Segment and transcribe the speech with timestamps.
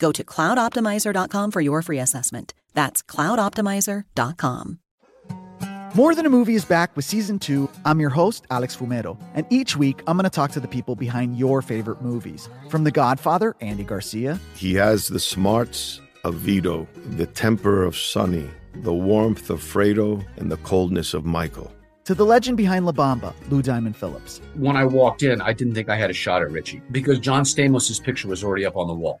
[0.00, 2.54] Go to cloudoptimizer.com for your free assessment.
[2.74, 4.78] That's cloudoptimizer.com.
[5.94, 7.68] More Than a Movie is back with season two.
[7.84, 10.94] I'm your host, Alex Fumero, and each week I'm going to talk to the people
[10.94, 12.48] behind your favorite movies.
[12.68, 18.48] From The Godfather, Andy Garcia, He has the smarts of Vito, the temper of Sonny,
[18.76, 21.72] the warmth of Fredo, and the coldness of Michael.
[22.04, 24.40] to the legend behind La Bamba, Lou Diamond Phillips.
[24.54, 27.42] when I walked in, I didn't think I had a shot at Richie because John
[27.44, 29.20] Stamos' picture was already up on the wall.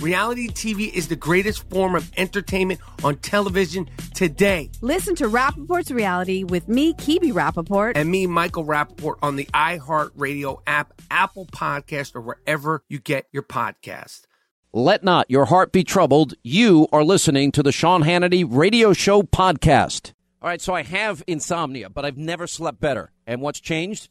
[0.00, 4.70] Reality TV is the greatest form of entertainment on television today.
[4.82, 7.92] Listen to Rappaport's Reality with me, Kibi Rappaport.
[7.94, 13.42] And me, Michael Rappaport, on the iHeartRadio app, Apple Podcast, or wherever you get your
[13.42, 14.22] podcast.
[14.72, 16.34] Let not your heart be troubled.
[16.42, 20.12] You are listening to the Sean Hannity Radio Show podcast.
[20.42, 23.10] All right, so I have insomnia, but I've never slept better.
[23.26, 24.10] And what's changed?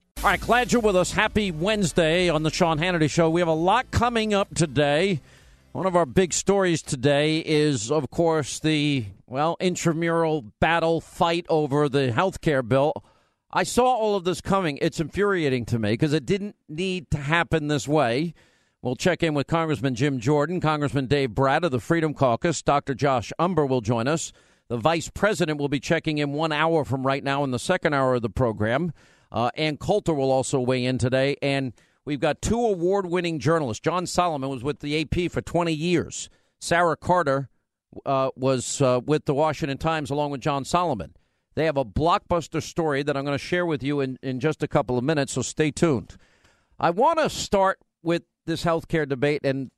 [0.17, 1.13] All right, glad you're with us.
[1.13, 3.27] Happy Wednesday on the Sean Hannity Show.
[3.31, 5.19] We have a lot coming up today.
[5.71, 11.89] One of our big stories today is, of course, the, well, intramural battle fight over
[11.89, 12.93] the health care bill.
[13.51, 14.77] I saw all of this coming.
[14.79, 18.35] It's infuriating to me because it didn't need to happen this way.
[18.83, 22.61] We'll check in with Congressman Jim Jordan, Congressman Dave Brat of the Freedom Caucus.
[22.61, 22.93] Dr.
[22.93, 24.31] Josh Umbehr will join us.
[24.67, 27.93] The vice president will be checking in one hour from right now in the second
[27.95, 28.93] hour of the program.
[29.31, 31.37] Uh, Ann Coulter will also weigh in today.
[31.41, 31.73] And
[32.05, 33.81] we've got two award winning journalists.
[33.81, 36.29] John Solomon was with the AP for 20 years.
[36.59, 37.49] Sarah Carter
[38.05, 41.15] uh, was uh, with the Washington Times along with John Solomon.
[41.55, 44.63] They have a blockbuster story that I'm going to share with you in, in just
[44.63, 46.15] a couple of minutes, so stay tuned.
[46.79, 49.69] I want to start with this healthcare debate and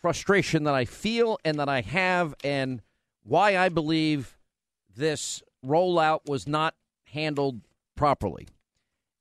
[0.00, 2.80] frustration that I feel and that I have, and
[3.22, 4.38] why I believe
[4.96, 7.60] this rollout was not handled
[7.94, 8.48] properly.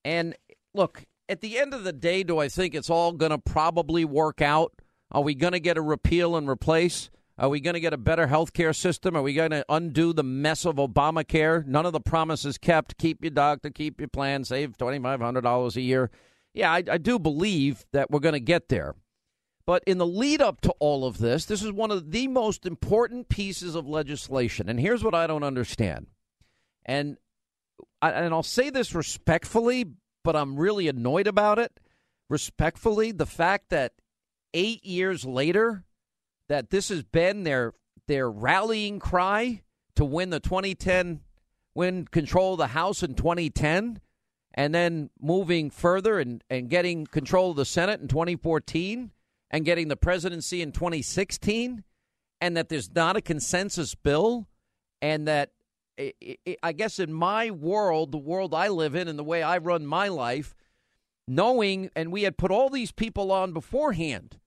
[0.08, 0.38] And
[0.74, 4.06] look, at the end of the day, do I think it's all going to probably
[4.06, 4.72] work out?
[5.12, 7.10] Are we going to get a repeal and replace?
[7.38, 9.18] Are we going to get a better health care system?
[9.18, 11.66] Are we going to undo the mess of Obamacare?
[11.66, 12.98] None of the promises kept.
[12.98, 16.10] Keep your doctor, keep your plan, save $2,500 a year.
[16.54, 18.96] Yeah, I, I do believe that we're going to get there.
[19.66, 22.66] But in the lead up to all of this, this is one of the most
[22.66, 24.70] important pieces of legislation.
[24.70, 26.08] And here's what I don't understand.
[26.86, 27.18] And
[28.02, 29.86] and I'll say this respectfully,
[30.24, 31.80] but I'm really annoyed about it.
[32.30, 33.94] Respectfully, the fact that
[34.54, 35.84] 8 years later
[36.50, 37.74] that this has been their
[38.08, 39.62] their rallying cry
[39.96, 41.22] to win the 2010
[41.76, 44.00] win control of the house in 2010
[44.54, 49.12] and then moving further and, and getting control of the Senate in 2014
[49.52, 51.84] and getting the presidency in 2016
[52.42, 54.48] and that there's not a consensus bill,
[55.02, 55.52] and that
[55.98, 59.86] I guess in my world, the world I live in, and the way I run
[59.86, 60.56] my life,
[61.28, 64.38] knowing, and we had put all these people on beforehand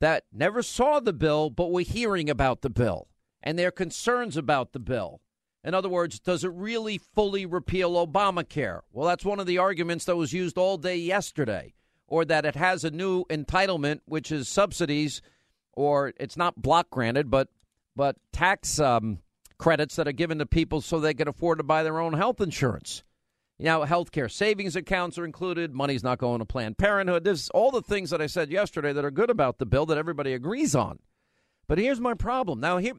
[0.00, 3.08] that never saw the bill, but were hearing about the bill
[3.42, 5.20] and their concerns about the bill.
[5.62, 8.82] In other words, does it really fully repeal Obamacare?
[8.92, 11.74] Well, that's one of the arguments that was used all day yesterday.
[12.08, 15.22] Or that it has a new entitlement, which is subsidies,
[15.72, 17.48] or it's not block granted, but
[17.96, 19.18] but tax um,
[19.58, 22.40] credits that are given to people so they can afford to buy their own health
[22.40, 23.02] insurance.
[23.58, 25.72] Now, health care savings accounts are included.
[25.72, 27.24] Money's not going to Planned Parenthood.
[27.24, 29.96] There's all the things that I said yesterday that are good about the bill that
[29.96, 30.98] everybody agrees on.
[31.66, 32.60] But here's my problem.
[32.60, 32.94] Now, here,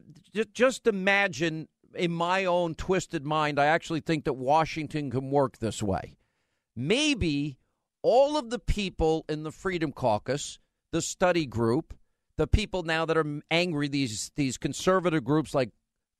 [0.53, 5.81] just imagine in my own twisted mind, I actually think that Washington can work this
[5.81, 6.17] way.
[6.75, 7.57] Maybe
[8.01, 10.59] all of the people in the Freedom Caucus,
[10.91, 11.93] the study group,
[12.37, 15.71] the people now that are angry, these these conservative groups like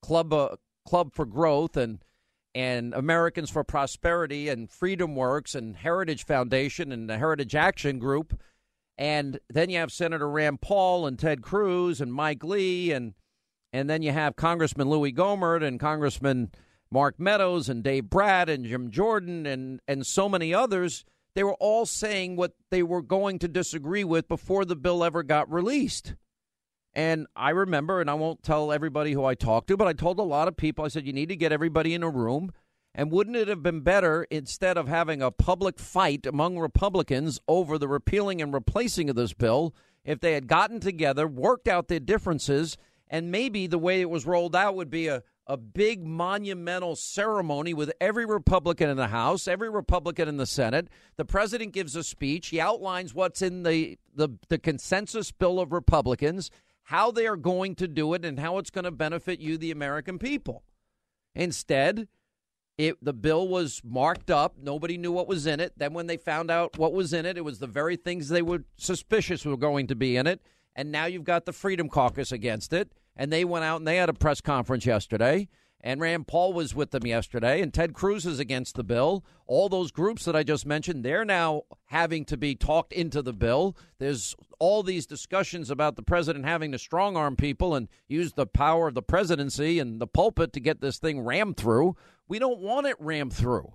[0.02, 0.56] Club uh,
[0.86, 2.00] Club for Growth and
[2.56, 8.42] and Americans for Prosperity and Freedom Works and Heritage Foundation and the Heritage Action Group.
[8.98, 13.14] And then you have Senator Rand Paul and Ted Cruz and Mike Lee and
[13.74, 16.52] and then you have Congressman Louis Gohmert and Congressman
[16.90, 21.06] Mark Meadows and Dave Brat and Jim Jordan and and so many others.
[21.36, 25.22] They were all saying what they were going to disagree with before the bill ever
[25.22, 26.16] got released.
[26.98, 30.18] And I remember, and I won't tell everybody who I talked to, but I told
[30.18, 32.52] a lot of people, I said, you need to get everybody in a room.
[32.96, 37.78] And wouldn't it have been better instead of having a public fight among Republicans over
[37.78, 42.00] the repealing and replacing of this bill if they had gotten together, worked out their
[42.00, 42.78] differences,
[43.08, 47.76] and maybe the way it was rolled out would be a, a big monumental ceremony
[47.76, 50.88] with every Republican in the House, every Republican in the Senate.
[51.16, 52.48] The president gives a speech.
[52.48, 56.50] He outlines what's in the, the, the consensus bill of Republicans
[56.88, 59.72] how they are going to do it and how it's going to benefit you, the
[59.72, 60.64] American people.
[61.36, 62.08] Instead,
[62.78, 64.56] it, the bill was marked up.
[64.58, 65.74] Nobody knew what was in it.
[65.76, 68.42] Then, when they found out what was in it, it was the very things they
[68.42, 70.42] were suspicious were going to be in it.
[70.78, 72.94] And now you've got the Freedom Caucus against it.
[73.18, 75.50] And they went out and they had a press conference yesterday
[75.82, 79.24] and Rand Paul was with them yesterday, and Ted Cruz is against the bill.
[79.46, 83.34] All those groups that I just mentioned, they're now having to be talked into the
[83.34, 83.78] bill.
[84.00, 88.48] There's all these discussions about the president having to strong arm people and use the
[88.48, 91.96] power of the presidency and the pulpit to get this thing rammed through.
[92.28, 93.74] We don't want it rammed through.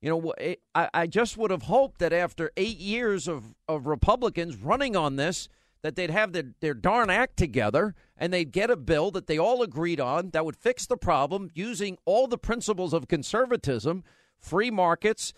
[0.00, 3.86] You know, eh, I, I just would have hoped that after eight years of, of
[3.86, 5.48] Republicans running on this,
[5.82, 9.38] that they'd have their, their darn act together and they'd get a bill that they
[9.38, 14.04] all agreed on that would fix the problem using all the principles of conservatism,
[14.38, 15.32] free markets,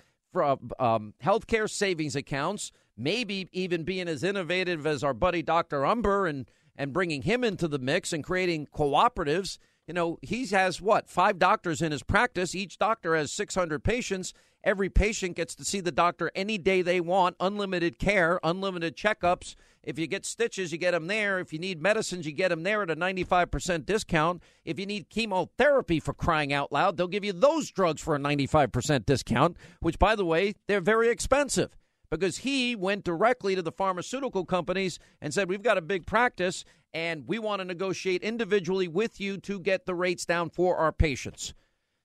[0.78, 5.80] um, health care savings accounts, maybe even being as innovative as our buddy Dr.
[5.80, 9.58] Umbehr and, and bringing him into the mix and creating cooperatives.
[9.86, 12.54] You know, he has what, five doctors in his practice.
[12.54, 14.34] Each doctor has 600 patients.
[14.62, 19.56] Every patient gets to see the doctor any day they want, unlimited care, unlimited checkups.
[19.86, 21.38] If you get stitches, you get them there.
[21.38, 24.42] If you need medicines, you get them there at a 95% discount.
[24.64, 28.18] If you need chemotherapy for crying out loud, they'll give you those drugs for a
[28.18, 31.76] 95% discount, which, by the way, they're very expensive
[32.10, 36.64] because he went directly to the pharmaceutical companies and said, We've got a big practice
[36.92, 40.92] and we want to negotiate individually with you to get the rates down for our
[40.92, 41.52] patients.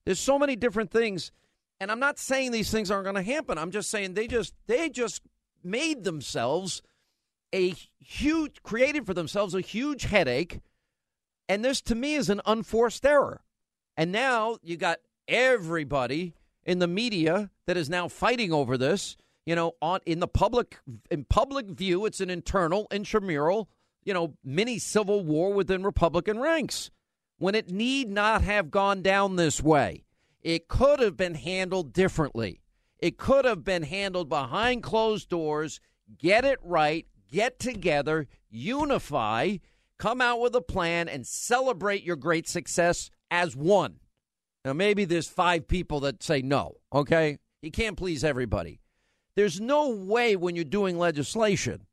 [0.06, 1.32] There's so many different things.
[1.80, 3.58] And I'm not saying these things aren't going to happen.
[3.58, 5.22] I'm just saying they just they just
[5.64, 6.82] made themselves
[7.54, 10.60] a huge, created for themselves a huge headache.
[11.48, 13.42] And this to me is an unforced error.
[13.98, 19.18] And now you got everybody in the media that is now fighting over this.
[19.46, 20.78] You know, on in the public
[21.10, 23.68] in public view, it's an internal intramural,
[24.04, 26.92] you know, mini civil war within Republican ranks.
[27.40, 30.04] When it need not have gone down this way,
[30.42, 32.62] it could have been handled differently.
[33.00, 35.80] It could have been handled behind closed doors.
[36.18, 39.58] Get it right, get together, unify,
[39.98, 44.00] come out with a plan, and celebrate your great success as one.
[44.66, 47.38] Now, maybe there's five people that say no, okay?
[47.62, 48.82] You can't please everybody.
[49.36, 51.86] There's no way when you're doing legislation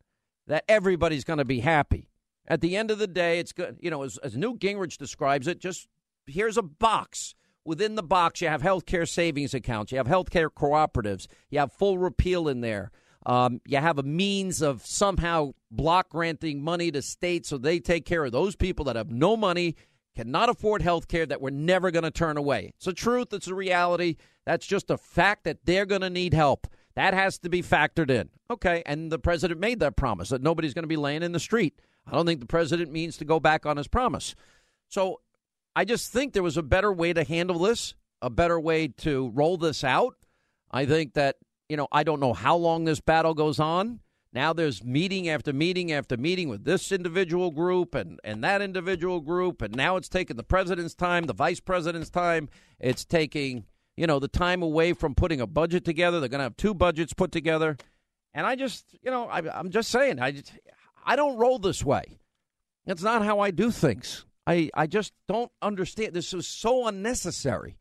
[0.47, 2.11] that everybody's going to be happy.
[2.49, 3.78] At the end of the day, it's good.
[3.81, 5.88] You know, as, as Newt Gingrich describes it, just
[6.26, 7.35] here's a box.
[7.64, 11.59] Within the box, you have health care savings accounts, you have health care cooperatives, you
[11.59, 12.93] have full repeal in there.
[13.26, 18.06] Um, you have a means of somehow block granting money to states so they take
[18.06, 19.75] care of those people that have no money,
[20.14, 22.73] cannot afford health care that we're never going to turn away.
[22.76, 24.16] It's a truth, it's a reality.
[24.47, 26.68] That's just a fact that they're going to need help.
[26.95, 28.30] That has to be factored in.
[28.49, 31.40] Okay, and the president made that promise that nobody's going to be laying in the
[31.40, 31.80] street.
[32.06, 34.37] I don't think the president means to go back on his promise.
[34.88, 35.21] So
[35.75, 39.30] I just think there was a better way to handle this, a better way to
[39.35, 40.14] roll this out.
[40.71, 41.37] I think that,
[41.68, 44.00] you know, I don't know how long this battle goes on.
[44.32, 49.20] Now there's meeting after meeting after meeting with this individual group and, and that individual
[49.20, 49.62] group.
[49.62, 52.49] And now it's taking the president's time, the vice president's time.
[52.78, 53.64] It's taking,
[53.96, 56.20] you know, the time away from putting a budget together.
[56.20, 57.76] They're going to have two budgets put together.
[58.35, 60.52] And I just, you know, I, am just saying, I, just,
[61.04, 62.18] I don't roll this way.
[62.87, 64.26] It's not how I do things.
[64.46, 66.12] I, I just don't understand.
[66.12, 67.78] This is so unnecessary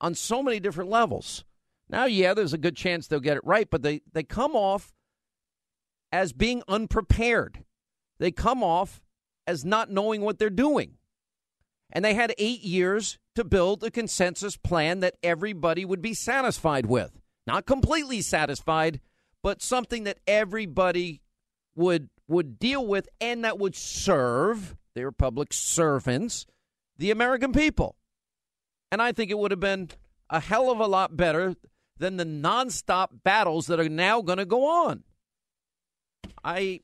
[0.00, 1.44] on so many different levels.
[1.92, 4.92] Now, yeah, there's a good chance they'll get it right, but they, they come off
[6.10, 7.62] as being unprepared.
[8.18, 9.02] They come off
[9.46, 10.94] as not knowing what they're doing.
[11.92, 16.86] And they had eight years to build a consensus plan that everybody would be satisfied
[16.86, 17.20] with.
[17.46, 19.00] Not completely satisfied,
[19.42, 21.20] but something that everybody
[21.74, 26.46] would would deal with and that would serve they were public servants,
[26.98, 27.96] the American people.
[28.90, 29.90] And I think it would have been
[30.28, 31.54] a hell of a lot better
[31.98, 35.04] than the nonstop battles that are now going to go on.
[36.44, 36.80] I,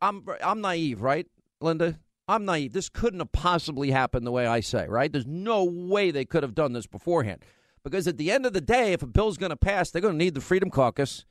[0.00, 1.26] I'm, I'm naive, right,
[1.60, 1.98] Linda?
[2.26, 2.72] I'm naive.
[2.72, 5.10] This couldn't have possibly happened the way I say, right?
[5.10, 7.44] There's no way they could have done this beforehand.
[7.82, 10.18] Because at the end of the day, if a bill's going to pass, they're going
[10.18, 11.24] to need the Freedom Caucus.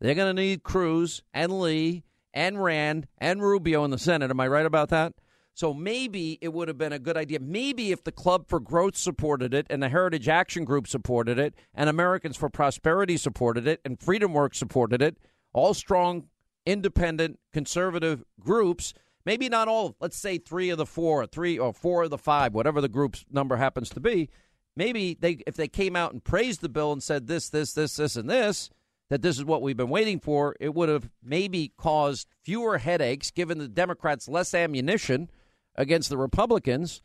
[0.00, 4.30] They're going to need Cruz and Lee and Rand and Rubio in the Senate.
[4.30, 5.14] Am I right about that?
[5.54, 7.38] So maybe it would have been a good idea.
[7.38, 11.54] Maybe if the Club for Growth supported it and the Heritage Action Group supported it
[11.72, 15.16] and Americans for Prosperity supported it and Freedom Works supported it,
[15.52, 16.24] all strong,
[16.66, 18.94] independent, conservative groups,
[19.24, 22.52] maybe not all, let's say three of the four, three or four of the five,
[22.52, 24.28] whatever the group's number happens to be,
[24.74, 27.94] maybe they if they came out and praised the bill and said this, this, this,
[27.94, 28.70] this, and this,
[29.08, 33.30] that this is what we've been waiting for, it would have maybe caused fewer headaches,
[33.30, 35.30] given the Democrats less ammunition–
[35.76, 37.02] against the Republicans.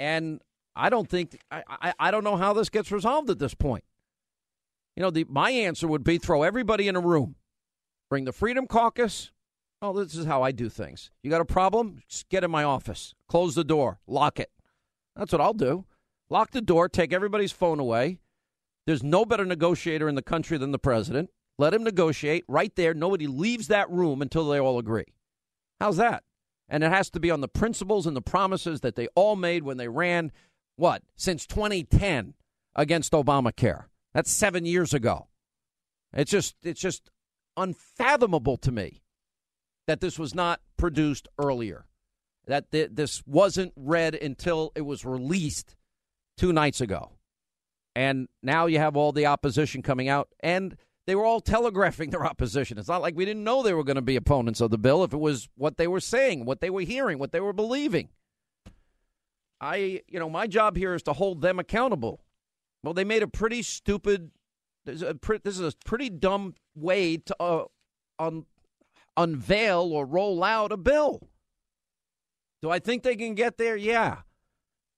[0.00, 0.40] And
[0.76, 3.84] I don't think I, I, I don't know how this gets resolved at this point.
[4.96, 7.36] You know, the my answer would be throw everybody in a room,
[8.08, 9.32] bring the Freedom Caucus.
[9.82, 11.10] Oh, this is how I do things.
[11.22, 11.98] You got a problem?
[12.08, 13.14] Just get in my office.
[13.28, 13.98] Close the door.
[14.06, 14.50] Lock it.
[15.14, 15.84] That's what I'll do.
[16.30, 16.88] Lock the door.
[16.88, 18.20] Take everybody's phone away.
[18.86, 21.30] There's no better negotiator in the country than the president.
[21.58, 22.94] Let him negotiate right there.
[22.94, 25.04] Nobody leaves that room until they all agree.
[25.80, 26.24] How's that?
[26.68, 29.64] And it has to be on the principles and the promises that they all made
[29.64, 30.32] when they ran,
[30.76, 32.34] what, since 2010
[32.74, 33.84] against Obamacare.
[34.12, 35.28] That's seven years ago.
[36.12, 37.10] It's just, it's just
[37.56, 39.02] unfathomable to me
[39.86, 41.86] that this was not produced earlier,
[42.46, 45.76] that th- this wasn't read until it was released
[46.36, 47.12] two nights ago.
[47.94, 50.28] And now you have all the opposition coming out.
[50.40, 52.78] And they were all telegraphing their opposition.
[52.78, 55.04] It's not like we didn't know they were going to be opponents of the bill
[55.04, 58.08] if it was what they were saying, what they were hearing, what they were believing.
[59.60, 62.20] I, you know, my job here is to hold them accountable.
[62.82, 64.30] Well, they made a pretty stupid,
[64.84, 67.64] this is a, this is a pretty dumb way to uh,
[68.18, 68.44] un,
[69.16, 71.28] unveil or roll out a bill.
[72.60, 73.76] Do I think they can get there?
[73.76, 74.18] Yeah.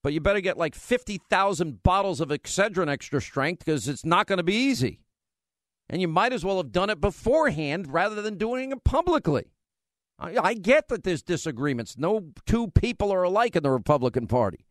[0.02, 4.38] But you better get like 50,000 bottles of Excedrin extra strength because it's not going
[4.38, 5.00] to be easy.
[5.88, 9.52] And you might as well have done it beforehand rather than doing it publicly.
[10.18, 11.96] I, I get that there's disagreements.
[11.96, 14.66] No two people are alike in the Republican Party.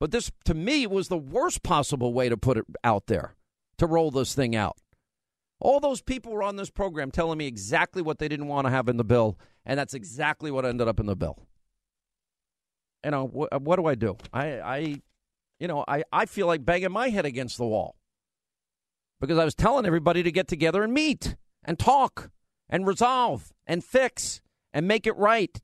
[0.00, 3.34] But this, to me, was the worst possible way to put it out there,
[3.78, 4.76] to roll this thing out.
[5.60, 8.70] All those people were on this program telling me exactly what they didn't want to
[8.70, 11.36] have in the bill, and that's exactly what ended up in the bill.
[13.04, 14.16] You know, wh- what do I do?
[14.32, 15.02] I, I
[15.58, 17.96] you know, I, I feel like banging my head against the wall
[19.20, 22.30] because I was telling everybody to get together and meet and talk
[22.68, 24.40] and resolve and fix
[24.72, 25.60] and make it right.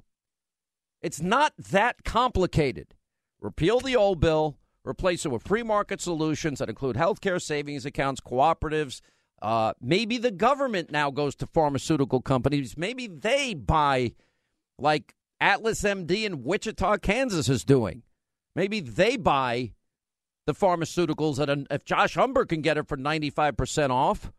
[1.02, 2.94] It's not that complicated.
[3.40, 8.20] Repeal the old bill, replace it with free market solutions that include healthcare savings accounts,
[8.20, 9.00] cooperatives.
[9.42, 12.76] Uh, maybe the government now goes to pharmaceutical companies.
[12.78, 14.14] Maybe they buy,
[14.78, 18.02] like Atlas MD in Wichita, Kansas is doing.
[18.56, 19.72] Maybe they buy
[20.46, 24.32] the pharmaceuticals that if Josh Umbehr can get it for 95% off,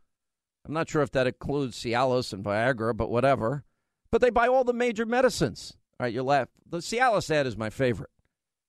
[0.65, 3.63] I'm not sure if that includes Cialis and Viagra, but whatever.
[4.11, 5.75] But they buy all the major medicines.
[5.99, 6.49] All right, you laugh.
[6.67, 8.09] The Cialis ad is my favorite.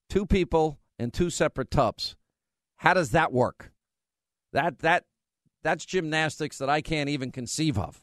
[0.09, 2.15] Two people in two separate tubs.
[2.77, 3.71] How does that work?
[4.53, 5.05] That that
[5.63, 8.01] that's gymnastics that I can't even conceive of.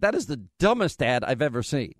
[0.00, 1.94] That is the dumbest ad I've ever seen.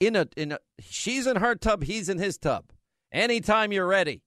[0.00, 2.64] In a in a she's in her tub, he's in his tub.
[3.12, 4.22] Anytime you're ready.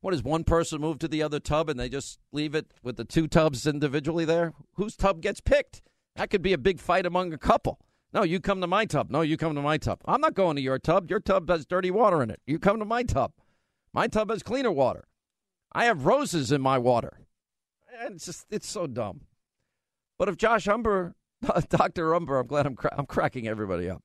[0.00, 2.96] What does one person move to the other tub and they just leave it with
[2.96, 4.52] the two tubs individually there?
[4.74, 5.82] Whose tub gets picked?
[6.16, 7.80] That could be a big fight among a couple.
[8.12, 9.10] No, you come to my tub.
[9.10, 10.00] No, you come to my tub.
[10.04, 11.10] I'm not going to your tub.
[11.10, 12.40] Your tub has dirty water in it.
[12.46, 13.32] You come to my tub.
[13.92, 15.04] My tub has cleaner water.
[15.72, 17.20] I have roses in my water.
[18.00, 19.22] And it's just, it's so dumb.
[20.18, 21.14] But if Josh Umbehr,
[21.68, 22.10] Dr.
[22.10, 24.02] Umbehr, I'm glad I'm, cra- I'm cracking everybody up.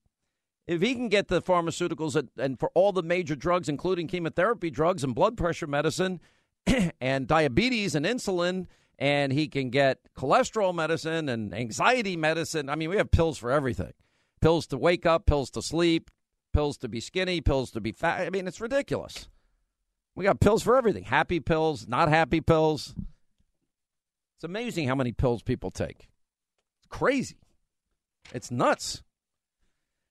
[0.65, 4.69] If he can get the pharmaceuticals at, and for all the major drugs, including chemotherapy
[4.69, 6.21] drugs and blood pressure medicine
[7.01, 8.67] and diabetes and insulin,
[8.97, 12.69] and he can get cholesterol medicine and anxiety medicine.
[12.69, 13.93] I mean, we have pills for everything
[14.41, 16.11] pills to wake up, pills to sleep,
[16.51, 18.21] pills to be skinny, pills to be fat.
[18.21, 19.29] I mean, it's ridiculous.
[20.15, 22.93] We got pills for everything happy pills, not happy pills.
[24.35, 26.09] It's amazing how many pills people take.
[26.79, 27.37] It's crazy.
[28.33, 29.01] It's nuts.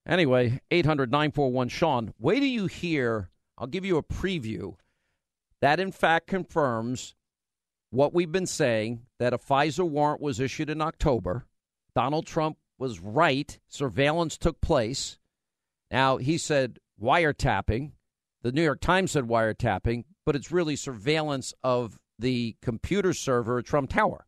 [0.06, 4.75] Anyway, 800 941 Sean, wait till you hear, I'll give you a preview.
[5.61, 7.14] That in fact confirms
[7.90, 11.47] what we've been saying that a FISA warrant was issued in October.
[11.94, 13.59] Donald Trump was right.
[13.68, 15.18] Surveillance took place.
[15.90, 17.92] Now, he said wiretapping.
[18.42, 23.66] The New York Times said wiretapping, but it's really surveillance of the computer server at
[23.66, 24.26] Trump Tower.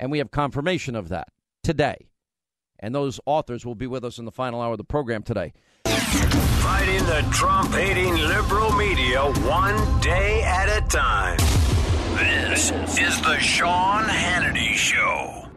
[0.00, 1.28] And we have confirmation of that
[1.62, 2.09] today.
[2.80, 5.52] And those authors will be with us in the final hour of the program today.
[5.84, 11.38] Fighting the Trump hating liberal media one day at a time.
[12.16, 15.49] This is the Sean Hannity Show.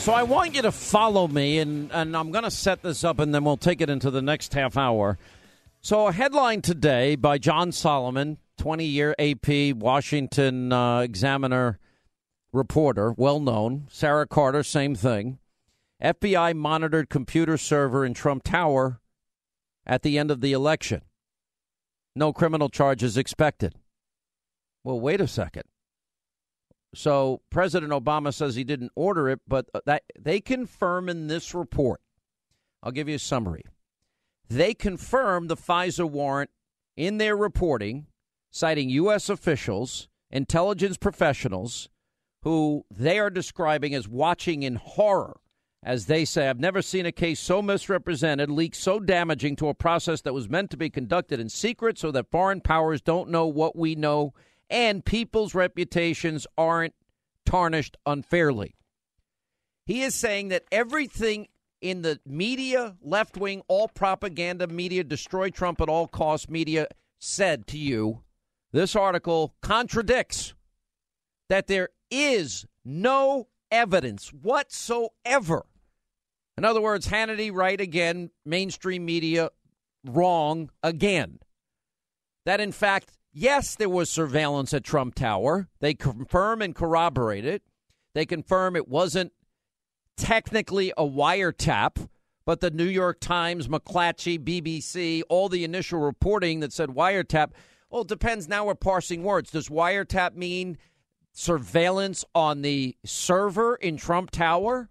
[0.00, 3.18] So I want you to follow me, and, and I'm going to set this up,
[3.18, 5.18] and then we'll take it into the next half hour.
[5.82, 11.78] So, a headline today by John Solomon, 20 year AP Washington uh, Examiner
[12.50, 13.88] reporter, well known.
[13.90, 15.38] Sarah Carter, same thing.
[16.02, 19.00] FBI monitored computer server in Trump Tower
[19.84, 21.02] at the end of the election.
[22.16, 23.74] No criminal charges expected.
[24.82, 25.64] Well, wait a second.
[26.94, 31.54] So President Obama says he didn't order it, but uh, that they confirm in this
[31.54, 32.00] report.
[32.82, 33.64] I'll give you a summary.
[34.48, 36.50] They confirm the FISA warrant
[36.96, 38.06] in their reporting,
[38.50, 39.28] citing U.S.
[39.28, 41.88] officials, intelligence professionals,
[42.42, 45.38] who they are describing as watching in horror.
[45.82, 49.74] As they say, I've never seen a case so misrepresented, leaked so damaging to a
[49.74, 53.46] process that was meant to be conducted in secret so that foreign powers don't know
[53.46, 54.34] what we know
[54.70, 56.94] and people's reputations aren't
[57.44, 58.76] tarnished unfairly.
[59.86, 61.48] He is saying that everything
[61.80, 66.86] in the media, left wing, all propaganda media, destroy Trump at all costs media
[67.18, 68.22] said to you,
[68.72, 70.54] this article contradicts
[71.48, 75.66] that there is no evidence whatsoever.
[76.56, 79.50] In other words, Hannity right again, mainstream media
[80.04, 81.40] wrong again.
[82.46, 85.68] That in fact Yes, there was surveillance at Trump Tower.
[85.78, 87.62] They confirm and corroborate it.
[88.12, 89.32] They confirm it wasn't
[90.16, 92.08] technically a wiretap,
[92.44, 97.52] but the New York Times, McClatchy, BBC, all the initial reporting that said wiretap.
[97.88, 98.48] Well, it depends.
[98.48, 99.52] Now we're parsing words.
[99.52, 100.76] Does wiretap mean
[101.32, 104.90] surveillance on the server in Trump Tower?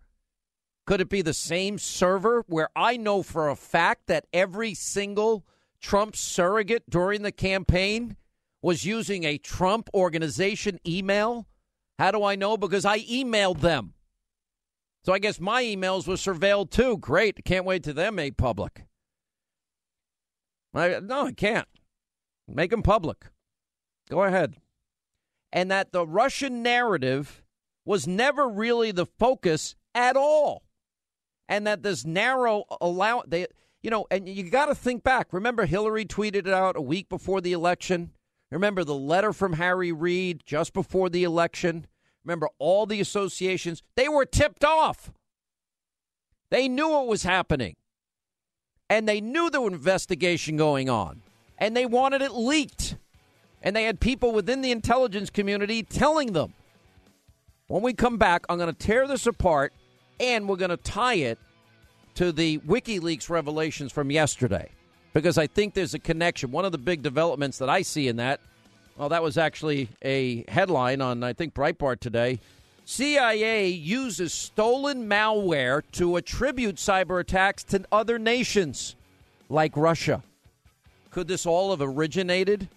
[0.86, 5.46] Could it be the same server where I know for a fact that every single
[5.82, 8.16] Trump surrogate during the campaign
[8.62, 11.48] was using a Trump organization email.
[11.98, 12.58] How do I know?
[12.58, 13.94] Because I emailed them.
[15.04, 16.98] So I guess my emails were surveilled too.
[16.98, 17.44] Great.
[17.46, 18.86] Can't wait to them made public.
[20.74, 21.68] I, no, I can't.
[22.48, 23.26] Make them public.
[24.10, 24.56] Go ahead.
[25.52, 27.42] And that the Russian narrative
[27.86, 30.64] was never really the focus at all.
[31.48, 33.48] And that this narrow allow they
[33.82, 35.32] you know, and you got to think back.
[35.32, 38.12] Remember Hillary tweeted it out a week before the election
[38.52, 41.86] Remember the letter from Harry Reid just before the election?
[42.24, 43.84] Remember all the associations?
[43.96, 45.12] They were tipped off.
[46.50, 47.76] They knew what was happening.
[48.90, 51.22] And they knew there was investigation going on.
[51.60, 52.96] And they wanted it leaked.
[53.62, 56.54] And they had people within the intelligence community telling them.
[57.68, 59.74] When we come back, I'm going to tear this apart
[60.20, 61.38] and we're going to tie it
[62.16, 64.72] to the WikiLeaks revelations from yesterday
[65.14, 66.52] because I think there's a connection.
[66.52, 68.40] One of the big developments that I see in that,
[68.98, 72.40] well, that was actually a headline on, I think, Breitbart today.
[72.86, 78.96] CIA uses stolen malware to attribute cyber attacks to other nations
[79.48, 80.24] like Russia.
[81.12, 82.68] Could this all have originated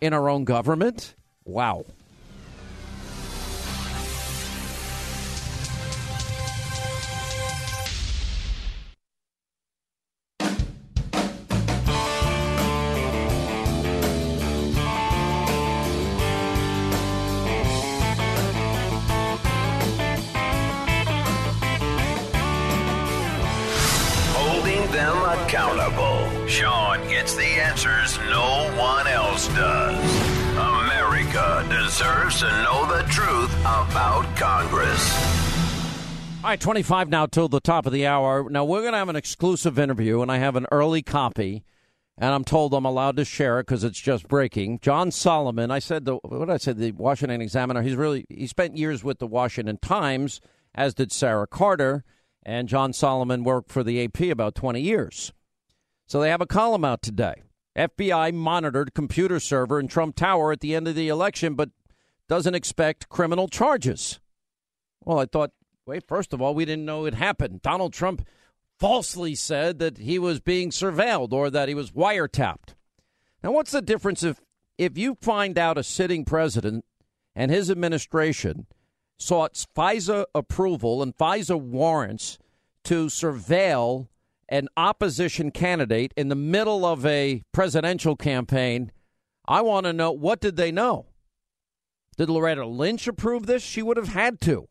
[0.00, 1.14] in our own government?
[1.44, 1.86] Wow.
[36.68, 38.46] 25 now till the top of the hour.
[38.50, 41.64] Now, we're going to have an exclusive interview, and I have an early copy,
[42.18, 44.80] and I'm told I'm allowed to share it because it's just breaking.
[44.80, 48.76] John Solomon, I said, the, what I said, the Washington Examiner, he's really, he spent
[48.76, 50.42] years with the Washington Times,
[50.74, 52.04] as did Sarah Carter,
[52.42, 55.32] and John Solomon worked for the AP about 20 years.
[56.06, 57.44] So they have a column out today.
[57.78, 61.70] FBI monitored computer server in Trump Tower at the end of the election, but
[62.28, 64.20] doesn't expect criminal charges.
[65.02, 65.52] Well, I thought,
[65.88, 67.62] wait, first of all, we didn't know it happened.
[67.62, 68.24] Donald Trump
[68.78, 72.74] falsely said that he was being surveilled or that he was wiretapped.
[73.42, 74.40] Now, what's the difference if
[74.76, 76.84] if you find out a sitting president
[77.34, 78.66] and his administration
[79.18, 82.38] sought FISA approval and FISA warrants
[82.84, 84.06] to surveil
[84.48, 88.92] an opposition candidate in the middle of a presidential campaign,
[89.48, 91.06] I want to know what did they know?
[92.16, 93.62] Did Loretta Lynch approve this?
[93.62, 94.68] She would have had to.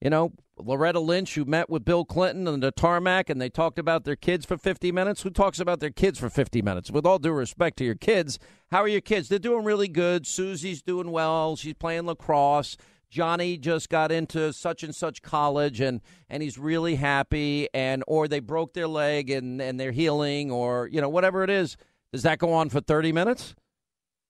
[0.00, 3.78] You know, Loretta Lynch, who met with Bill Clinton on the tarmac and they talked
[3.78, 5.22] about their kids for 50 minutes.
[5.22, 6.90] Who talks about their kids for 50 minutes?
[6.90, 8.38] With all due respect to your kids,
[8.70, 9.28] how are your kids?
[9.28, 10.26] They're doing really good.
[10.26, 11.56] Susie's doing well.
[11.56, 12.76] She's playing lacrosse.
[13.10, 18.28] Johnny just got into such and such college and and he's really happy and or
[18.28, 21.76] they broke their leg and and they're healing or you know whatever it is
[22.12, 23.54] does that go on for 30 minutes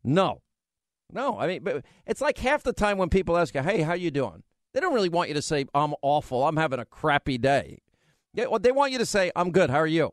[0.04, 0.42] no
[1.12, 4.12] no i mean it's like half the time when people ask you hey how you
[4.12, 7.78] doing they don't really want you to say i'm awful i'm having a crappy day
[8.34, 10.10] they want you to say i'm good how are you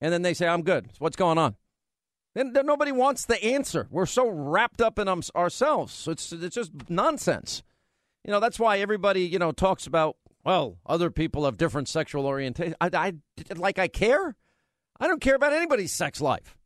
[0.00, 1.56] and then they say i'm good what's going on
[2.38, 3.88] and nobody wants the answer.
[3.90, 6.06] We're so wrapped up in ourselves.
[6.06, 7.64] It's it's just nonsense.
[8.24, 12.26] You know, that's why everybody, you know, talks about, well, other people have different sexual
[12.26, 12.76] orientation.
[12.80, 13.12] I, I,
[13.54, 14.36] like, I care?
[15.00, 16.56] I don't care about anybody's sex life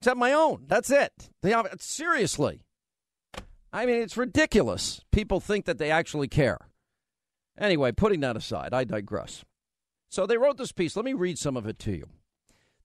[0.00, 0.64] except my own.
[0.66, 1.12] That's it.
[1.42, 2.62] They seriously.
[3.72, 5.00] I mean, it's ridiculous.
[5.12, 6.58] People think that they actually care.
[7.58, 9.44] Anyway, putting that aside, I digress.
[10.08, 10.96] So they wrote this piece.
[10.96, 12.08] Let me read some of it to you.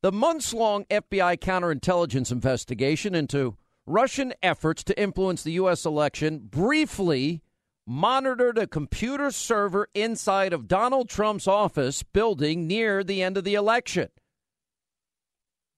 [0.01, 5.85] The months long FBI counterintelligence investigation into Russian efforts to influence the U.S.
[5.85, 7.41] election briefly
[7.87, 13.55] monitored a computer server inside of Donald Trump's office building near the end of the
[13.55, 14.09] election.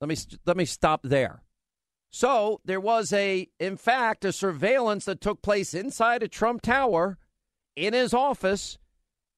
[0.02, 0.16] Let me
[0.46, 1.42] let me stop there.
[2.10, 7.18] So, there was a in fact a surveillance that took place inside a Trump Tower
[7.76, 8.78] in his office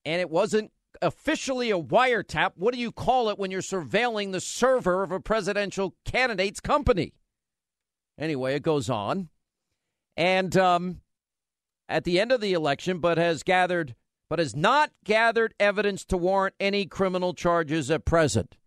[0.06, 2.52] and it wasn't officially a wiretap.
[2.56, 7.14] What do you call it when you're surveilling the server of a presidential candidate's company?
[8.18, 9.30] Anyway, it goes on.
[10.18, 11.02] And um,
[11.88, 13.96] at the end of the election, but has gathered
[14.30, 18.58] but has not gathered evidence to warrant any criminal charges at present.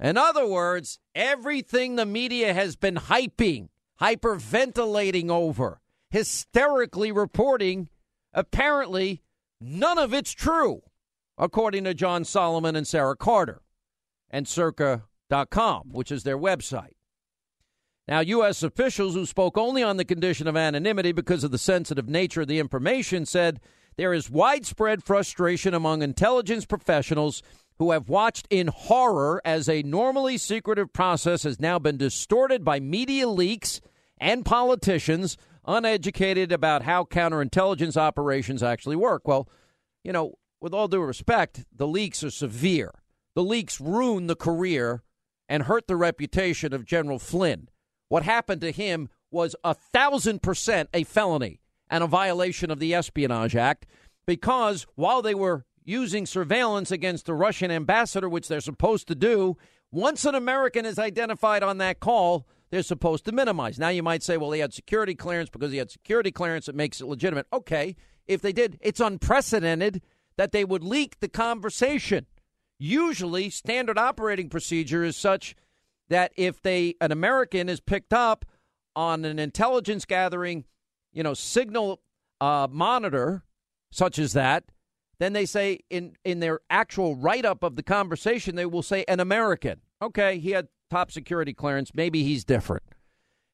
[0.00, 3.68] In other words, everything the media has been hyping,
[4.00, 5.80] hyperventilating over,
[6.10, 7.88] hysterically reporting,
[8.32, 9.22] apparently
[9.60, 10.82] none of it's true,
[11.38, 13.62] according to John Solomon and Sarah Carter
[14.30, 16.94] and circa.com, which is their website.
[18.06, 18.62] Now, U.S.
[18.62, 22.48] officials who spoke only on the condition of anonymity because of the sensitive nature of
[22.48, 23.60] the information said
[23.96, 27.42] there is widespread frustration among intelligence professionals
[27.78, 32.80] who have watched in horror as a normally secretive process has now been distorted by
[32.80, 33.80] media leaks
[34.18, 39.26] and politicians uneducated about how counterintelligence operations actually work.
[39.26, 39.48] Well,
[40.02, 42.92] you know, with all due respect, the leaks are severe.
[43.34, 45.02] The leaks ruin the career
[45.48, 47.68] and hurt the reputation of General Flynn.
[48.08, 52.94] What happened to him was a thousand percent a felony and a violation of the
[52.94, 53.86] Espionage Act
[54.26, 59.56] because while they were using surveillance against the Russian ambassador, which they're supposed to do,
[59.90, 63.78] once an American is identified on that call, they're supposed to minimize.
[63.78, 66.74] Now you might say, well, he had security clearance because he had security clearance, it
[66.74, 67.46] makes it legitimate.
[67.52, 67.94] Okay,
[68.26, 70.02] if they did, it's unprecedented
[70.36, 72.26] that they would leak the conversation.
[72.78, 75.54] Usually, standard operating procedure is such
[76.08, 78.44] that if they an American is picked up
[78.96, 80.64] on an intelligence gathering,
[81.12, 82.00] you know, signal
[82.40, 83.44] uh, monitor
[83.90, 84.64] such as that,
[85.18, 89.04] then they say in in their actual write up of the conversation they will say
[89.08, 89.80] an American.
[90.02, 91.92] Okay, he had top security clearance.
[91.94, 92.82] Maybe he's different.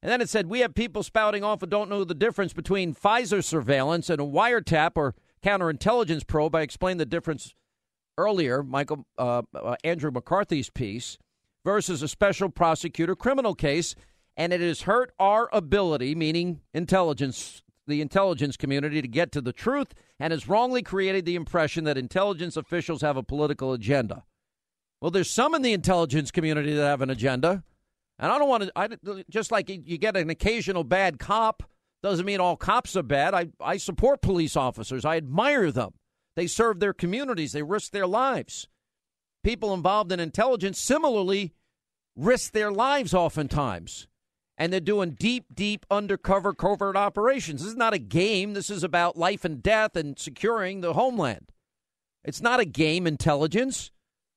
[0.02, 2.94] And then it said we have people spouting off who don't know the difference between
[2.94, 6.54] FISA surveillance and a wiretap or counterintelligence probe.
[6.54, 7.54] I explained the difference
[8.16, 8.62] earlier.
[8.62, 11.18] Michael uh, uh, Andrew McCarthy's piece
[11.64, 13.94] versus a special prosecutor criminal case,
[14.36, 19.52] and it has hurt our ability, meaning intelligence, the intelligence community, to get to the
[19.52, 24.24] truth, and has wrongly created the impression that intelligence officials have a political agenda.
[25.00, 27.64] Well, there's some in the intelligence community that have an agenda.
[28.18, 28.88] And I don't want to, I,
[29.30, 31.62] just like you get an occasional bad cop,
[32.02, 33.34] doesn't mean all cops are bad.
[33.34, 35.94] I, I support police officers, I admire them.
[36.36, 38.68] They serve their communities, they risk their lives.
[39.42, 41.54] People involved in intelligence similarly
[42.14, 44.06] risk their lives oftentimes.
[44.60, 47.62] And they're doing deep, deep undercover covert operations.
[47.62, 48.52] This is not a game.
[48.52, 51.50] This is about life and death and securing the homeland.
[52.22, 53.90] It's not a game, intelligence.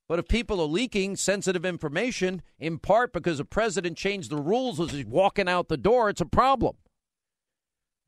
[0.07, 4.79] But if people are leaking sensitive information, in part because the president changed the rules
[4.79, 6.77] as he's walking out the door, it's a problem.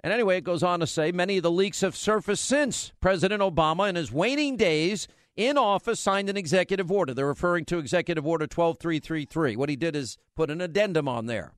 [0.02, 3.42] And anyway, it goes on to say many of the leaks have surfaced since President
[3.42, 7.14] Obama, in his waning days in office, signed an executive order.
[7.14, 9.58] They're referring to Executive Order 12333.
[9.58, 11.54] What he did is put an addendum on there,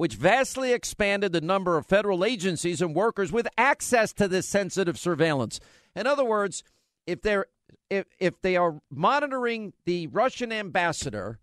[0.00, 4.98] which vastly expanded the number of federal agencies and workers with access to this sensitive
[4.98, 5.60] surveillance.
[5.94, 6.64] In other words,
[7.06, 7.44] if they're
[7.90, 11.38] if if they are monitoring the Russian ambassador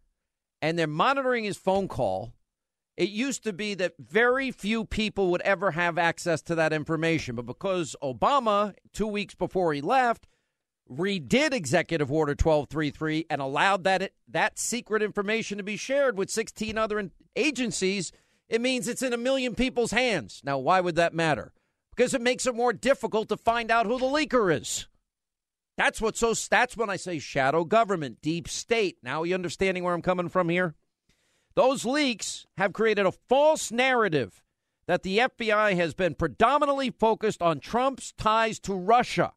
[0.60, 2.34] and they're monitoring his phone call,
[2.96, 7.36] it used to be that very few people would ever have access to that information.
[7.36, 10.26] But because Obama, two weeks before he left,
[10.90, 16.76] redid Executive Order 1233 and allowed that that secret information to be shared with 16
[16.76, 18.12] other agencies,
[18.50, 20.42] it means it's in a million people's hands.
[20.44, 21.54] Now, why would that matter?
[21.96, 24.88] Because it makes it more difficult to find out who the leaker is.
[25.78, 28.98] That's what so that's when I say shadow government, deep state.
[29.04, 30.76] Now you understanding where I'm coming from here?
[31.56, 34.44] Those leaks have created a false narrative
[34.88, 39.34] that the FBI has been predominantly focused on Trump's ties to Russia,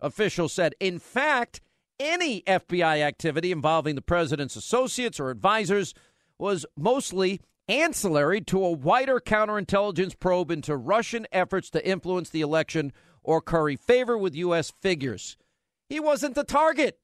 [0.00, 0.74] officials said.
[0.80, 1.60] In fact,
[1.98, 5.94] any FBI activity involving the president's associates or advisors
[6.38, 12.92] was mostly ancillary to a wider counterintelligence probe into Russian efforts to influence the election
[13.22, 14.72] or curry favor with U.S.
[14.80, 15.36] figures.
[15.88, 16.98] He wasn't the target.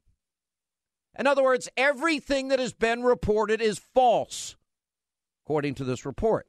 [1.18, 4.56] In other words, everything that has been reported is false,
[5.44, 6.46] according to this report.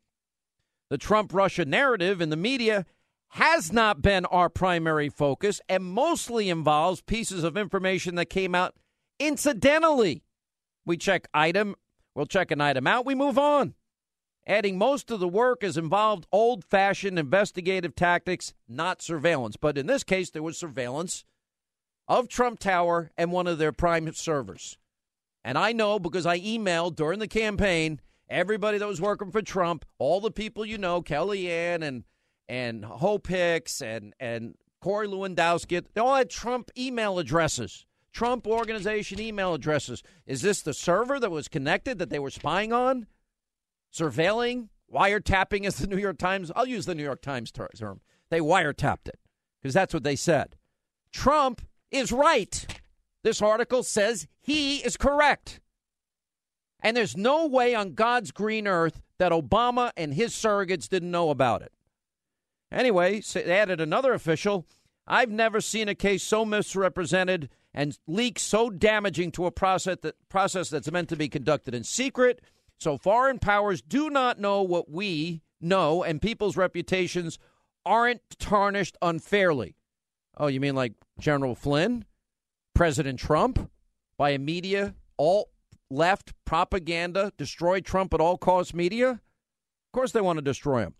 [0.89, 2.85] The Trump Russia narrative in the media
[3.29, 8.75] has not been our primary focus and mostly involves pieces of information that came out
[9.19, 10.23] incidentally.
[10.85, 11.75] We check item,
[12.15, 13.73] we'll check an item out, we move on.
[14.47, 19.57] Adding most of the work has involved old fashioned investigative tactics, not surveillance.
[19.57, 21.25] But in this case, there was surveillance
[22.07, 24.77] of Trump Tower and one of their prime servers.
[25.43, 29.85] And I know because I emailed during the campaign everybody that was working for Trump,
[29.97, 32.03] all the people you know, Kellyanne and
[32.47, 39.19] and Hope Hicks and and Corey Lewandowski, they all had Trump email addresses, Trump organization
[39.19, 40.03] email addresses.
[40.27, 43.07] Is this the server that was connected that they were spying on,
[43.95, 45.65] surveilling, wiretapping?
[45.65, 48.01] As the New York Times, I'll use the New York Times term.
[48.29, 49.19] They wiretapped it
[49.61, 50.55] because that's what they said.
[51.11, 52.65] Trump is right.
[53.23, 55.59] This article says he is correct.
[56.81, 61.29] And there's no way on God's green earth that Obama and his surrogates didn't know
[61.29, 61.71] about it.
[62.71, 64.67] Anyway, added another official.
[65.07, 70.15] I've never seen a case so misrepresented and leaks so damaging to a process, that,
[70.29, 72.41] process that's meant to be conducted in secret.
[72.77, 77.39] So foreign powers do not know what we know, and people's reputations
[77.85, 79.75] aren't tarnished unfairly.
[80.37, 82.05] Oh, you mean like General Flynn,
[82.73, 83.69] President Trump,
[84.17, 85.49] by a media, all
[85.89, 89.09] left propaganda, destroy Trump at all costs media?
[89.11, 90.95] Of course, they want to destroy him.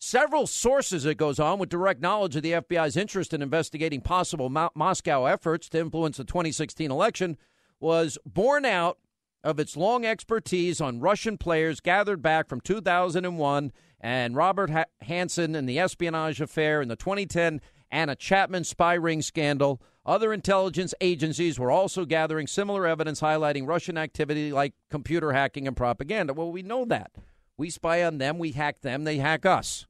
[0.00, 4.48] Several sources, it goes on, with direct knowledge of the FBI's interest in investigating possible
[4.48, 7.36] Mo- Moscow efforts to influence the 2016 election,
[7.80, 8.98] was born out
[9.44, 15.56] of its long expertise on Russian players gathered back from 2001 and Robert ha- Hanssen
[15.56, 19.80] and the espionage affair in the 2010 Anna Chapman spy ring scandal.
[20.04, 25.76] Other intelligence agencies were also gathering similar evidence highlighting Russian activity like computer hacking and
[25.76, 26.34] propaganda.
[26.34, 27.12] Well, we know that.
[27.56, 29.86] We spy on them, we hack them, they hack us.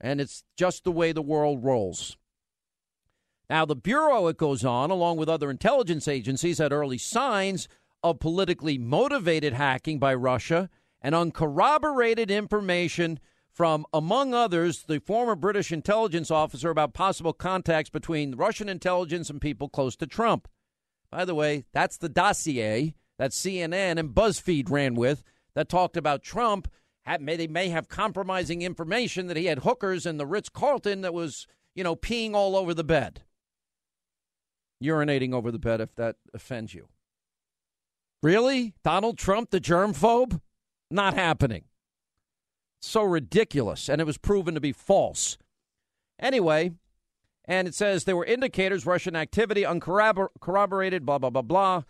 [0.00, 2.16] And it's just the way the world rolls.
[3.50, 7.68] Now, the Bureau, it goes on, along with other intelligence agencies, had early signs
[8.04, 10.68] of politically motivated hacking by Russia
[11.00, 13.18] and uncorroborated information
[13.50, 19.40] from, among others, the former British intelligence officer about possible contacts between Russian intelligence and
[19.40, 20.48] people close to Trump.
[21.10, 26.22] By the way, that's the dossier that CNN and BuzzFeed ran with that talked about
[26.22, 26.68] Trump.
[27.04, 31.02] Had, may, they may have compromising information that he had hookers in the Ritz Carlton
[31.02, 33.22] that was, you know, peeing all over the bed,
[34.82, 36.88] urinating over the bed, if that offends you.
[38.24, 38.74] Really?
[38.82, 40.40] Donald Trump, the germphobe?
[40.90, 41.64] Not happening
[42.84, 45.38] so ridiculous, and it was proven to be false.
[46.18, 46.72] Anyway,
[47.46, 51.82] and it says there were indicators Russian activity uncorroborated, blah, blah, blah, blah.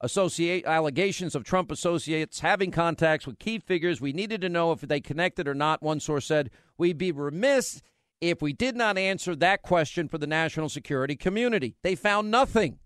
[0.00, 4.00] associate allegations of Trump associates having contacts with key figures.
[4.00, 5.82] We needed to know if they connected or not.
[5.82, 7.82] One source said, We'd be remiss
[8.20, 11.76] if we did not answer that question for the national security community.
[11.82, 12.78] They found nothing.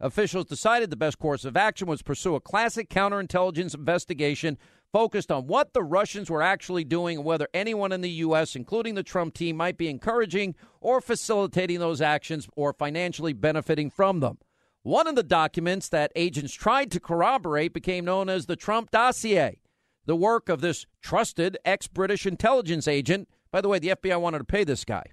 [0.00, 4.56] Officials decided the best course of action was pursue a classic counterintelligence investigation
[4.92, 8.94] focused on what the Russians were actually doing and whether anyone in the U.S., including
[8.94, 14.38] the Trump team, might be encouraging or facilitating those actions or financially benefiting from them.
[14.82, 19.60] One of the documents that agents tried to corroborate became known as the Trump dossier,
[20.06, 23.28] the work of this trusted ex British intelligence agent.
[23.50, 25.04] By the way, the FBI wanted to pay this guy,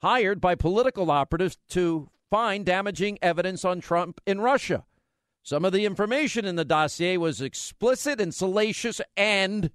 [0.00, 4.84] hired by political operatives to find damaging evidence on Trump in Russia.
[5.42, 9.70] Some of the information in the dossier was explicit and salacious and,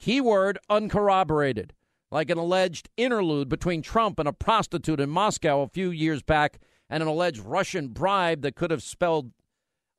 [0.00, 1.74] keyword, uncorroborated,
[2.10, 6.60] like an alleged interlude between Trump and a prostitute in Moscow a few years back
[6.88, 9.32] and an alleged Russian bribe that could have spelled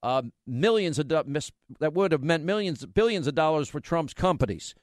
[0.01, 1.23] uh, millions of do-
[1.79, 4.73] that would have meant millions billions of dollars for Trump's companies.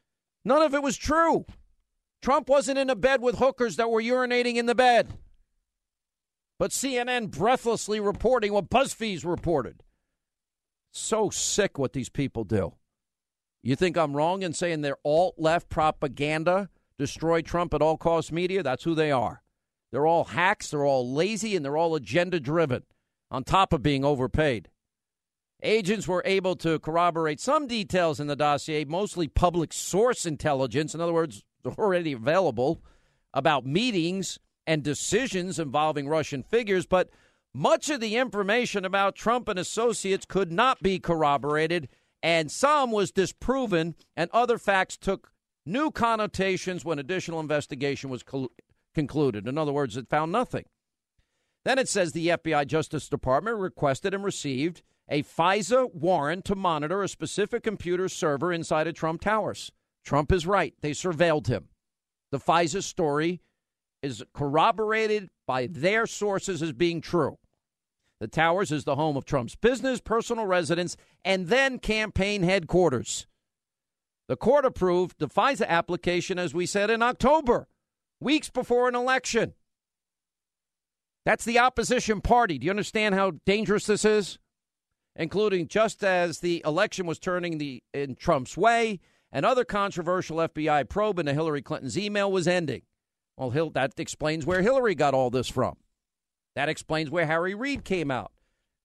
[0.44, 1.46] None of it was true.
[2.22, 5.18] Trump wasn't in a bed with hookers that were urinating in the bed.
[6.58, 9.82] But CNN breathlessly reporting what BuzzFeed's reported.
[10.90, 12.74] So sick what these people do.
[13.62, 18.32] You think I'm wrong in saying they're alt left propaganda, destroy Trump at all cost
[18.32, 18.62] media?
[18.62, 19.42] That's who they are.
[19.92, 22.84] They're all hacks, they're all lazy, and they're all agenda driven,
[23.30, 24.68] on top of being overpaid.
[25.62, 31.00] Agents were able to corroborate some details in the dossier, mostly public source intelligence, in
[31.00, 31.44] other words,
[31.78, 32.82] already available,
[33.34, 37.10] about meetings and decisions involving Russian figures, but
[37.54, 41.88] much of the information about Trump and associates could not be corroborated,
[42.22, 45.32] and some was disproven, and other facts took
[45.64, 48.52] new connotations when additional investigation was col-
[48.94, 49.46] concluded.
[49.46, 50.64] In other words, it found nothing.
[51.64, 57.02] Then it says the FBI Justice Department requested and received a FISA warrant to monitor
[57.02, 59.72] a specific computer server inside of Trump Towers.
[60.04, 60.74] Trump is right.
[60.80, 61.68] They surveilled him.
[62.30, 63.40] The FISA story
[64.06, 67.38] is corroborated by their sources as being true.
[68.20, 73.26] The Towers is the home of Trump's business, personal residence, and then campaign headquarters.
[74.28, 77.68] The court approved the FISA application, as we said, in October,
[78.20, 79.54] weeks before an election.
[81.24, 82.58] That's the opposition party.
[82.58, 84.38] Do you understand how dangerous this is?
[85.14, 89.00] Including just as the election was turning the, in Trump's way,
[89.32, 92.82] another controversial FBI probe into Hillary Clinton's email was ending.
[93.36, 95.76] Well, that explains where Hillary got all this from.
[96.54, 98.32] That explains where Harry Reid came out.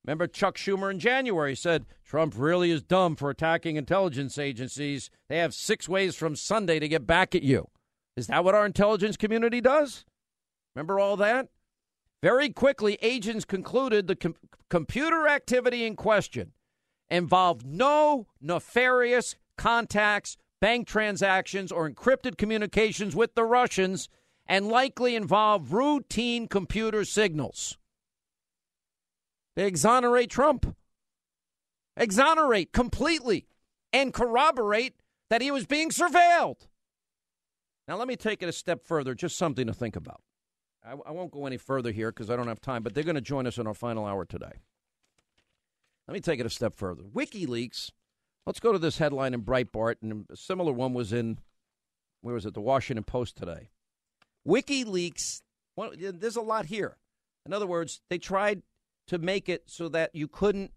[0.06, 5.10] Remember, Chuck Schumer in January said Trump really is dumb for attacking intelligence agencies.
[5.30, 7.70] They have six ways from Sunday to get back at you.
[8.18, 10.06] Is that what our intelligence community does?
[10.76, 11.50] Remember all that?
[12.22, 14.36] Very quickly, agents concluded the com-
[14.70, 16.52] computer activity in question
[17.10, 24.10] involved no nefarious contacts, bank transactions, or encrypted communications with the Russians
[24.48, 27.78] and likely involve routine computer signals.
[29.56, 30.76] They exonerate Trump,
[31.98, 33.48] exonerate completely,
[33.94, 34.96] and corroborate
[35.30, 36.68] that he was being surveilled.
[37.88, 40.22] Now, let me take it a step further, just something to think about.
[40.86, 43.16] I, I won't go any further here because I don't have time, but they're going
[43.16, 44.62] to join us in our final hour today.
[46.08, 47.04] Let me take it a step further.
[47.04, 47.92] WikiLeaks,
[48.46, 51.40] let's go to this headline in Breitbart, and a similar one was in,
[52.22, 53.70] where was it, the Washington Post today.
[54.48, 55.42] WikiLeaks,
[55.76, 56.98] well, there's a lot here.
[57.46, 58.62] In other words, they tried
[59.08, 60.72] to make it so that you couldn't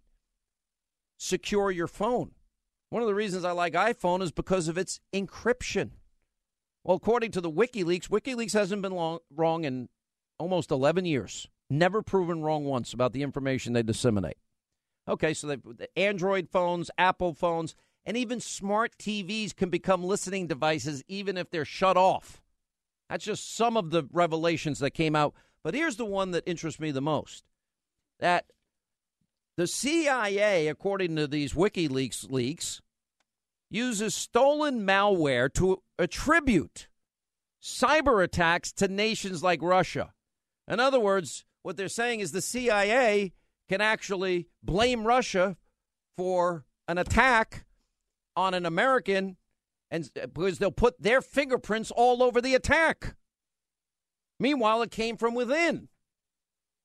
[1.18, 2.32] secure your phone.
[2.90, 5.90] One of the reasons I like iPhone is because of its encryption.
[6.84, 9.88] Well, according to the WikiLeaks, WikiLeaks hasn't been long, wrong in
[10.38, 11.48] almost 11 years.
[11.70, 14.36] Never proven wrong once about the information they disseminate.
[15.08, 17.74] Okay, so the Android phones, Apple phones,
[18.06, 22.42] and even smart TVs can become listening devices even if they're shut off.
[23.08, 25.34] That's just some of the revelations that came out.
[25.62, 27.44] But here's the one that interests me the most
[28.20, 28.46] that
[29.56, 32.80] the CIA, according to these WikiLeaks leaks,
[33.70, 36.88] uses stolen malware to attribute
[37.62, 40.12] cyber attacks to nations like Russia.
[40.68, 43.32] In other words, what they're saying is the CIA
[43.68, 45.56] can actually blame Russia
[46.16, 47.64] for an attack
[48.36, 49.36] on an American
[49.94, 53.14] and uh, because they'll put their fingerprints all over the attack.
[54.40, 55.88] Meanwhile, it came from within.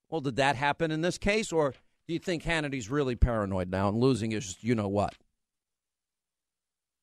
[0.08, 1.72] Well, did that happen in this case, or
[2.06, 5.14] do you think Hannity's really paranoid now and losing his you know what?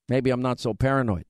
[0.08, 1.26] Maybe I'm not so paranoid.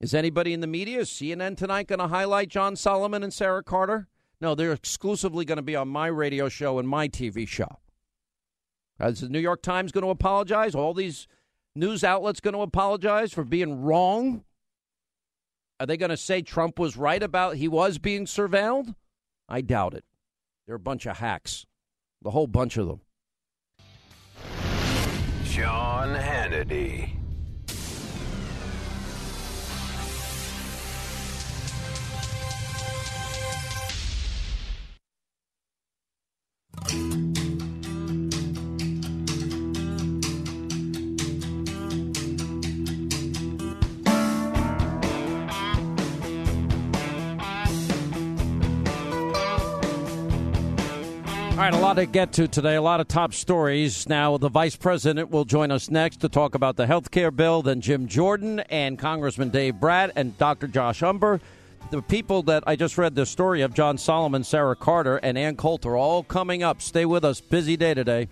[0.00, 4.08] Is anybody in the media, CNN tonight, going to highlight John Solomon and Sarah Carter?
[4.40, 7.80] No, they're exclusively going to be on my radio show and my TV show.
[9.00, 10.74] Is the New York Times going to apologize?
[10.74, 11.26] All these
[11.78, 14.44] news outlets going to apologize for being wrong?
[15.80, 18.94] Are they going to say Trump was right about he was being surveilled?
[19.48, 20.04] I doubt it.
[20.66, 21.64] They're a bunch of hacks,
[22.20, 23.00] the whole bunch of them.
[25.44, 27.14] Sean Hannity.
[51.58, 54.08] All right, a lot to get to today, a lot of top stories.
[54.08, 57.62] Now, the vice president will join us next to talk about the health care bill,
[57.62, 60.68] then Jim Jordan and Congressman Dave Brat and Dr.
[60.68, 61.40] Josh Umbehr.
[61.90, 65.56] The people that I just read the story of, John Solomon, Sarah Carter, and Ann
[65.56, 66.80] Coulter, all coming up.
[66.80, 67.40] Stay with us.
[67.40, 68.28] Busy day today.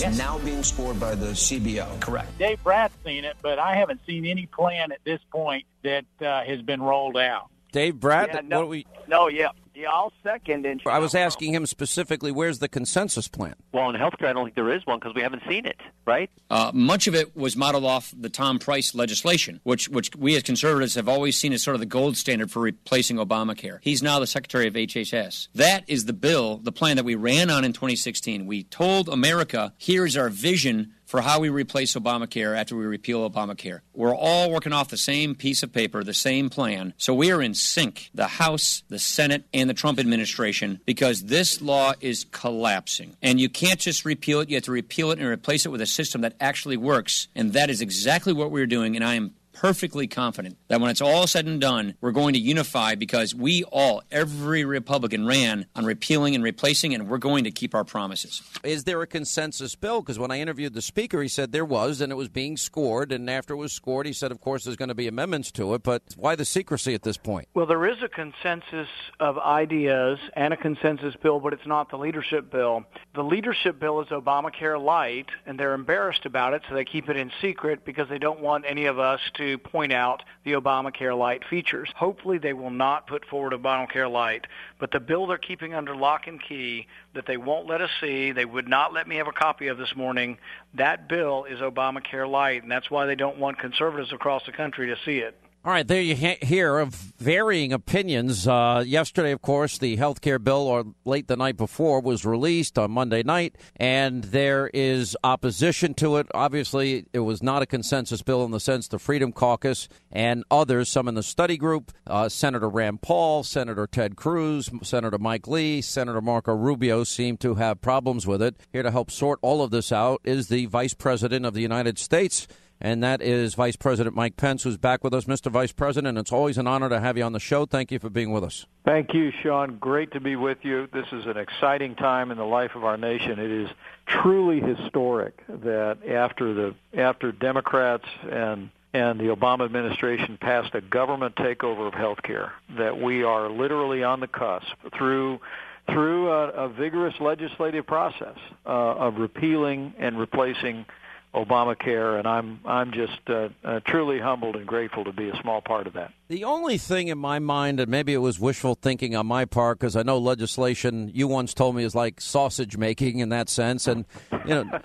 [0.00, 0.18] Consensus plan that's Yes.
[0.18, 2.00] now being scored by the CBO.
[2.00, 2.38] Correct.
[2.38, 6.42] Dave Brat's seen it, but I haven't seen any plan at this point that uh,
[6.44, 7.48] has been rolled out.
[7.72, 8.60] Dave Brat, Yeah, no.
[8.60, 9.48] what we, No, yeah.
[9.80, 10.66] Yeah, I'll second.
[10.66, 13.54] And I was asking him specifically, where's the consensus plan?
[13.72, 16.30] Well, in healthcare, I don't think there is one because we haven't seen it, right?
[16.50, 20.42] Uh, much of it was modeled off the Tom Price legislation, which which we as
[20.42, 23.78] conservatives have always seen as sort of the gold standard for replacing Obamacare.
[23.80, 25.48] He's now the Secretary of HHS.
[25.54, 28.44] That is the bill, the plan that we ran on in 2016.
[28.44, 33.80] We told America, here's our vision for how we replace Obamacare after we repeal Obamacare.
[33.92, 36.94] We're all working off the same piece of paper, the same plan.
[36.98, 41.60] So we are in sync, the House, the Senate, and the Trump administration, because this
[41.60, 43.16] law is collapsing.
[43.20, 45.80] And you can't just repeal it, you have to repeal it and replace it with
[45.80, 47.26] a system that actually works.
[47.34, 48.94] And that is exactly what we're doing.
[48.94, 52.40] And I am perfectly confident that when it's all said and done, we're going to
[52.40, 57.50] unify because we all, every Republican, ran on repealing and replacing, and we're going to
[57.50, 58.40] keep our promises.
[58.64, 60.00] Is there a consensus bill?
[60.00, 63.12] Because when I interviewed the speaker, he said there was, and it was being scored.
[63.12, 65.74] And after it was scored, he said, of course, there's going to be amendments to
[65.74, 65.82] it.
[65.82, 67.46] But why the secrecy at this point?
[67.52, 68.88] Well, there is a consensus
[69.18, 72.84] of ideas and a consensus bill, but it's not the leadership bill.
[73.14, 77.18] The leadership bill is Obamacare light, and they're embarrassed about it, so they keep it
[77.18, 81.42] in secret because they don't want any of us to point out the Obamacare light
[81.48, 81.88] features.
[81.96, 84.46] Hopefully, they will not put forward Obamacare light,
[84.78, 88.32] but the bill they're keeping under lock and key that they won't let us see,
[88.32, 90.38] they would not let me have a copy of this morning,
[90.74, 94.88] that bill is Obamacare light, and that's why they don't want conservatives across the country
[94.88, 95.36] to see it.
[95.62, 98.48] All right, there you hear of varying opinions.
[98.48, 102.78] Uh, yesterday, of course, the health care bill, or late the night before, was released
[102.78, 106.28] on Monday night, and there is opposition to it.
[106.32, 110.88] Obviously, it was not a consensus bill in the sense the Freedom Caucus and others,
[110.88, 115.82] some in the study group, uh, Senator Rand Paul, Senator Ted Cruz, Senator Mike Lee,
[115.82, 118.56] Senator Marco Rubio seem to have problems with it.
[118.72, 121.98] Here to help sort all of this out is the Vice President of the United
[121.98, 122.48] States
[122.80, 125.26] and that is Vice President Mike Pence, who's back with us.
[125.26, 125.50] Mr.
[125.50, 127.66] Vice President, it's always an honor to have you on the show.
[127.66, 128.66] Thank you for being with us.
[128.84, 129.76] Thank you, Sean.
[129.78, 130.88] Great to be with you.
[130.92, 133.38] This is an exciting time in the life of our nation.
[133.38, 133.68] It is
[134.06, 141.36] truly historic that after the after Democrats and and the Obama administration passed a government
[141.36, 144.66] takeover of health care, that we are literally on the cusp
[144.96, 145.40] through
[145.86, 150.86] through a, a vigorous legislative process uh, of repealing and replacing
[151.34, 155.60] Obamacare, and I'm I'm just uh, uh, truly humbled and grateful to be a small
[155.60, 156.12] part of that.
[156.28, 159.78] The only thing in my mind, and maybe it was wishful thinking on my part,
[159.78, 163.86] because I know legislation you once told me is like sausage making in that sense,
[163.86, 164.06] and
[164.44, 164.80] you know,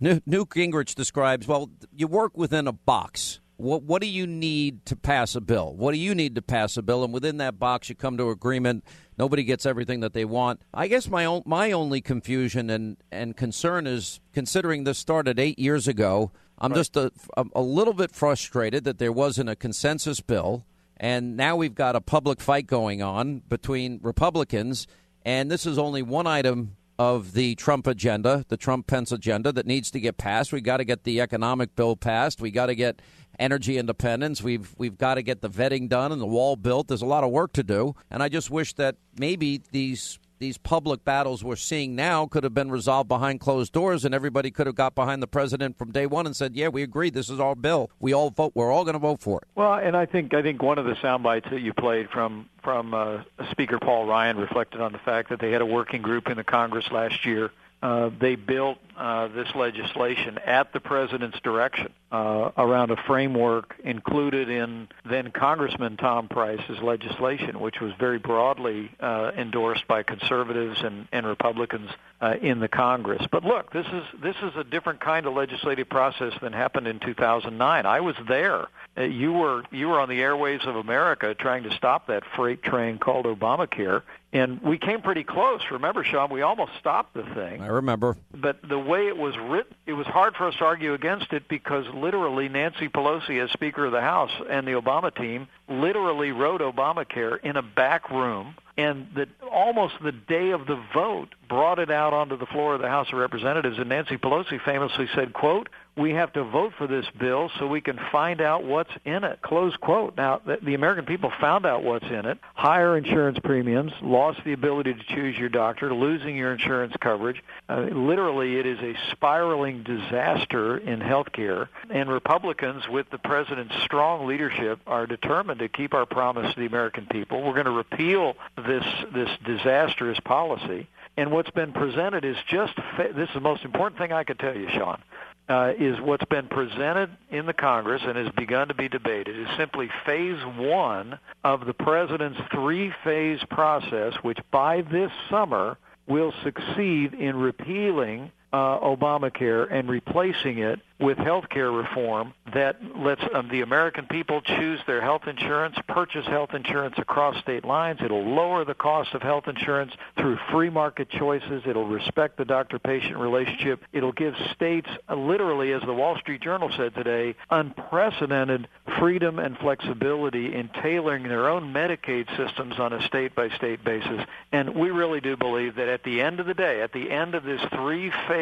[0.26, 3.40] Newt Gingrich describes well, you work within a box.
[3.56, 5.74] What what do you need to pass a bill?
[5.74, 7.04] What do you need to pass a bill?
[7.04, 8.84] And within that box, you come to agreement.
[9.18, 10.60] Nobody gets everything that they want.
[10.74, 15.58] I guess my own, my only confusion and, and concern is considering this started eight
[15.58, 16.32] years ago.
[16.58, 16.78] I'm Right.
[16.78, 20.64] just a, a, a little bit frustrated that there wasn't a consensus bill,
[20.96, 24.86] and now we've got a public fight going on between Republicans,
[25.24, 29.66] and this is only one item of the Trump agenda, the Trump Pence agenda that
[29.66, 30.52] needs to get passed.
[30.52, 32.40] We got to get the economic bill passed.
[32.40, 33.00] We got to get
[33.38, 34.42] energy independence.
[34.42, 36.88] We've we've got to get the vetting done and the wall built.
[36.88, 40.58] There's a lot of work to do, and I just wish that maybe these these
[40.58, 44.66] public battles we're seeing now could have been resolved behind closed doors, and everybody could
[44.66, 47.10] have got behind the president from day one and said, "Yeah, we agree.
[47.10, 47.90] This is our bill.
[48.00, 48.52] We all vote.
[48.54, 50.84] We're all going to vote for it." Well, and I think I think one of
[50.84, 54.98] the sound bites that you played from from uh, Speaker Paul Ryan reflected on the
[54.98, 57.50] fact that they had a working group in the Congress last year
[57.82, 64.48] uh, they built uh, this legislation at the president's direction uh, around a framework included
[64.48, 71.06] in then Congressman Tom Price's legislation, which was very broadly uh, endorsed by conservatives and,
[71.12, 73.26] and Republicans uh, in the Congress.
[73.30, 76.98] But look, this is this is a different kind of legislative process than happened in
[77.00, 77.86] 2009.
[77.86, 78.68] I was there.
[78.96, 82.62] Uh, you were you were on the airwaves of America trying to stop that freight
[82.62, 85.60] train called Obamacare, and we came pretty close.
[85.70, 87.60] Remember, Sean, we almost stopped the thing.
[87.60, 88.16] I remember.
[88.34, 91.48] But the way it was written, it was hard for us to argue against it
[91.48, 96.60] because literally Nancy Pelosi, as Speaker of the House, and the Obama team literally wrote
[96.60, 101.90] Obamacare in a back room and that almost the day of the vote brought it
[101.90, 105.68] out onto the floor of the House of Representatives and Nancy Pelosi famously said, quote,
[105.96, 109.40] we have to vote for this bill so we can find out what's in it.
[109.40, 110.16] Close quote.
[110.16, 112.38] Now, the American people found out what's in it.
[112.54, 117.42] Higher insurance premiums, lost the ability to choose your doctor, losing your insurance coverage.
[117.68, 121.70] Uh, literally, it is a spiraling disaster in health care.
[121.88, 126.66] And Republicans, with the president's strong leadership, are determined to keep our promise to the
[126.66, 127.42] American people.
[127.42, 128.84] We're going to repeal this,
[129.14, 130.88] this disastrous policy.
[131.16, 134.54] And what's been presented is just, this is the most important thing I could tell
[134.54, 135.00] you, Sean
[135.48, 139.38] uh, is what's been presented in the Congress and has begun to be debated.
[139.38, 147.14] Is simply phase one of the president's three-phase process, which by this summer will succeed
[147.14, 153.60] in repealing uh, Obamacare and replacing it with health care reform that lets um, the
[153.60, 158.00] American people choose their health insurance, purchase health insurance across state lines.
[158.02, 161.64] It'll lower the cost of health insurance through free market choices.
[161.66, 163.82] It'll respect the doctor-patient relationship.
[163.92, 168.66] It'll give states, uh, literally, as the Wall Street Journal said today, unprecedented
[168.98, 174.22] freedom and flexibility in tailoring their own Medicaid systems on a state-by-state basis.
[174.50, 177.34] And we really do believe that at the end of the day, at the end
[177.34, 178.35] of this three-phase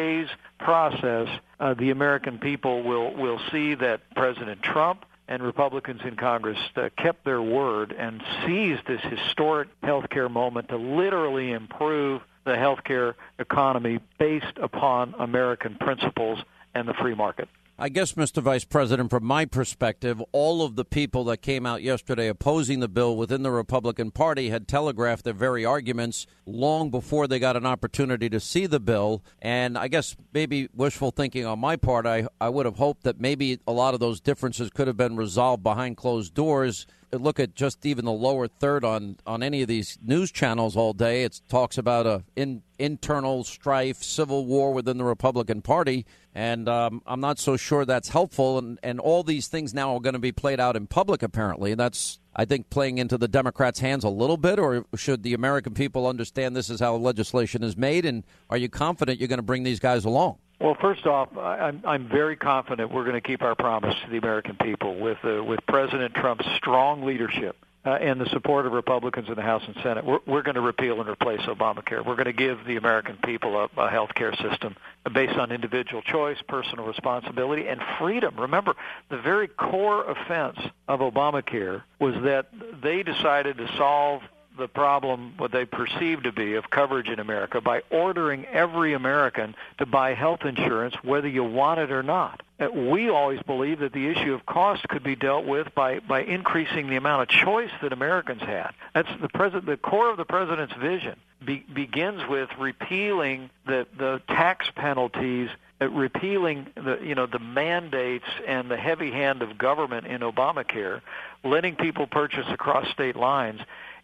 [0.59, 1.27] process,
[1.59, 6.89] uh, the American people will will see that President Trump and Republicans in Congress uh,
[6.97, 13.15] kept their word and seized this historic health care moment to literally improve the healthcare
[13.39, 16.39] economy based upon American principles
[16.75, 17.49] and the free market.
[17.77, 18.41] I guess, Mr.
[18.41, 22.87] Vice President, from my perspective, all of the people that came out yesterday opposing the
[22.87, 27.65] bill within the Republican Party had telegraphed their very arguments long before they got an
[27.65, 29.25] opportunity to see the bill.
[29.41, 33.19] And I guess maybe wishful thinking on my part, I, I would have hoped that
[33.19, 36.87] maybe a lot of those differences could have been resolved behind closed doors
[37.21, 40.93] look at just even the lower third on on any of these news channels all
[40.93, 46.05] day, it talks about a in, internal strife, civil war within the Republican Party,
[46.35, 48.57] and um, I'm not so sure that's helpful.
[48.57, 51.23] And and all these things now are going to be played out in public.
[51.23, 55.33] Apparently, that's I think playing into the Democrats' hands a little bit, or should the
[55.33, 58.05] American people understand this is how legislation is made?
[58.05, 60.37] And are you confident you're going to bring these guys along?
[60.59, 64.17] Well, first off, I'm, I'm very confident we're going to keep our promise to the
[64.17, 69.27] American people with uh, with President Trump's strong leadership uh, and the support of Republicans
[69.29, 70.03] in the House and Senate.
[70.05, 72.05] We're, we're going to repeal and replace Obamacare.
[72.05, 74.75] We're going to give the American people a, a health care system
[75.13, 78.35] based on individual choice, personal responsibility, and freedom.
[78.39, 78.75] Remember,
[79.09, 80.57] the very core offense
[80.87, 82.47] of Obamacare was that
[82.81, 84.21] they decided to solve
[84.57, 89.55] the problem, what they perceive to be, of coverage in America by ordering every American
[89.77, 92.41] to buy health insurance whether you want it or not.
[92.59, 96.21] Uh, we always believe that the issue of cost could be dealt with by, by
[96.21, 98.71] increasing the amount of choice that Americans had.
[98.93, 104.21] That's the president, the core of the president's vision be, begins with repealing the, the
[104.27, 105.49] tax penalties
[105.81, 111.01] uh, repealing the you know the mandates and the heavy hand of government in Obamacare,
[111.43, 113.59] letting people purchase across state lines,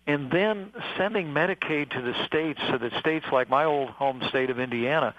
[0.07, 4.49] and then sending Medicaid to the states so that states like my old home state
[4.49, 5.13] of Indiana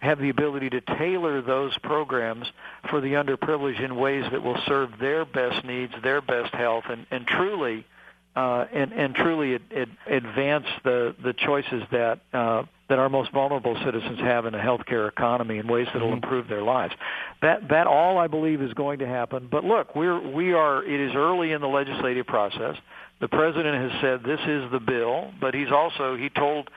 [0.00, 2.46] have the ability to tailor those programs
[2.88, 7.06] for the underprivileged in ways that will serve their best needs, their best health, and,
[7.10, 7.84] and truly
[8.36, 13.32] uh, and, and truly it, it advance the, the choices that uh, that our most
[13.32, 16.24] vulnerable citizens have in a healthcare economy in ways that will mm-hmm.
[16.24, 16.94] improve their lives.
[17.42, 19.48] That that all I believe is going to happen.
[19.50, 22.76] But look, we're we are it is early in the legislative process.
[23.20, 26.68] The president has said this is the bill, but he's also he told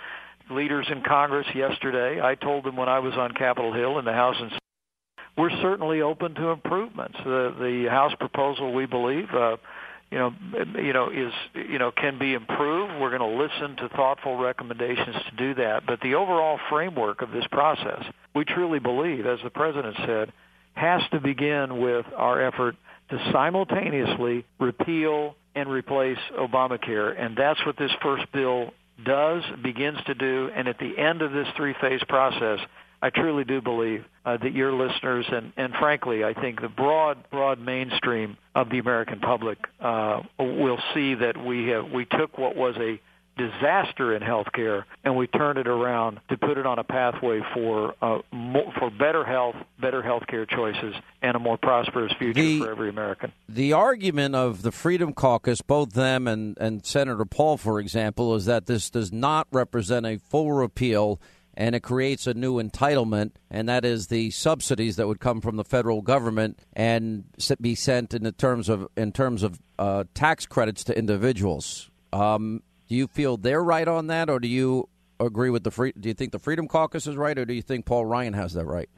[0.49, 2.21] leaders in Congress yesterday.
[2.21, 4.51] I told them when I was on Capitol Hill in the House and
[5.37, 7.17] we're certainly open to improvements.
[7.23, 9.57] The the House proposal, we believe, uh,
[10.09, 10.33] you know,
[10.75, 12.93] you know, is you know can be improved.
[12.99, 15.85] We're going to listen to thoughtful recommendations to do that.
[15.85, 18.03] But the overall framework of this process,
[18.35, 20.33] we truly believe, as the president said,
[20.73, 22.75] has to begin with our effort
[23.09, 28.71] to simultaneously repeal and replace Obamacare, and that's what this first bill
[29.03, 32.59] does, begins to do, and at the end of this three-phase process,
[33.01, 37.29] I truly do believe uh, that your listeners and, and frankly, I think the broad,
[37.31, 42.55] broad mainstream of the American public uh, will see that we have we took what
[42.55, 43.01] was a
[43.37, 47.95] disaster in healthcare, and we turned it around to put it on a pathway for
[48.01, 52.71] uh, more, for better health, better healthcare choices, and a more prosperous future The- for
[52.71, 53.31] every American.
[53.49, 58.45] The argument of the Freedom Caucus, both them and, and Senator Paul, for example, is
[58.45, 61.19] that this does not represent a full repeal
[61.53, 65.57] and it creates a new entitlement, and that is the subsidies that would come from
[65.57, 67.25] the federal government and
[67.59, 71.89] be sent in the terms of in terms of uh, tax credits to individuals.
[72.13, 75.93] Um, do you feel they're right on that, or do you agree with the free?
[75.97, 78.51] Do you think the Freedom Caucus is right, or do you think Paul Ryan has
[78.51, 78.89] that right?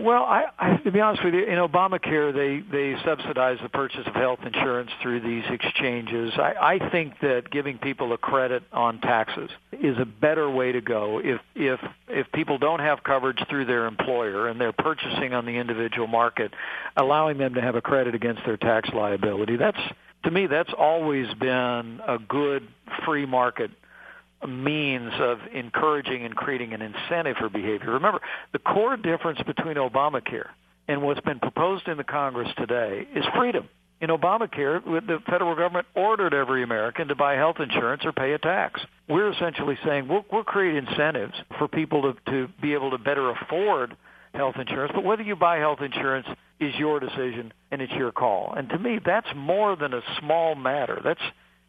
[0.00, 4.04] Well, I, I, to be honest with you, in Obamacare, they they subsidize the purchase
[4.04, 6.32] of health insurance through these exchanges.
[6.36, 10.80] I, I think that giving people a credit on taxes is a better way to
[10.80, 11.20] go.
[11.22, 11.78] If if
[12.08, 16.52] if people don't have coverage through their employer and they're purchasing on the individual market,
[16.96, 19.78] allowing them to have a credit against their tax liability, that's
[20.26, 22.66] to me that's always been a good
[23.04, 23.70] free market
[24.46, 27.92] means of encouraging and creating an incentive for behavior.
[27.92, 28.20] Remember,
[28.52, 30.48] the core difference between Obamacare
[30.88, 33.68] and what's been proposed in the Congress today is freedom.
[34.00, 38.38] In Obamacare, the federal government ordered every American to buy health insurance or pay a
[38.38, 38.80] tax.
[39.08, 43.30] We're essentially saying we'll, we'll create incentives for people to, to be able to better
[43.30, 43.96] afford
[44.36, 46.26] health insurance, but whether you buy health insurance
[46.60, 48.54] is your decision and it's your call.
[48.56, 51.00] And to me, that's more than a small matter.
[51.02, 51.20] That's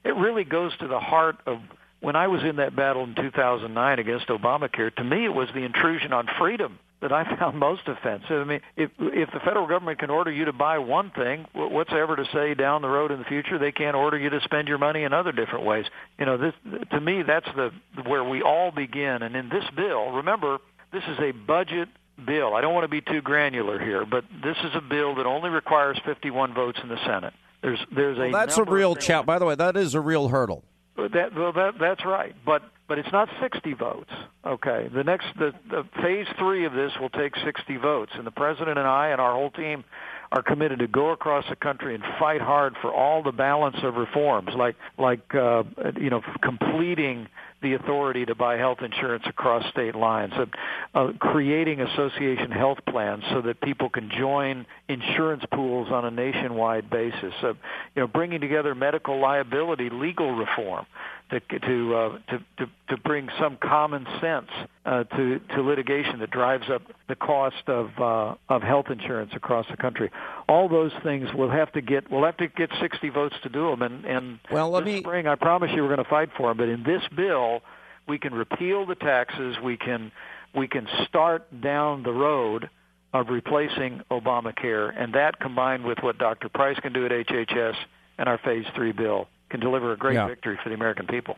[0.04, 1.60] it really goes to the heart of
[2.00, 5.64] when I was in that battle in 2009 against Obamacare, to me it was the
[5.64, 8.42] intrusion on freedom that I found most offensive.
[8.42, 11.92] I mean, if if the federal government can order you to buy one thing, what's
[11.92, 14.68] ever to say down the road in the future they can't order you to spend
[14.68, 15.86] your money in other different ways?
[16.20, 16.54] You know, this
[16.92, 17.72] to me that's the
[18.06, 19.24] where we all begin.
[19.24, 20.60] And in this bill, remember,
[20.92, 21.90] this is a budget
[22.26, 22.54] bill.
[22.54, 25.50] I don't want to be too granular here, but this is a bill that only
[25.50, 27.34] requires 51 votes in the Senate.
[27.62, 29.26] There's there's a that's a real challenge.
[29.26, 30.64] By the way, that is a real hurdle.
[30.96, 34.12] that, well, that that's right, but but it's not 60 votes.
[34.46, 38.32] Okay, the next the, the phase three of this will take 60 votes, and the
[38.32, 39.84] president and I and our whole team
[40.32, 43.96] are committed to go across the country and fight hard for all the balance of
[43.96, 45.64] reforms, like like uh,
[46.00, 47.28] you know completing
[47.62, 50.46] the authority to buy health insurance across state lines, uh,
[50.94, 56.90] uh, creating association health plans so that people can join insurance pools on a nationwide
[56.90, 57.56] basis, uh, you
[58.02, 60.86] know, bringing together medical liability legal reform
[61.30, 64.50] to to uh, to, to to bring some common sense
[64.86, 69.66] uh, to to litigation that drives up the cost of uh, of health insurance across
[69.70, 70.10] the country.
[70.48, 73.70] All those things we'll have to get we'll have to get 60 votes to do
[73.70, 73.82] them.
[73.82, 75.00] And and well, let this me...
[75.02, 76.58] spring I promise you we're going to fight for them.
[76.58, 77.62] But in this bill,
[78.08, 79.58] we can repeal the taxes.
[79.64, 80.12] We can
[80.56, 82.70] we can start down the road
[83.14, 86.50] of replacing Obamacare, and that combined with what Dr.
[86.50, 87.76] Price can do at HHS
[88.18, 90.28] and our Phase Three bill can deliver a great Yeah.
[90.28, 91.38] victory for the American people.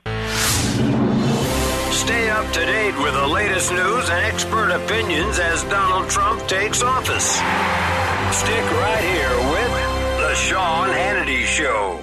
[1.92, 6.82] Stay up to date with the latest news and expert opinions as Donald Trump takes
[6.82, 7.36] office.
[8.32, 9.72] Stick right here with
[10.20, 12.00] The Sean Hannity Show.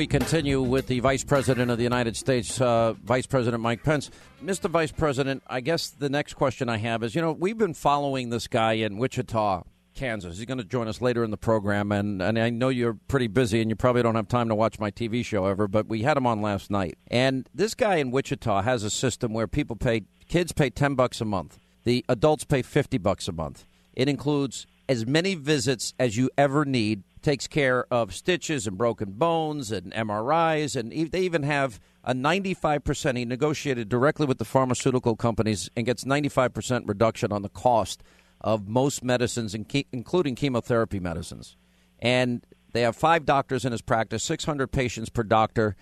[0.00, 4.10] We continue with the Vice President of the United States, uh, Vice President Mike Pence.
[4.42, 4.70] Mr.
[4.70, 8.30] Vice President, I guess the next question I have is you know, we've been following
[8.30, 9.62] this guy in Wichita,
[9.94, 10.38] Kansas.
[10.38, 13.26] He's going to join us later in the program, and, and I know you're pretty
[13.26, 16.00] busy and you probably don't have time to watch my TV show ever, but we
[16.00, 16.96] had him on last night.
[17.08, 21.20] And this guy in Wichita has a system where people pay, kids pay 10 bucks
[21.20, 23.66] a month, the adults pay 50 bucks a month.
[23.92, 29.12] It includes as many visits as you ever need takes care of stitches and broken
[29.12, 33.16] bones and MRIs, and they even have a 95%.
[33.16, 38.02] He negotiated directly with the pharmaceutical companies and gets 95% reduction on the cost
[38.40, 41.56] of most medicines, including chemotherapy medicines.
[41.98, 45.76] And they have five doctors in his practice, 600 patients per doctor.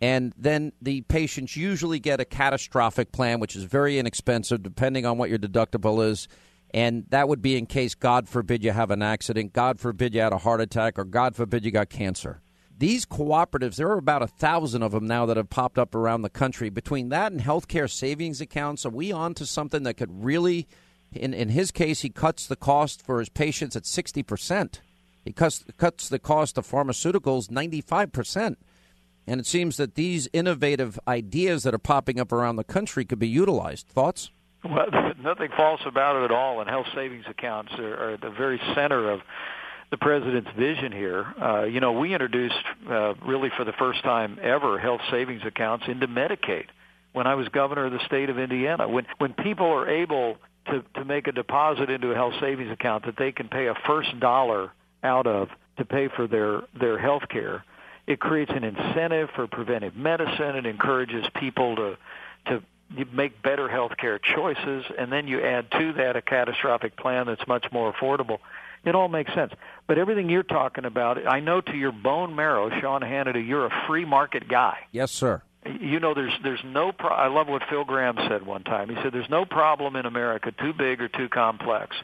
[0.00, 5.18] And then the patients usually get a catastrophic plan, which is very inexpensive, depending on
[5.18, 6.28] what your deductible is
[6.74, 10.20] and that would be in case God forbid you have an accident, God forbid you
[10.20, 12.42] had a heart attack, or God forbid you got cancer.
[12.76, 16.22] These cooperatives, there are about a thousand of them now that have popped up around
[16.22, 16.70] the country.
[16.70, 20.66] Between that and healthcare savings accounts, are we on to something that could really,
[21.12, 24.80] in, in his case, he cuts the cost for his patients at 60%.
[25.24, 28.56] He cuts, cuts the cost of pharmaceuticals 95%.
[29.28, 33.20] And it seems that these innovative ideas that are popping up around the country could
[33.20, 33.86] be utilized.
[33.86, 34.32] Thoughts?
[34.64, 34.86] Well,
[35.22, 38.60] nothing false about it at all, and health savings accounts are, are at the very
[38.74, 39.20] center of
[39.90, 41.24] the president's vision here.
[41.40, 42.54] Uh, you know, we introduced
[42.88, 46.66] uh, really for the first time ever health savings accounts into Medicaid
[47.12, 48.88] when I was governor of the state of Indiana.
[48.88, 50.36] When when people are able
[50.66, 53.74] to to make a deposit into a health savings account that they can pay a
[53.86, 55.48] first dollar out of
[55.78, 57.64] to pay for their their health care,
[58.06, 60.56] it creates an incentive for preventive medicine.
[60.56, 61.98] It encourages people to
[62.46, 62.62] to
[63.12, 67.46] make better health care choices, and then you add to that a catastrophic plan that's
[67.46, 68.38] much more affordable.
[68.84, 69.52] It all makes sense.
[69.86, 73.84] But everything you're talking about, I know to your bone marrow, Sean Hannity, you're a
[73.86, 74.78] free market guy.
[74.92, 75.42] Yes, sir.
[75.80, 76.92] You know, there's there's no.
[76.92, 78.90] Pro- I love what Phil Gramm said one time.
[78.90, 81.96] He said, "There's no problem in America too big or too complex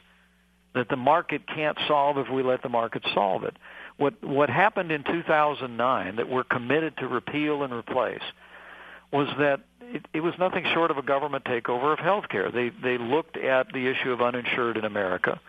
[0.73, 3.55] that the market can't solve if we let the market solve it."
[3.97, 8.23] What what happened in 2009 that we're committed to repeal and replace
[9.11, 9.59] was that
[9.93, 12.53] it, it was nothing short of a government takeover of healthcare.
[12.53, 15.39] They they looked at the issue of uninsured in America,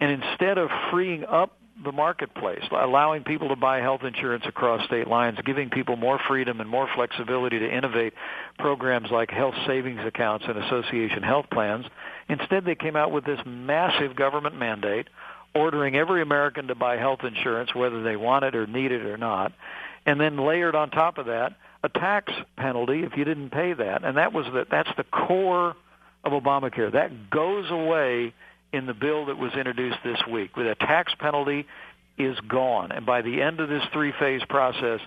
[0.00, 5.06] and instead of freeing up the marketplace, allowing people to buy health insurance across state
[5.06, 8.12] lines, giving people more freedom and more flexibility to innovate
[8.58, 11.86] programs like health savings accounts and association health plans.
[12.28, 15.08] Instead, they came out with this massive government mandate
[15.54, 19.16] ordering every American to buy health insurance, whether they want it or need it or
[19.16, 19.52] not,
[20.06, 24.04] and then layered on top of that a tax penalty if you didn't pay that.
[24.04, 25.76] And that was the, that's the core
[26.24, 26.92] of Obamacare.
[26.92, 28.34] That goes away
[28.72, 30.56] in the bill that was introduced this week.
[30.56, 31.66] With a tax penalty
[32.18, 35.00] is gone, and by the end of this three-phase process,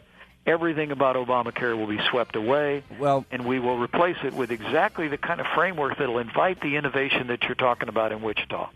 [0.46, 2.84] everything about Obamacare will be swept away.
[3.00, 6.76] Well, and we will replace it with exactly the kind of framework that'll invite the
[6.76, 8.70] innovation that you're talking about in Wichita.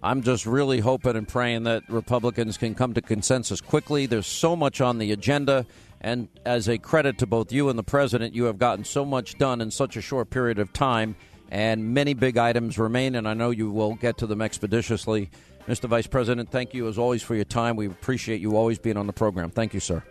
[0.00, 4.06] I'm just really hoping and praying that Republicans can come to consensus quickly.
[4.06, 5.66] There's so much on the agenda.
[6.00, 9.36] And as a credit to both you and the president, you have gotten so much
[9.38, 11.16] done in such a short period of time
[11.50, 15.30] and many big items remain, and I know you will get to them expeditiously.
[15.66, 15.88] Mr.
[15.88, 17.76] Vice President, thank you as always for your time.
[17.76, 19.50] We appreciate you always being on the program.
[19.50, 20.02] Thank you, sir.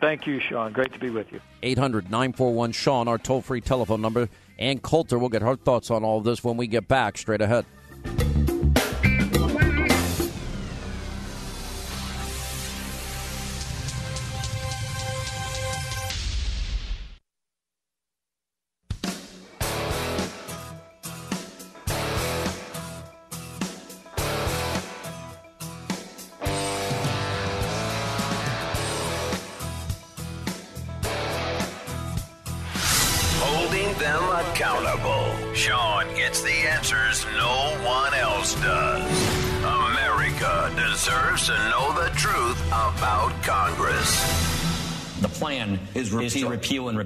[0.00, 0.72] Thank you, Sean.
[0.72, 1.40] Great to be with you.
[1.62, 4.28] 800 941 Sean, our toll free telephone number.
[4.58, 7.40] Ann Coulter will get her thoughts on all of this when we get back straight
[7.40, 7.64] ahead.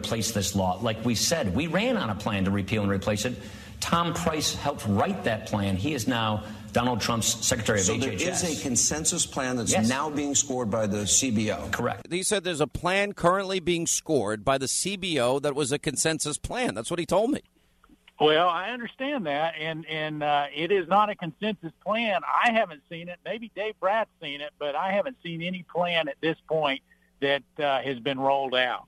[0.07, 0.79] Replace this law.
[0.81, 3.37] Like we said, we ran on a plan to repeal and replace it.
[3.81, 5.75] Tom Price helped write that plan.
[5.77, 8.01] He is now Donald Trump's Secretary of so HHS.
[8.01, 9.89] there is a consensus plan that's Yes.
[9.89, 11.73] now being scored by the CBO.
[11.73, 12.07] Correct.
[12.13, 16.39] He said there's a plan currently being scored by the CBO that was a consensus
[16.39, 16.75] plan.
[16.77, 17.41] That's what he told me.
[18.21, 22.21] Well, I understand that, and and uh, it is not a consensus plan.
[22.25, 23.19] I haven't seen it.
[23.25, 26.81] Maybe Dave Brat's seen it, but I haven't seen any plan at this point
[27.21, 28.85] that uh, has been rolled out.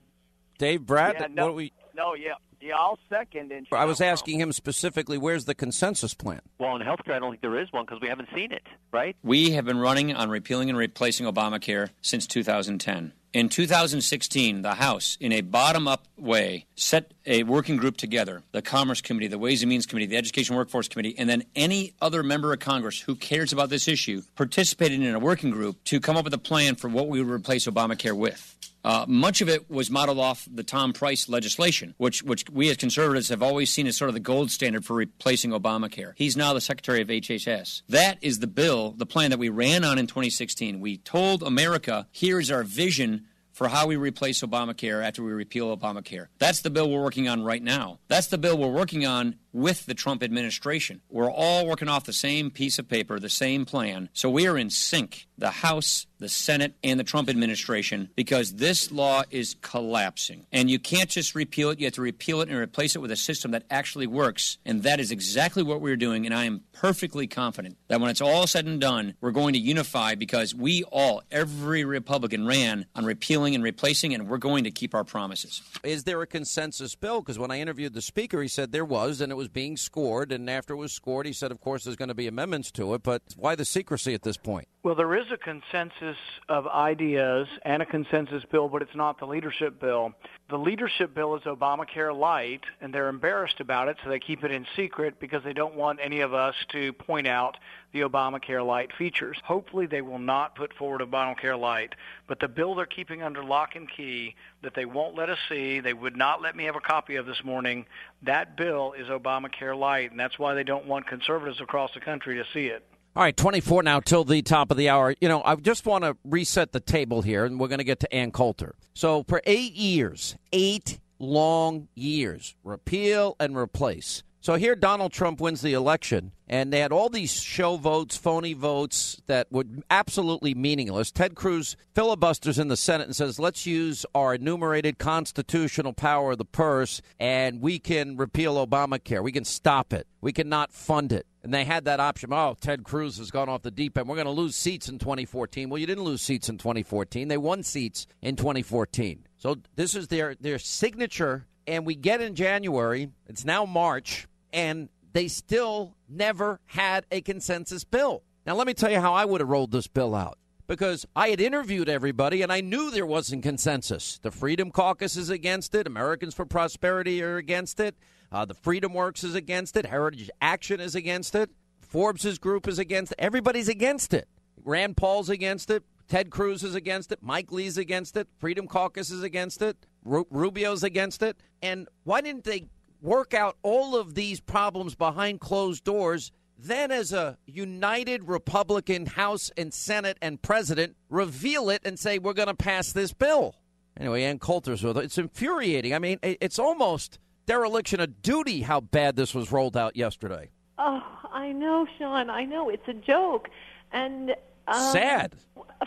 [0.59, 3.51] Dave Brat, Yeah, no, what we, no, yeah, yeah, I'll second.
[3.51, 6.41] And I was asking him specifically, where's the consensus plan?
[6.59, 9.15] Well, in healthcare, I don't think there is one because we haven't seen it, right?
[9.23, 13.13] We have been running on repealing and replacing Obamacare since 2010.
[13.31, 18.61] In 2016, the House, in a bottom up way, set a working group together the
[18.61, 22.23] Commerce Committee, the Ways and Means Committee, the Education Workforce Committee, and then any other
[22.23, 26.17] member of Congress who cares about this issue participated in a working group to come
[26.17, 28.57] up with a plan for what we would replace Obamacare with.
[28.89, 32.77] Uh, much of it was modeled off the Tom Price legislation, which, which we as
[32.77, 36.13] conservatives have always seen as sort of the gold standard for replacing Obamacare.
[36.15, 37.83] He's now the Secretary of HHS.
[37.89, 40.79] That is the bill, the plan that we ran on in 2016.
[40.79, 45.77] We told America, here is our vision for how we replace Obamacare after we repeal
[45.77, 46.25] Obamacare.
[46.39, 47.99] That's the bill we're working on right now.
[48.07, 51.01] That's the bill we're working on with the Trump administration.
[51.09, 54.09] We're all working off the same piece of paper, the same plan.
[54.13, 58.91] So we are in sync, the House, the Senate, and the Trump administration, because this
[58.91, 60.45] law is collapsing.
[60.51, 63.11] And you can't just repeal it, you have to repeal it and replace it with
[63.11, 64.57] a system that actually works.
[64.65, 66.25] And that is exactly what we're doing.
[66.25, 69.59] And I am perfectly confident that when it's all said and done, we're going to
[69.59, 74.71] unify because we all, every Republican, ran on repealing and replacing, and we're going to
[74.71, 75.61] keep our promises.
[75.83, 77.21] Is there a consensus bill?
[77.21, 80.31] Because when I interviewed the speaker, he said there was, and it was being scored.
[80.31, 82.93] And after it was scored, he said, of course, there's going to be amendments to
[82.93, 83.01] it.
[83.01, 84.67] But why the secrecy at this point?
[84.83, 86.17] Well, there is a consensus
[86.47, 90.13] of ideas and a consensus bill, but it's not the leadership bill.
[90.49, 94.51] The leadership bill is Obamacare light, and they're embarrassed about it, so they keep it
[94.51, 97.57] in secret because they don't want any of us to point out
[97.91, 99.37] the Obamacare light features.
[99.43, 101.95] Hopefully, they will not put forward Obamacare light,
[102.27, 105.79] but the bill they're keeping under lock and key that they won't let us see,
[105.79, 107.85] they would not let me have a copy of this morning,
[108.23, 112.35] that bill is Obamacare light, and that's why they don't want conservatives across the country
[112.35, 112.85] to see it.
[113.15, 115.15] All right, 24 now till the top of the hour.
[115.19, 118.01] You know, I just want to reset the table here, and we're going to get
[118.01, 118.75] to Ann Coulter.
[118.93, 124.23] So, for eight years, eight long years, repeal and replace.
[124.41, 128.53] So here Donald Trump wins the election, and they had all these show votes, phony
[128.53, 131.11] votes that were absolutely meaningless.
[131.11, 136.37] Ted Cruz filibusters in the Senate and says, let's use our enumerated constitutional power of
[136.37, 139.21] the purse, and we can repeal Obamacare.
[139.21, 140.07] We can stop it.
[140.21, 141.25] We cannot fund it.
[141.43, 142.31] And they had that option.
[142.31, 144.07] Oh, Ted Cruz has gone off the deep end.
[144.07, 145.69] We're going to lose seats in 2014.
[145.69, 147.27] Well, you didn't lose seats in 2014.
[147.27, 149.25] They won seats in 2014.
[149.37, 154.89] So this is their, their signature and we get in January, it's now March, and
[155.13, 158.23] they still never had a consensus bill.
[158.45, 161.29] Now, let me tell you how I would have rolled this bill out because I
[161.29, 164.19] had interviewed everybody and I knew there wasn't consensus.
[164.21, 167.95] The Freedom Caucus is against it, Americans for Prosperity are against it,
[168.31, 172.79] uh, the Freedom Works is against it, Heritage Action is against it, Forbes's group is
[172.79, 173.19] against it.
[173.19, 174.27] Everybody's against it.
[174.63, 175.83] Rand Paul's against it.
[176.07, 177.19] Ted Cruz is against it.
[177.21, 178.27] Mike Lee's against it.
[178.39, 179.77] Freedom Caucus is against it.
[180.03, 181.37] Rubio's against it.
[181.61, 182.65] And why didn't they
[183.01, 186.31] work out all of these problems behind closed doors?
[186.57, 192.33] Then, as a united Republican House and Senate and President, reveal it and say, we're
[192.33, 193.55] going to pass this bill.
[193.97, 195.05] Anyway, Ann Coulter's with it.
[195.05, 195.93] It's infuriating.
[195.93, 200.49] I mean, it's almost dereliction of duty how bad this was rolled out yesterday.
[200.77, 201.01] Oh,
[201.31, 202.29] I know, Sean.
[202.29, 202.69] I know.
[202.69, 203.49] It's a joke.
[203.91, 204.35] And
[204.69, 205.35] um, sad.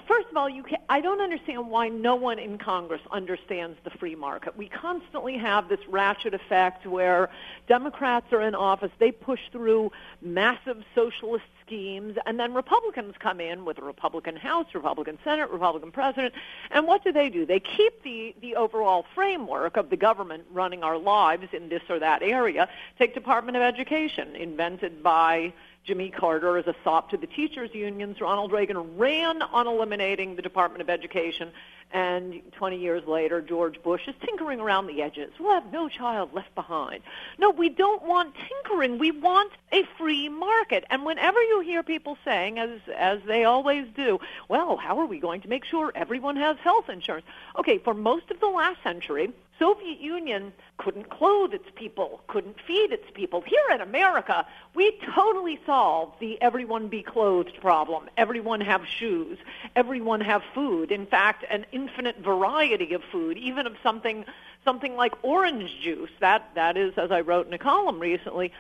[0.09, 3.91] First of all, you can, I don't understand why no one in Congress understands the
[3.91, 4.57] free market.
[4.57, 7.30] We constantly have this ratchet effect where
[7.68, 13.64] Democrats are in office, they push through massive socialist schemes, and then Republicans come in
[13.64, 16.35] with a Republican House, Republican Senate, Republican President,
[16.70, 17.47] and what do they do?
[17.47, 21.99] They keep the, the overall framework of the government running our lives in this or
[21.99, 22.68] that area.
[22.99, 25.53] Take Department of Education, invented by
[25.85, 28.20] Jimmy Carter as a sop to the teachers' unions.
[28.20, 31.51] Ronald Reagan ran on eliminating the Department of Education,
[31.93, 35.30] and 20 years later, George Bush is tinkering around the edges.
[35.38, 37.03] We'll have no child left behind.
[37.38, 38.99] No, we don't want tinkering.
[38.99, 40.84] We want a free market.
[40.90, 45.18] And whenever you hear people saying, as as they always do, well, how are we
[45.18, 47.26] going to make sure everyone has health insurance?
[47.59, 49.32] Okay, for most of the last century,
[49.62, 53.43] Soviet Union couldn't clothe its people, couldn't feed its people.
[53.43, 58.11] Here in America, we totally solved the everyone be clothed problem.
[58.16, 59.38] Everyone have shoes,
[59.76, 60.90] everyone have food.
[60.90, 64.24] In fact, an infinite variety of food, even of something
[64.64, 66.11] something like orange juice.
[66.20, 68.53] That that is as I wrote in a column recently,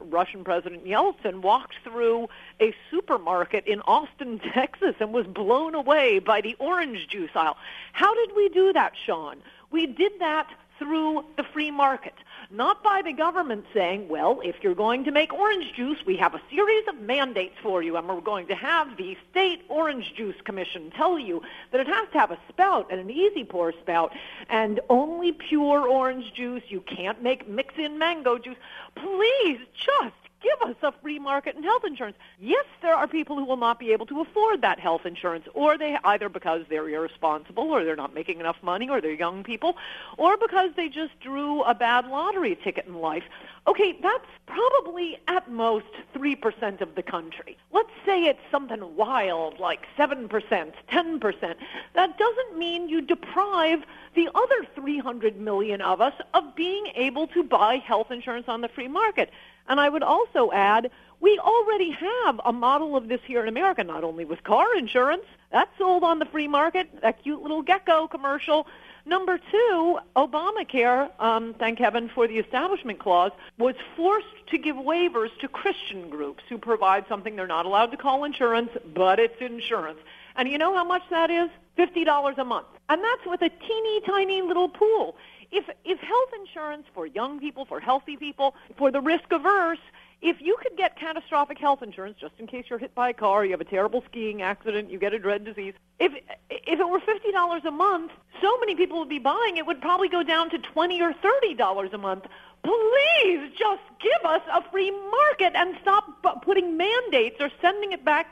[0.00, 2.28] Russian President Yeltsin walked through
[2.60, 7.56] a supermarket in Austin, Texas, and was blown away by the orange juice aisle.
[7.92, 9.36] How did we do that, Sean?
[9.70, 10.48] We did that
[10.78, 12.14] through the free market,
[12.50, 16.34] not by the government saying, well, if you're going to make orange juice, we have
[16.34, 20.36] a series of mandates for you, and we're going to have the state orange juice
[20.44, 21.42] commission tell you
[21.72, 24.12] that it has to have a spout and an easy pour spout,
[24.48, 26.62] and only pure orange juice.
[26.68, 28.56] You can't make mix-in mango juice.
[28.94, 30.14] Please just
[30.46, 32.16] give us a free market in health insurance.
[32.38, 35.76] Yes, there are people who will not be able to afford that health insurance, or
[35.76, 39.76] they either because they're irresponsible, or they're not making enough money, or they're young people,
[40.16, 43.24] or because they just drew a bad lottery ticket in life.
[43.66, 47.56] Okay, that's probably at most 3% of the country.
[47.72, 51.54] Let's say it's something wild like 7%, 10%.
[51.94, 53.82] That doesn't mean you deprive
[54.14, 58.68] the other 300 million of us of being able to buy health insurance on the
[58.68, 59.30] free market.
[59.68, 60.90] And I would also add,
[61.20, 65.24] we already have a model of this here in America, not only with car insurance,
[65.50, 68.66] that's sold on the free market, that cute little gecko commercial.
[69.06, 75.30] Number two, Obamacare, um, thank heaven for the Establishment Clause, was forced to give waivers
[75.40, 80.00] to Christian groups who provide something they're not allowed to call insurance, but it's insurance.
[80.34, 81.48] And you know how much that is?
[81.78, 82.66] $50 a month.
[82.88, 85.16] And that's with a teeny tiny little pool
[85.50, 89.78] if if health insurance for young people, for healthy people, for the risk averse,
[90.22, 93.44] if you could get catastrophic health insurance just in case you're hit by a car,
[93.44, 95.74] you have a terrible skiing accident, you get a dread disease.
[95.98, 96.12] If
[96.50, 99.80] if it were fifty dollars a month, so many people would be buying, it would
[99.80, 102.26] probably go down to 20 or $30 a month.
[102.62, 108.26] Please just give us a free market and stop putting mandates or sending it back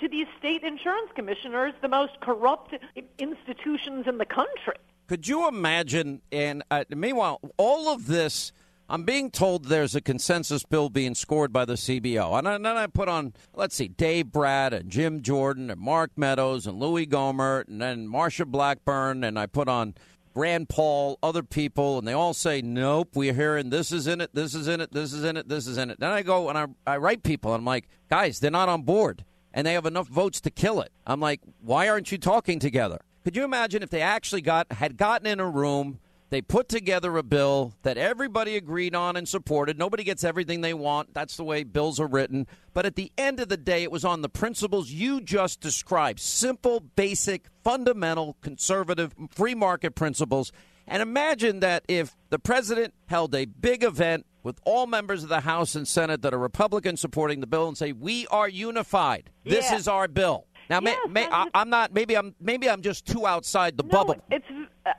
[0.00, 2.74] to these state insurance commissioners, the most corrupt
[3.18, 4.76] institutions in the country.
[5.06, 6.22] Could you imagine?
[6.32, 8.52] And uh, meanwhile, all of this
[8.88, 12.38] I'm being told there's a consensus bill being scored by the CBO.
[12.38, 16.66] And, then I put on, let's see, Dave Brat and Jim Jordan and Mark Meadows
[16.66, 19.24] and Louis Gohmert and then Marsha Blackburn.
[19.24, 19.94] And I put on
[20.34, 24.34] Rand Paul, other people, and they all say, nope, we're hearing this is in it,
[24.34, 25.98] this is in it, this is in it, this is in it.
[25.98, 28.82] Then I go and I, I write people, and I'm like, guys, they're not on
[28.82, 29.24] board.
[29.54, 30.90] And they have enough votes to kill it.
[31.06, 33.00] I'm like, why aren't you talking together?
[33.24, 35.98] Could you imagine if they actually got had gotten in a room
[36.34, 39.78] they put together a bill that everybody agreed on and supported.
[39.78, 41.14] Nobody gets everything they want.
[41.14, 42.48] That's the way bills are written.
[42.72, 46.18] But at the end of the day, it was on the principles you just described
[46.18, 50.50] simple, basic, fundamental, conservative, free market principles.
[50.88, 55.40] And imagine that if the president held a big event with all members of the
[55.40, 59.30] House and Senate that are Republican supporting the bill and say, We are unified.
[59.44, 59.76] This yeah.
[59.76, 60.46] is our bill.
[60.70, 61.92] Now, yes, may, may, I, am not.
[61.92, 62.34] Maybe I'm.
[62.40, 64.16] Maybe I'm just too outside the no, bubble.
[64.30, 64.46] It's.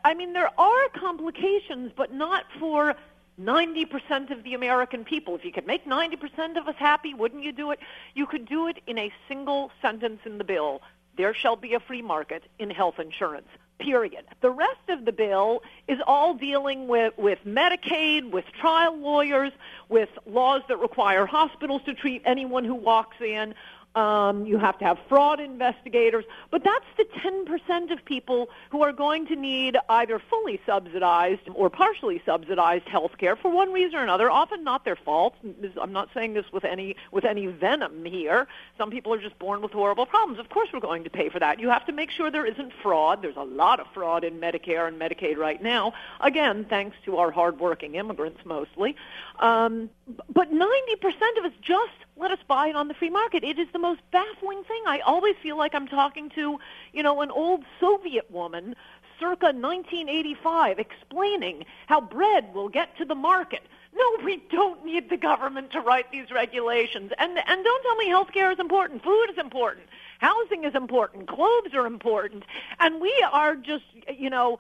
[0.04, 2.96] I mean, there are complications, but not for
[3.40, 5.36] 90% of the American people.
[5.36, 7.80] If you could make 90% of us happy, wouldn't you do it?
[8.14, 10.82] You could do it in a single sentence in the bill.
[11.18, 13.48] There shall be a free market in health insurance.
[13.78, 14.26] Period.
[14.42, 19.52] The rest of the bill is all dealing with, with Medicaid, with trial lawyers,
[19.90, 23.54] with laws that require hospitals to treat anyone who walks in,
[23.96, 26.26] um, you have to have fraud investigators.
[26.52, 31.70] But that's the 10% of people who are going to need either fully subsidized or
[31.70, 35.36] partially subsidized health care for one reason or another, often not their fault.
[35.82, 38.48] I'm not saying this with any, with any venom here.
[38.78, 40.40] Some people are just born with horrible problems.
[40.40, 41.60] Of course we're going to pay for that.
[41.60, 43.22] You have to make sure there isn't fraud.
[43.22, 45.94] There's a lot of fraud in Medicare and Medicaid right now.
[46.20, 48.96] Again, thanks to our hardworking immigrants mostly.
[49.40, 53.44] Um, but 90% of us just let us buy it on the free market.
[53.44, 54.84] It is the most baffling thing.
[54.86, 56.60] I always feel like I'm talking to,
[56.94, 58.76] you know, an old Soviet woman
[59.20, 63.64] circa 1985 explaining how bread will get to the market.
[63.94, 67.12] No, we don't need the government to write these regulations.
[67.18, 69.04] And and don't tell me healthcare is important.
[69.04, 69.86] Food is important.
[70.20, 71.28] Housing is important.
[71.28, 72.44] Clothes are important.
[72.80, 73.86] And we are just,
[74.18, 74.60] you know,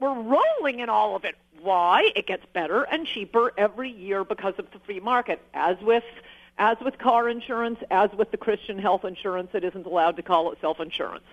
[0.00, 1.34] we're rolling in all of it.
[1.62, 2.10] Why?
[2.14, 5.40] It gets better and cheaper every year because of the free market.
[5.54, 6.04] As with
[6.58, 10.52] as with car insurance, as with the Christian health insurance, it isn't allowed to call
[10.52, 11.24] itself insurance.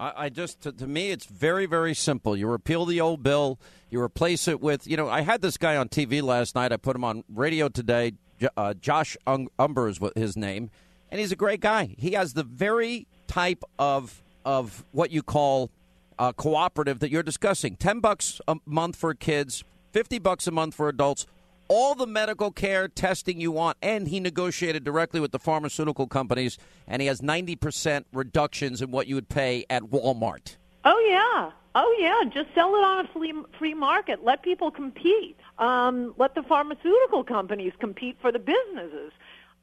[0.00, 2.36] I, just, to, to, me, it's very, very simple.
[2.36, 3.58] You repeal the old bill,
[3.90, 6.70] you replace it with, you know, I had this guy on TV last night.
[6.70, 8.12] I put him on radio today.
[8.56, 10.70] Uh, Josh Umbehr is his name,
[11.10, 11.96] and he's a great guy.
[11.98, 15.70] He has the very type of of what you call
[16.18, 17.76] uh, cooperative that you're discussing.
[17.76, 21.26] Ten bucks a month for kids, fifty bucks a month for adults
[21.68, 23.76] all the medical care testing you want.
[23.82, 29.06] And he negotiated directly with the pharmaceutical companies, and he has 90% reductions in what
[29.06, 30.56] you would pay at Walmart.
[30.84, 31.52] Oh, yeah.
[31.74, 32.28] Oh, yeah.
[32.30, 34.24] Just sell it on a free, free market.
[34.24, 35.36] Let people compete.
[35.58, 39.12] Um, let the pharmaceutical companies compete for the businesses.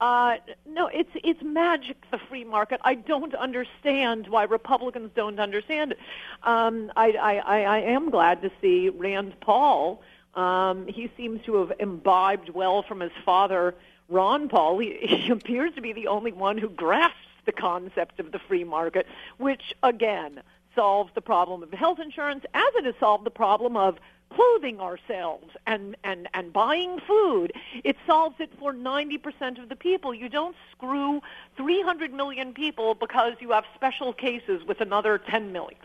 [0.02, 0.38] Uh,
[0.68, 1.98] no, it's it's magic.
[2.12, 2.82] The free market.
[2.84, 6.00] I don't understand why Republicans don't understand it.
[6.44, 10.02] Um, I, I, I am glad to see Rand Paul
[10.36, 13.76] um, he seems to have imbibed well from his father,
[14.10, 14.80] Ron Paul.
[14.80, 18.64] He, he appears to be the only one who grasps the concept of the free
[18.64, 20.42] market, which again
[20.74, 23.98] solves the problem of health insurance as it has solved the problem of
[24.36, 27.54] clothing ourselves and, and, and buying food.
[27.84, 30.14] It solves it for 90% of the people.
[30.14, 31.22] You don't screw
[31.58, 35.80] 300 million people because you have special cases with another 10 million.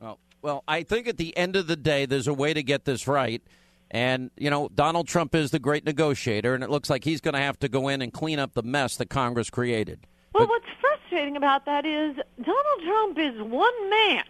[0.00, 2.84] Well, well, I think at the end of the day, there's a way to get
[2.84, 3.42] this right.
[3.90, 7.34] And, you know, Donald Trump is the great negotiator, and it looks like he's going
[7.34, 10.06] to have to go in and clean up the mess that Congress created.
[10.32, 14.24] Well, but, what's frustrating about that is Donald Trump is one man.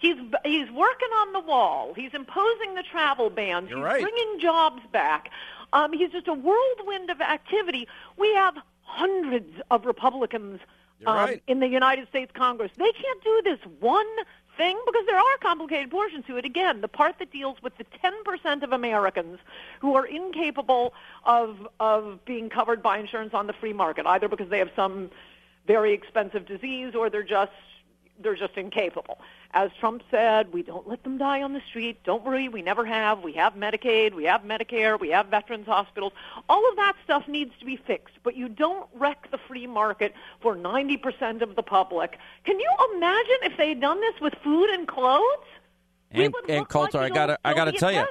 [0.00, 1.92] He's he's working on the wall.
[1.94, 3.68] He's imposing the travel bans.
[3.68, 4.02] You're he's right.
[4.02, 5.30] bringing jobs back.
[5.72, 7.86] Um, he's just a whirlwind of activity.
[8.16, 10.60] We have hundreds of Republicans
[11.06, 11.42] um, right.
[11.46, 12.72] in the United States Congress.
[12.76, 14.06] They can't do this one
[14.56, 16.44] thing because there are complicated portions to it.
[16.44, 19.38] Again, the part that deals with the 10% of Americans
[19.80, 20.92] who are incapable
[21.24, 25.10] of of being covered by insurance on the free market, either because they have some
[25.66, 27.52] very expensive disease or they're just
[28.22, 29.18] they're just incapable.
[29.52, 32.02] As Trump said, we don't let them die on the street.
[32.04, 33.22] Don't worry, we never have.
[33.22, 36.12] We have Medicaid, we have Medicare, we have veterans hospitals.
[36.48, 40.14] All of that stuff needs to be fixed, but you don't wreck the free market
[40.40, 42.18] for 90% of the public.
[42.44, 45.22] Can you imagine if they had done this with food and clothes?
[46.12, 48.04] And, and Coulter, like I gotta, I gotta tell you,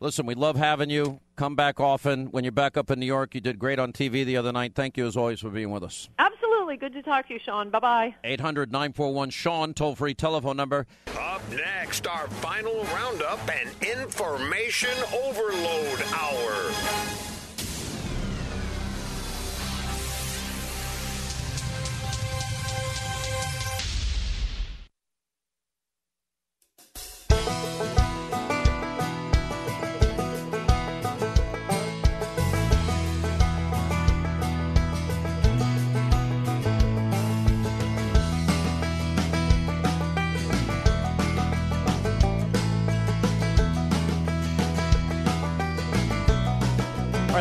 [0.00, 1.20] listen, we love having you.
[1.36, 2.26] Come back often.
[2.26, 4.74] When you're back up in New York, you did great on TV the other night.
[4.74, 6.08] Thank you as always for being with us.
[6.18, 6.47] Absolutely.
[6.76, 7.70] Good to talk to you, Sean.
[7.70, 8.14] Bye bye.
[8.24, 10.86] 800 941 Sean, toll free telephone number.
[11.18, 17.17] Up next, our final roundup and information overload hour.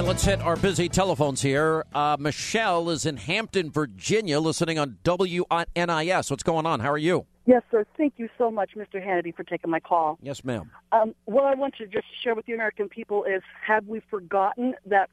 [0.07, 1.83] Let's hit our busy telephones here.
[1.93, 6.31] Uh, Michelle is in Hampton, Virginia, listening on WNIS.
[6.31, 6.79] What's going on?
[6.79, 7.25] How are you?
[7.45, 7.85] Yes, sir.
[7.97, 9.05] Thank you so much, Mr.
[9.05, 10.17] Hannity, for taking my call.
[10.21, 10.71] Yes, ma'am.
[10.93, 14.75] Um, what I want to just share with the American people is: have we forgotten
[14.85, 15.09] that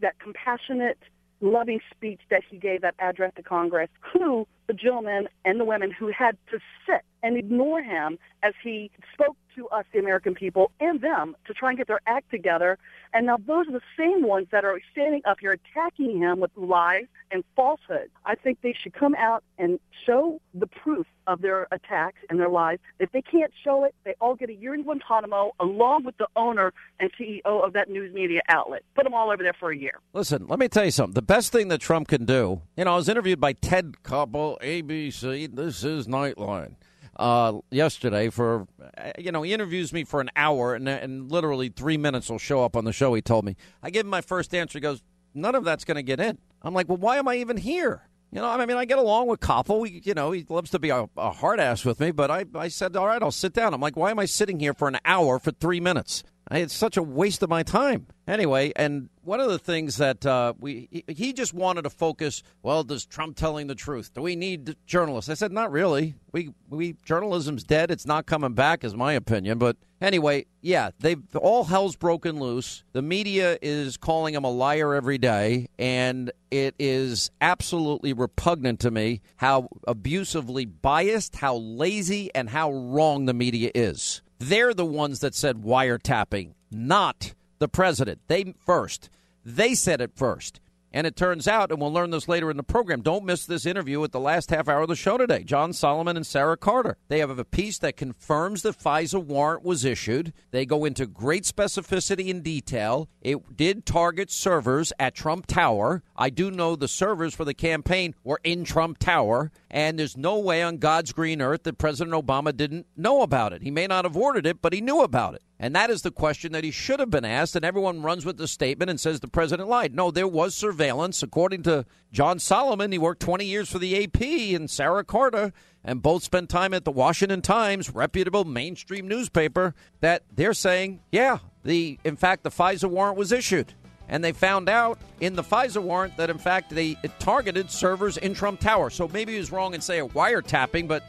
[0.00, 0.98] that compassionate,
[1.40, 3.90] loving speech that he gave at address to Congress?
[4.12, 8.90] Who the gentlemen and the women who had to sit and ignore him as he
[9.12, 12.78] spoke to us, the American people, and them to try and get their act together.
[13.12, 16.52] And now those are the same ones that are standing up here attacking him with
[16.56, 18.10] lies and falsehood.
[18.24, 22.48] I think they should come out and show the proof of their attacks and their
[22.48, 22.78] lies.
[23.00, 26.28] If they can't show it, they all get a year in Guantanamo along with the
[26.36, 28.82] owner and CEO of that news media outlet.
[28.94, 29.98] Put them all over there for a year.
[30.12, 31.14] Listen, let me tell you something.
[31.14, 34.56] The best thing that Trump can do, you know, I was interviewed by Ted Koppel,
[34.62, 35.54] ABC.
[35.54, 36.74] This is Nightline.
[37.16, 41.68] Uh, yesterday for uh, you know he interviews me for an hour and, and literally
[41.68, 43.12] three minutes will show up on the show.
[43.14, 44.78] He told me I give him my first answer.
[44.78, 45.02] He goes,
[45.34, 46.38] none of that's going to get in.
[46.62, 48.02] I'm like, well, why am I even here?
[48.30, 49.80] You know, I mean, I get along with Koppel.
[49.80, 52.44] We, you know, he loves to be a, a hard ass with me, but I,
[52.54, 53.72] I said, all right, I'll sit down.
[53.72, 56.22] I'm like, why am I sitting here for an hour for three minutes?
[56.50, 58.06] It's such a waste of my time.
[58.26, 62.42] Anyway, and one of the things that uh, we he, he just wanted to focus.
[62.62, 64.12] Well, does Trump telling the truth?
[64.14, 65.30] Do we need journalists?
[65.30, 66.14] I said, not really.
[66.32, 67.90] We we journalism's dead.
[67.90, 69.58] It's not coming back, is my opinion.
[69.58, 72.84] But anyway, yeah, they all hell's broken loose.
[72.92, 78.90] The media is calling him a liar every day, and it is absolutely repugnant to
[78.90, 84.22] me how abusively biased, how lazy, and how wrong the media is.
[84.38, 88.20] They're the ones that said wiretapping, not the president.
[88.28, 89.10] They first.
[89.44, 90.60] They said it first.
[90.90, 93.66] And it turns out, and we'll learn this later in the program, don't miss this
[93.66, 95.42] interview at the last half hour of the show today.
[95.42, 96.96] John Solomon and Sarah Carter.
[97.08, 100.32] They have a piece that confirms the FISA warrant was issued.
[100.50, 103.08] They go into great specificity and detail.
[103.20, 106.02] It did target servers at Trump Tower.
[106.16, 110.38] I do know the servers for the campaign were in Trump Tower, and there's no
[110.38, 113.62] way on God's green earth that President Obama didn't know about it.
[113.62, 115.42] He may not have ordered it, but he knew about it.
[115.58, 117.54] And that is the question that he should have been asked.
[117.56, 119.94] And everyone runs with the statement and says the president lied.
[119.94, 121.22] No, there was surveillance.
[121.22, 124.22] According to John Solomon, he worked 20 years for the AP
[124.54, 125.52] and Sarah Carter,
[125.84, 131.38] and both spent time at the Washington Times, reputable mainstream newspaper, that they're saying, yeah,
[131.64, 133.74] the in fact, the FISA warrant was issued.
[134.08, 138.34] And they found out in the FISA warrant that, in fact, they targeted servers in
[138.34, 138.90] Trump Tower.
[138.90, 141.02] So maybe he was wrong in saying wiretapping, but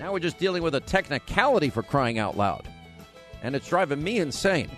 [0.00, 2.68] now we're just dealing with a technicality for crying out loud
[3.46, 4.68] and it's driving me insane.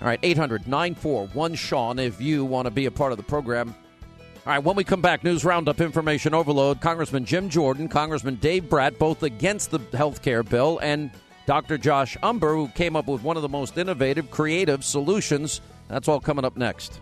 [0.00, 3.74] All right, 800 941 Sean, if you want to be a part of the program.
[4.46, 6.82] All right, when we come back, news roundup, information overload.
[6.82, 11.10] Congressman Jim Jordan, Congressman Dave Brat, both against the health care bill, and
[11.46, 11.78] Dr.
[11.78, 15.62] Josh Umbehr, who came up with one of the most innovative, creative solutions.
[15.88, 17.00] That's all coming up next.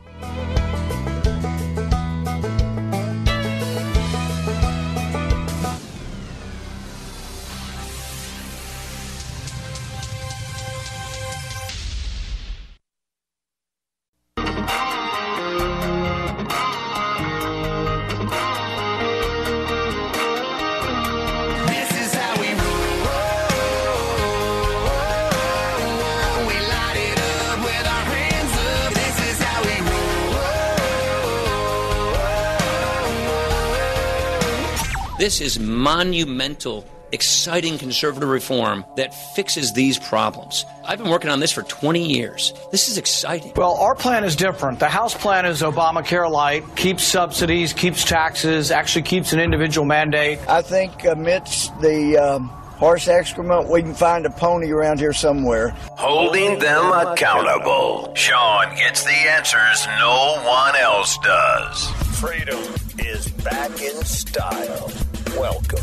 [35.22, 40.66] This is monumental, exciting conservative reform that fixes these problems.
[40.84, 42.52] I've been working on this for 20 years.
[42.72, 43.52] This is exciting.
[43.54, 44.80] Well, our plan is different.
[44.80, 50.40] The House plan is Obamacare light, keeps subsidies, keeps taxes, actually keeps an individual mandate.
[50.48, 55.68] I think amidst the um, horse excrement, we can find a pony around here somewhere.
[55.92, 58.12] Holding them accountable.
[58.16, 61.86] Sean gets the answers no one else does.
[62.18, 62.58] Freedom
[62.98, 64.90] is back in style.
[65.38, 65.78] Welcome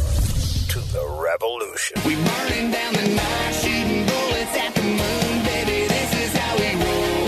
[0.69, 1.97] to the revolution.
[2.05, 5.87] We burning down the night, shooting bullets at the moon, baby.
[5.87, 7.27] This is how we roll.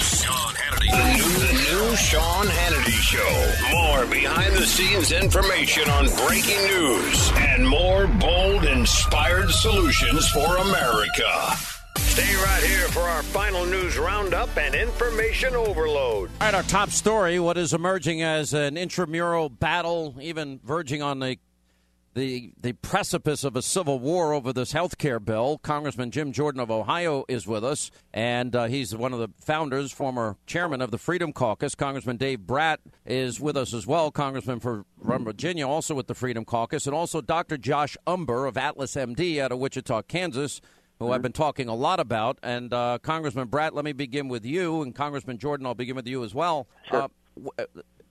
[0.00, 3.76] Sean Hannity, the new, the new Sean Hannity Show.
[3.76, 11.77] More behind the scenes information on breaking news and more bold, inspired solutions for America.
[12.18, 16.28] Stay right here for our final news roundup and information overload.
[16.40, 21.20] All right, our top story what is emerging as an intramural battle, even verging on
[21.20, 21.38] the
[22.14, 25.58] the the precipice of a civil war over this health care bill.
[25.58, 29.92] Congressman Jim Jordan of Ohio is with us, and uh, he's one of the founders,
[29.92, 31.76] former chairman of the Freedom Caucus.
[31.76, 36.16] Congressman Dave Brat is with us as well, congressman for from Virginia, also with the
[36.16, 37.56] Freedom Caucus, and also Dr.
[37.56, 40.60] Josh Umbehr of Atlas MD out of Wichita, Kansas.
[40.98, 42.38] Who I've been talking a lot about.
[42.42, 44.82] And uh, Congressman Brat, let me begin with you.
[44.82, 46.66] And Congressman Jordan, I'll begin with you as well.
[46.90, 47.64] Uh, w- uh,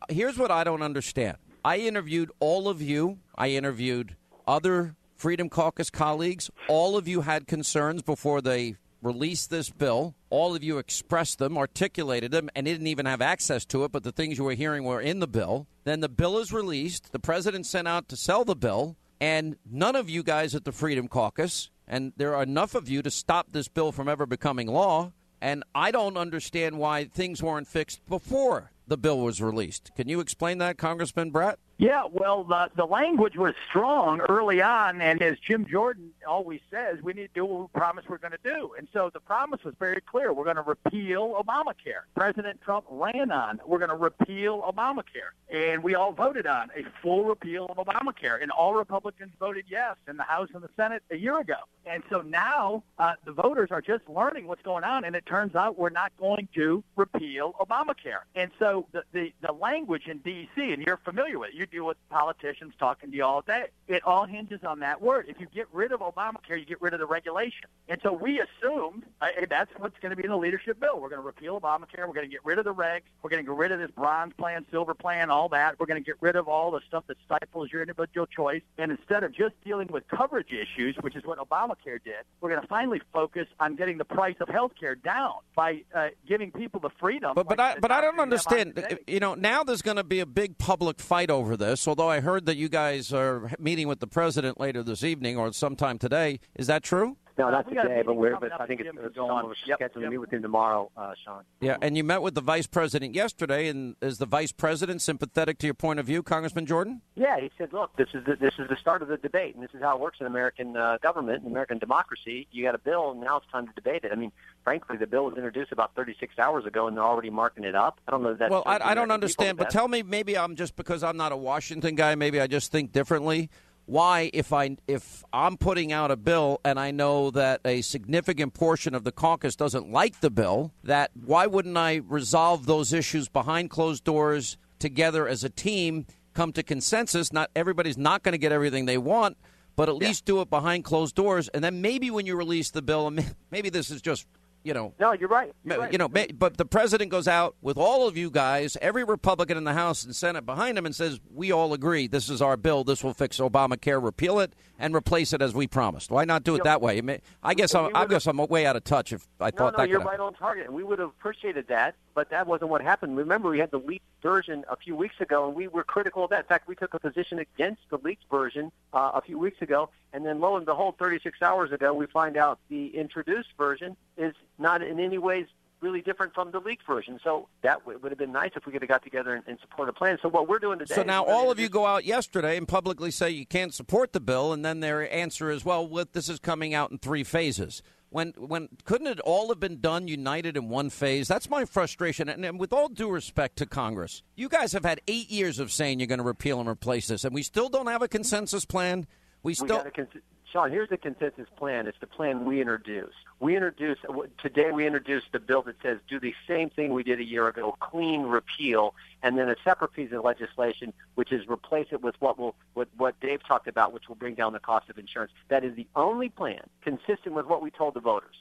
[0.09, 1.37] here's what I don't understand.
[1.65, 3.19] I interviewed all of you.
[3.35, 4.15] I interviewed
[4.47, 6.49] other Freedom Caucus colleagues.
[6.69, 10.15] All of you had concerns before they released this bill.
[10.29, 14.03] All of you expressed them, articulated them, and didn't even have access to it, but
[14.03, 15.67] the things you were hearing were in the bill.
[15.83, 17.11] Then the bill is released.
[17.11, 20.71] The president sent out to sell the bill, and none of you guys at the
[20.71, 24.67] Freedom Caucus, and there are enough of you to stop this bill from ever becoming
[24.67, 25.13] law.
[25.39, 29.91] And I don't understand why things weren't fixed before the bill was released.
[29.95, 31.59] Can you explain that, Congressman Brat?
[31.79, 37.03] Yeah, well, the, the language was strong early on, and as Jim Jordan always says,
[37.03, 38.71] we need to do what we promise we're going to do.
[38.79, 40.33] And so the promise was very clear.
[40.33, 42.01] We're going to repeal Obamacare.
[42.15, 45.35] President Trump ran on, we're going to repeal Obamacare.
[45.53, 48.41] And we all voted on a full repeal of Obamacare.
[48.41, 51.57] And all Republicans voted yes in the House and the Senate a year ago.
[51.85, 55.55] And so now uh, the voters are just learning what's going on, and it turns
[55.55, 58.21] out we're not going to repeal Obamacare.
[58.35, 61.85] And so the, the, the language in D.C., and you're familiar with it, you deal
[61.85, 63.65] with politicians talking to you all day.
[63.87, 65.25] It all hinges on that word.
[65.27, 67.69] If you get rid of Obamacare, you get rid of the regulation.
[67.87, 70.99] And so we assumed hey, that's what's going to be in the leadership bill.
[70.99, 72.07] We're going to repeal Obamacare.
[72.07, 73.03] We're going to get rid of the regs.
[73.21, 75.79] We're going to get rid of this bronze plan, silver plan, all that.
[75.79, 78.61] We're going to get rid of all the stuff that stifles your individual choice.
[78.77, 82.61] And instead of just dealing with coverage issues, which is what Obamacare did, we're going
[82.61, 86.79] to finally focus on getting the price of health care down by uh, giving people
[86.79, 87.33] the freedom.
[87.35, 88.97] But but I but I don't understand.
[89.07, 91.87] You know, now there's going to be a big public fight over this.
[91.87, 95.51] Although I heard that you guys are meeting with the president later this evening or
[95.53, 96.39] sometime today.
[96.55, 97.17] Is that true?
[97.37, 98.35] No, not we got a today, but we're.
[98.39, 99.29] But I think it's Jim can it's on.
[99.29, 99.45] on.
[99.45, 100.11] We're Yep, scheduled to yep.
[100.11, 101.43] meet with him tomorrow, uh, Sean.
[101.59, 105.59] Yeah, and you met with the vice president yesterday, and is the vice president sympathetic
[105.59, 107.01] to your point of view, Congressman Jordan?
[107.15, 109.63] Yeah, he said, "Look, this is the, this is the start of the debate, and
[109.63, 112.47] this is how it works in American uh, government, in American democracy.
[112.51, 114.11] You got a bill, and now it's time to debate it.
[114.11, 114.31] I mean,
[114.63, 117.99] frankly, the bill was introduced about 36 hours ago, and they're already marking it up.
[118.07, 120.37] I don't know if that's well, I, I don't understand, but the tell me, maybe
[120.37, 123.49] I'm just because I'm not a Washington guy, maybe I just think differently.
[123.87, 128.53] Why, if I if I'm putting out a bill and I know that a significant
[128.53, 133.29] portion of the caucus doesn't like the bill, that why wouldn't I resolve those issues
[133.29, 137.31] behind closed doors together as a team, come to consensus?
[137.31, 139.37] Not everybody's not going to get everything they want,
[139.77, 142.81] but at least do it behind closed doors, and then maybe when you release the
[142.81, 143.09] bill,
[143.51, 144.27] maybe this is just
[144.67, 145.53] you know No, you're right.
[145.63, 145.91] You're right.
[145.91, 149.63] You know, but the president goes out with all of you guys, every Republican in
[149.63, 152.83] the House and Senate behind him, and says, "We all agree this is our bill.
[152.83, 154.03] This will fix Obamacare.
[154.03, 156.97] Repeal it and replace it as we promised." Why not do it that way?
[156.97, 159.51] I, mean, I guess I'm, I guess I'm way out of touch if I No,
[159.57, 162.31] thought no, that you're could right on target, and we would have appreciated that, but
[162.31, 163.15] that wasn't what happened.
[163.15, 166.31] Remember, we had the leaked version a few weeks ago, and we were critical of
[166.31, 166.39] that.
[166.39, 169.91] In fact, we took a position against the leaked version uh, a few weeks ago,
[170.13, 174.33] and then lo and behold, 36 hours ago, we find out the introduced version is
[174.57, 175.45] not in any ways
[175.79, 177.19] really different from the leaked version.
[177.23, 179.59] So that w- would have been nice if we could have got together and, and
[179.59, 180.17] support a plan.
[180.19, 180.95] So what we're doing today.
[180.95, 184.19] So now all of you go out yesterday and publicly say you can't support the
[184.19, 187.83] bill, and then their answer is, "Well, what, this is coming out in three phases."
[188.09, 191.27] When when couldn't it all have been done united in one phase?
[191.27, 192.29] That's my frustration.
[192.29, 195.71] And, and with all due respect to Congress, you guys have had eight years of
[195.71, 198.63] saying you're going to repeal and replace this, and we still don't have a consensus
[198.65, 199.07] plan.
[199.43, 199.83] We We still.
[199.93, 200.07] cons-
[200.51, 201.87] Sean, here's the consensus plan.
[201.87, 203.17] It's the plan we introduced.
[203.41, 204.01] We introduced
[204.41, 204.71] today.
[204.71, 207.75] We introduced the bill that says do the same thing we did a year ago:
[207.81, 212.37] clean repeal, and then a separate piece of legislation, which is replace it with what
[212.37, 215.31] will what, what Dave talked about, which will bring down the cost of insurance.
[215.49, 218.35] That is the only plan consistent with what we told the voters.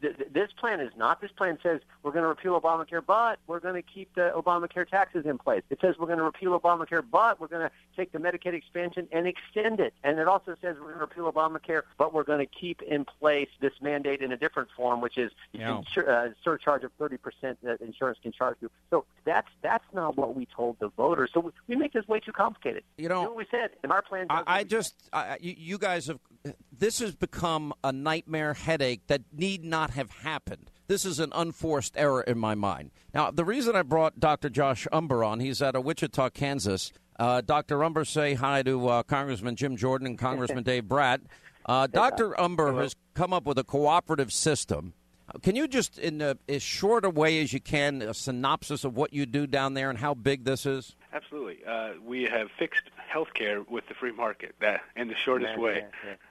[0.00, 1.20] This plan is not.
[1.20, 4.88] This plan says we're going to repeal Obamacare, but we're going to keep the Obamacare
[4.88, 5.62] taxes in place.
[5.70, 9.08] It says we're going to repeal Obamacare, but we're going to take the Medicaid expansion
[9.12, 9.94] and extend it.
[10.04, 13.04] And it also says we're going to repeal Obamacare, but we're going to keep in
[13.04, 15.80] place this mandate in a different form, which is Yeah.
[15.82, 18.70] insur- uh, surcharge of 30% that insurance can charge you.
[18.90, 21.30] So that's that's not what we told the voters.
[21.32, 22.82] So we, we make this way too complicated.
[22.98, 24.26] You know, what we said, in our plan.
[24.30, 26.18] I, I just, I, you, you guys have,
[26.76, 30.70] this has become a nightmare headache that need not have happened.
[30.88, 32.90] This is an unforced error in my mind.
[33.12, 34.48] Now, the reason I brought Dr.
[34.48, 36.92] Josh Umbehr on, he's out of Wichita, Kansas.
[37.18, 37.78] Uh, Dr.
[37.78, 41.22] Umbehr, say hi to uh, Congressman Jim Jordan and Congressman Dave Brat.
[41.64, 42.30] Uh, Dr.
[42.30, 44.92] Umbehr has come up with a cooperative system.
[45.28, 48.96] Uh, Can you just, in as short a way as you can, a synopsis of
[48.96, 50.94] what you do down there and how big this is?
[51.12, 51.58] Absolutely.
[51.66, 55.84] Uh, we have fixed healthcare with the free market that in the shortest Yeah, way.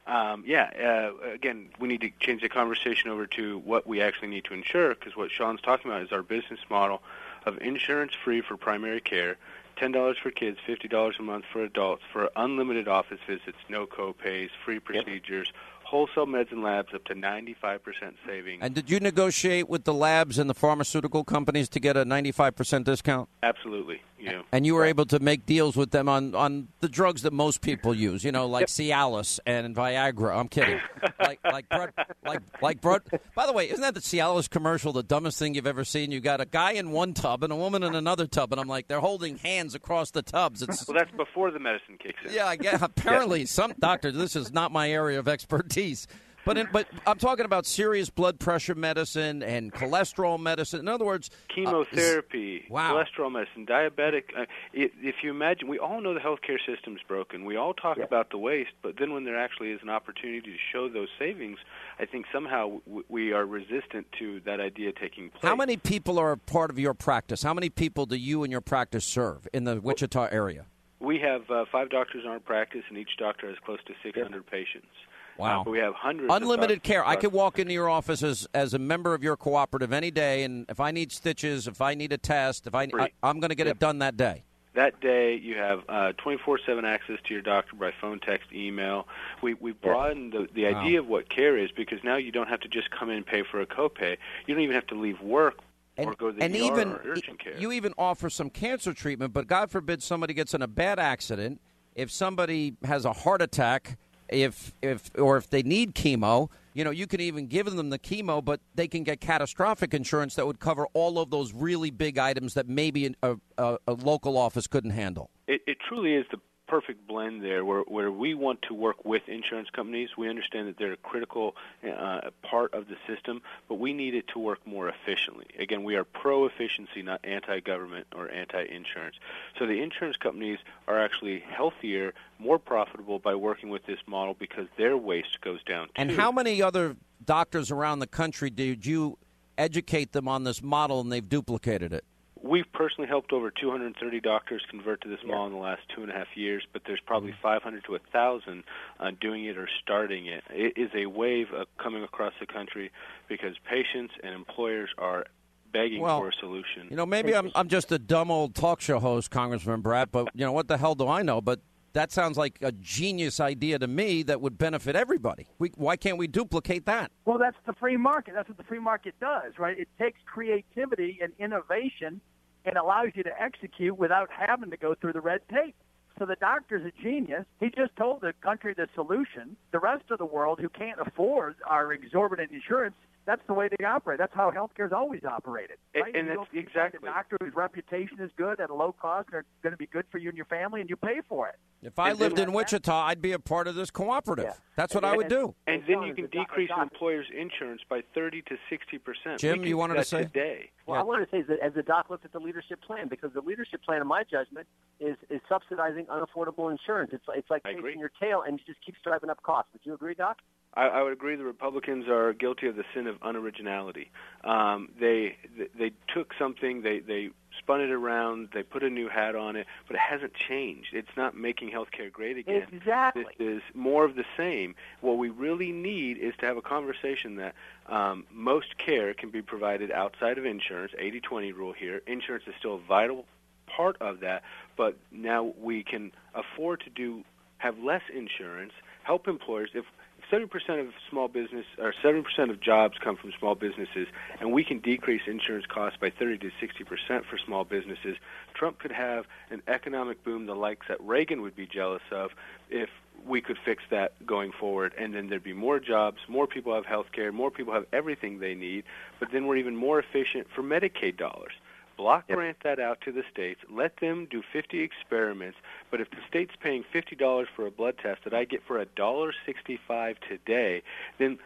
[0.08, 1.12] yeah, Um, yeah.
[1.22, 4.54] Uh, again, we need to change the conversation over to what we actually need to
[4.54, 7.02] insure because what Sean's talking about is our business model
[7.46, 9.38] of insurance free for primary care,
[9.76, 13.86] ten dollars for kids, fifty dollars a month for adults, for unlimited office visits, no
[13.88, 15.52] co-pays, free procedures,
[15.86, 18.60] wholesale meds and labs up to ninety-five percent savings.
[18.62, 22.84] And did you negotiate with the labs and the pharmaceutical companies to get a 95%
[22.84, 23.30] discount?
[23.44, 24.02] Absolutely.
[24.22, 24.44] Know.
[24.52, 27.62] And you were able to make deals with them on, on the drugs that most
[27.62, 30.36] people use, you know, like Cialis and Viagra.
[30.36, 30.80] I'm kidding.
[31.20, 31.94] like like Brett,
[32.26, 33.02] like like Brett.
[33.36, 36.12] By the way, isn't that the Cialis commercial the dumbest thing you've ever seen?
[36.12, 38.68] You got a guy in one tub and a woman in another tub, and I'm
[38.68, 40.64] like, they're holding hands across the tubs.
[40.64, 42.34] It's Well, that's before the medicine kicks in.
[42.34, 44.12] yeah, I guess apparently some doctor.
[44.12, 46.08] This is not my area of expertise,
[46.46, 50.80] but in, but I'm talking about serious blood pressure medicine and cholesterol medicine.
[50.82, 52.94] In other words, uh, chemotherapy, Wow.
[52.94, 54.24] cholesterol medicine, diabetic.
[54.38, 57.46] Uh, if you imagine, we all know the healthcare system's broken.
[57.46, 60.56] We all talk about the waste, but then when there actually is an opportunity to
[60.72, 61.58] show those savings,
[62.00, 65.42] I think somehow w- we are resistant to that idea taking place.
[65.44, 67.44] How many people are part of your practice?
[67.44, 70.66] How many people do you and your practice serve in the Wichita area?
[71.00, 74.46] We have uh, five doctors in our practice, and each doctor has close to 600
[74.48, 74.88] patients.
[75.38, 75.62] Wow.
[75.62, 76.32] Uh, but we have hundreds.
[76.32, 77.06] of Unlimited care.
[77.06, 80.44] I could walk into your office as, as a member of your cooperative any day,
[80.44, 83.50] and if I need stitches, if I need a test, if I, I I'm going
[83.50, 84.44] to get it done that day.
[84.76, 89.08] That day, you have uh, 24/7 access to your doctor by phone, text, email.
[89.42, 90.82] We we broadened the, the Wow.
[90.82, 93.26] idea of what care is because now you don't have to just come in and
[93.26, 94.18] pay for a copay.
[94.46, 95.60] You don't even have to leave work
[95.98, 97.58] or go to the and ER even or urgent care.
[97.58, 101.62] you even offer some cancer treatment but god forbid somebody gets in a bad accident
[101.96, 103.98] if somebody has a heart attack
[104.30, 108.00] if if or if they need chemo you know you can even give them the
[108.00, 112.18] chemo but they can get catastrophic insurance that would cover all of those really big
[112.18, 115.30] items that maybe an- a, a, a local office couldn't handle.
[115.48, 119.28] It, it truly is the perfect blend there where, where we want to work with
[119.28, 120.10] insurance companies.
[120.18, 124.28] We understand that they're a critical uh, part of the system, but we need it
[124.30, 125.48] to work more efficiently.
[125.60, 129.16] Again, we are pro efficiency, not anti government or anti insurance.
[129.58, 134.68] So the insurance companies are actually healthier, more profitable by working with this model because
[134.78, 135.90] their waste goes down.
[135.96, 139.18] and how many other doctors around the country did you
[139.58, 142.04] educate them on this model and they've duplicated it
[142.46, 146.12] We've personally helped over 230 doctors convert to this model in the last two and
[146.12, 147.42] a half years, but there's probably Mm-hmm.
[147.42, 148.64] 500 to 1,000
[149.00, 150.44] uh, doing it or starting it.
[150.52, 152.92] It is a wave uh, coming across the country
[153.28, 155.26] because patients and employers are
[155.74, 156.88] begging Well, for a solution.
[156.92, 160.30] You know, maybe I'm I'm just a dumb old talk show host, Congressman Brat, but
[160.36, 161.42] you know what the hell do I know?
[161.42, 161.62] But
[161.94, 165.48] that sounds like a genius idea to me that would benefit everybody.
[165.58, 167.10] We, why can't we duplicate that?
[167.26, 168.36] Well, that's the free market.
[168.36, 169.80] That's what the free market does, right?
[169.80, 172.22] It takes creativity and innovation
[172.66, 175.76] and allows you to execute without having to go through the red tape.
[176.18, 177.46] So the doctor's a genius.
[177.60, 179.58] He just told the country the solution.
[179.72, 182.96] The rest of the world who can't afford our exorbitant insurance,
[183.26, 184.20] that's the way they operate.
[184.20, 185.78] That's how healthcare's always operated.
[185.94, 186.16] And- Right?
[186.16, 188.92] and You that's go find exactly- a doctor whose reputation is good at a low
[188.94, 191.22] cost and are going to be good for you and your family, and you pay
[191.28, 191.56] for it.
[191.82, 194.60] If I And lived in Wichita, I'd be a part of this cooperative.
[194.76, 195.54] That's what I would do.
[195.68, 199.40] And then you can decrease an employer's insurance by 30 to 60 percent.
[199.40, 200.24] Jim, you wanted to say?
[200.24, 200.72] today.
[200.88, 203.34] Well, I want to say that as the doc looked at the leadership plan, because
[203.34, 204.68] the leadership plan, in my judgment,
[205.00, 207.12] is is subsidizing unaffordable insurance.
[207.14, 209.72] It's it's like chasing your tail, and you just keeps driving up costs.
[209.74, 210.40] Would you agree, Doc?
[210.76, 211.36] I, I would agree.
[211.36, 214.08] The Republicans are guilty of the sin of unoriginality.
[214.44, 215.38] Um, they
[215.78, 217.30] they took something, they they
[217.60, 220.90] spun it around, they put a new hat on it, but it hasn't changed.
[220.94, 222.68] It's not making healthcare great again.
[222.72, 223.26] Exactly.
[223.38, 224.76] This is more of the same.
[225.02, 227.56] What we really need is to have a conversation that
[227.88, 230.92] um, most care can be provided outside of insurance.
[231.02, 232.02] 80-20 rule here.
[232.08, 233.26] Insurance is still a vital
[233.68, 234.44] part of that,
[234.78, 237.24] but now we can afford to do
[237.58, 238.74] have less insurance,
[239.04, 239.70] help employers.
[239.74, 239.86] If
[240.32, 244.08] 70% of small business or 70% of jobs come from small businesses,
[244.40, 248.18] and we can decrease insurance costs by 30 to 60% for small businesses.
[248.54, 252.32] Trump could have an economic boom the likes that Reagan would be jealous of
[252.70, 252.90] if
[253.26, 256.86] we could fix that going forward, and then there'd be more jobs, more people have
[256.86, 258.84] health care, more people have everything they need,
[259.20, 261.54] but then we're even more efficient for Medicaid dollars.
[261.98, 263.62] Block grant that out to the states.
[263.70, 265.58] Let them do 50 experiments.
[265.90, 268.86] But if the state's paying $50 for a blood test that I get for a
[268.86, 270.84] dollar 65 today,
[271.18, 271.38] then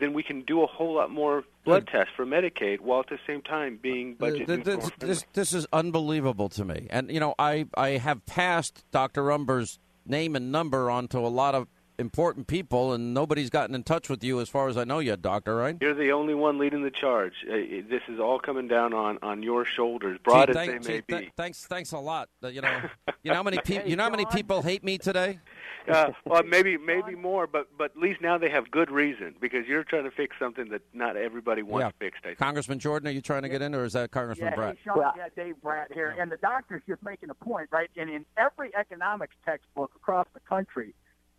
[0.00, 3.18] then we can do a whole lot more blood tests for Medicaid while at the
[3.26, 4.92] same time being uh, budget Th- th- neutral.
[5.00, 6.86] this, this is unbelievable to me.
[6.90, 9.24] And, you know, I, I have passed Dr.
[9.24, 11.66] Umbehr's name and number onto a lot of
[11.98, 15.20] important people, and nobody's gotten in touch with you as far as I know yet,
[15.20, 15.76] Doctor, right?
[15.80, 17.34] You're the only one leading the charge.
[17.48, 17.54] Uh,
[17.88, 21.00] this is all coming down on, on your shoulders, broad Gee, as they gee, may
[21.00, 21.32] th- be.
[21.36, 22.28] thanks, thanks a lot.
[22.42, 22.80] Uh, You know,
[23.22, 25.40] you know how many people, you know how many people hate me today?
[25.88, 29.66] Uh, well, maybe maybe more, but but at least now they have good reason because
[29.66, 32.06] you're trying to fix something that not everybody wants Yeah.
[32.06, 32.20] fixed.
[32.24, 32.38] I think.
[32.38, 34.76] Congressman Jordan, are you trying to get in, or is that Congressman yeah, Brett?
[34.76, 37.90] Hey, Sean, yeah, Dave Brat here, and the doctor's just making a point, right?
[37.96, 40.94] And in every economics textbook across the country,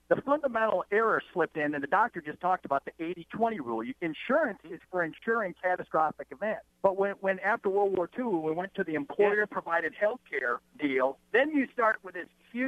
[0.09, 2.91] the fundamental error slipped in, and the doctor just talked about the
[3.35, 3.83] 80-20 rule.
[3.83, 6.65] You, insurance is for insuring catastrophic events.
[6.81, 11.19] But when, when after World War II, we went to the employer-provided health care deal,
[11.31, 12.27] then you start with this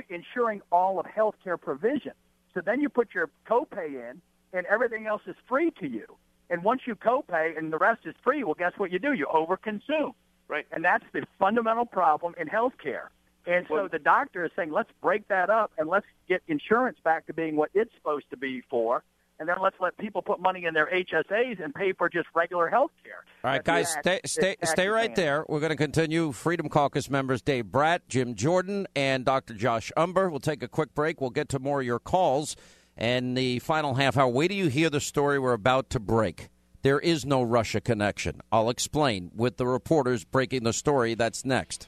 [0.10, 2.14] insuring all of health care provision.
[2.54, 4.22] So then you put your copay in,
[4.54, 6.06] and everything else is free to you.
[6.52, 9.14] And once you copay and the rest is free, well, guess what you do?
[9.14, 10.14] You overconsume.
[10.48, 10.68] Right.
[10.72, 13.08] And that's the fundamental problem in healthcare.
[13.46, 17.26] And so the doctor is saying, let's break that up and let's get insurance back
[17.28, 19.04] to being what it's supposed to be for.
[19.40, 22.70] And then let's let people put money in their HSAs and pay for just regular
[22.70, 23.24] health care.
[23.44, 25.46] All right, guys, stay stay stay right there.
[25.50, 26.32] We're going to continue.
[26.32, 29.56] Freedom Caucus members Dave Brat, Jim Jordan, and Dr.
[29.56, 30.30] Josh Umbehr.
[30.30, 31.22] We'll take a quick break.
[31.22, 32.56] We'll get to more of your calls
[32.96, 34.28] and the final half hour.
[34.28, 36.50] Wait till you hear the story we're about to break.
[36.84, 38.42] There is no Russia connection.
[38.52, 41.16] I'll explain with the reporters breaking the story.
[41.16, 41.88] That's next.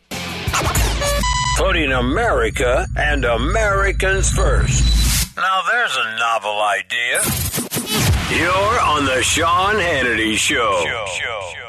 [1.57, 5.35] Putting America and Americans first.
[5.37, 7.21] Now there's a novel idea.
[8.37, 10.59] You're on the Sean Hannity Show.
[10.61, 11.62] All right,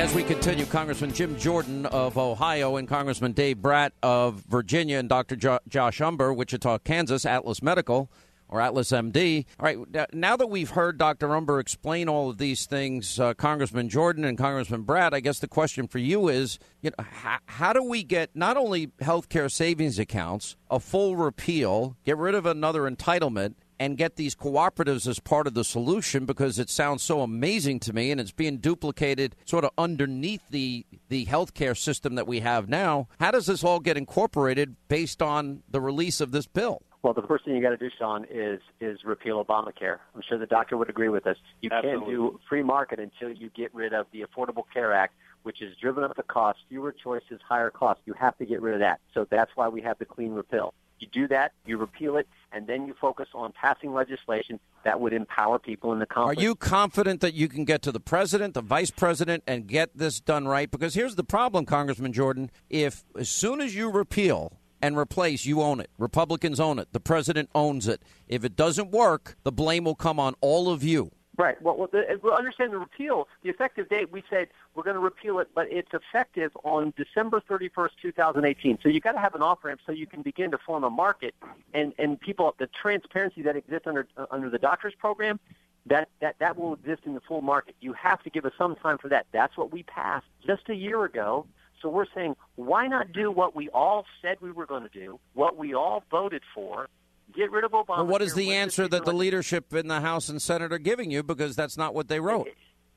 [0.00, 5.10] as we continue, Congressman Jim Jordan of Ohio and Congressman Dave Brat of Virginia and
[5.10, 5.36] Dr.
[5.36, 8.10] Jo- Josh Umbehr, Wichita, Kansas, Atlas Medical
[8.48, 9.44] or Atlas MD.
[9.58, 11.28] All right, now that we've heard Dr.
[11.28, 15.48] Umbehr explain all of these things, uh, Congressman Jordan and Congressman Brat, I guess the
[15.48, 19.50] question for you is, you know, how, how do we get not only health care
[19.50, 25.18] savings accounts, a full repeal, get rid of another entitlement, and get these cooperatives as
[25.18, 29.34] part of the solution because it sounds so amazing to me and it's being duplicated
[29.46, 33.08] sort of underneath the the healthcare system that we have now.
[33.18, 36.82] How does this all get incorporated based on the release of this bill?
[37.02, 39.98] Well, the first thing you got to do, Sean, is is repeal Obamacare.
[40.14, 41.38] I'm sure the doctor would agree with us.
[41.62, 45.60] You can't do free market until you get rid of the Affordable Care Act, which
[45.60, 46.58] has driven up the cost.
[46.68, 48.02] Fewer choices, higher costs.
[48.04, 49.00] You have to get rid of that.
[49.14, 50.74] So that's why we have the clean repeal.
[51.00, 55.12] You do that, you repeal it, and then you focus on passing legislation that would
[55.12, 58.62] empower people in the Are you confident that you can get to the president, the
[58.62, 60.70] vice president, and get this done right?
[60.70, 62.50] Because here's the problem, Congressman Jordan.
[62.68, 64.52] If as soon as you repeal
[64.82, 65.90] and replace, you own it.
[65.98, 66.88] Republicans own it.
[66.92, 68.02] The president owns it.
[68.28, 71.12] If it doesn't work, the blame will come on all of you.
[71.40, 71.60] Right.
[71.62, 73.26] Well, well, the, well, understand the repeal.
[73.42, 77.40] The effective date, we said we're going to repeal it, but it's effective on December
[77.48, 78.78] 31st, 2018.
[78.82, 80.90] So you've got to have an off ramp so you can begin to form a
[80.90, 81.34] market,
[81.72, 85.40] and and people the transparency that exists under uh, under the doctors program.
[85.86, 87.74] That, that that will exist in the full market.
[87.80, 89.26] You have to give us some time for that.
[89.32, 91.46] That's what we passed just a year ago.
[91.80, 95.18] So we're saying, why not do what we all said we were going to do,
[95.32, 96.90] what we all voted for,
[97.34, 97.98] get rid of Obama.
[97.98, 101.10] Well, what is the answer that the leadership in the House and Senate are giving
[101.10, 101.22] you?
[101.22, 102.48] Because that's not what they wrote.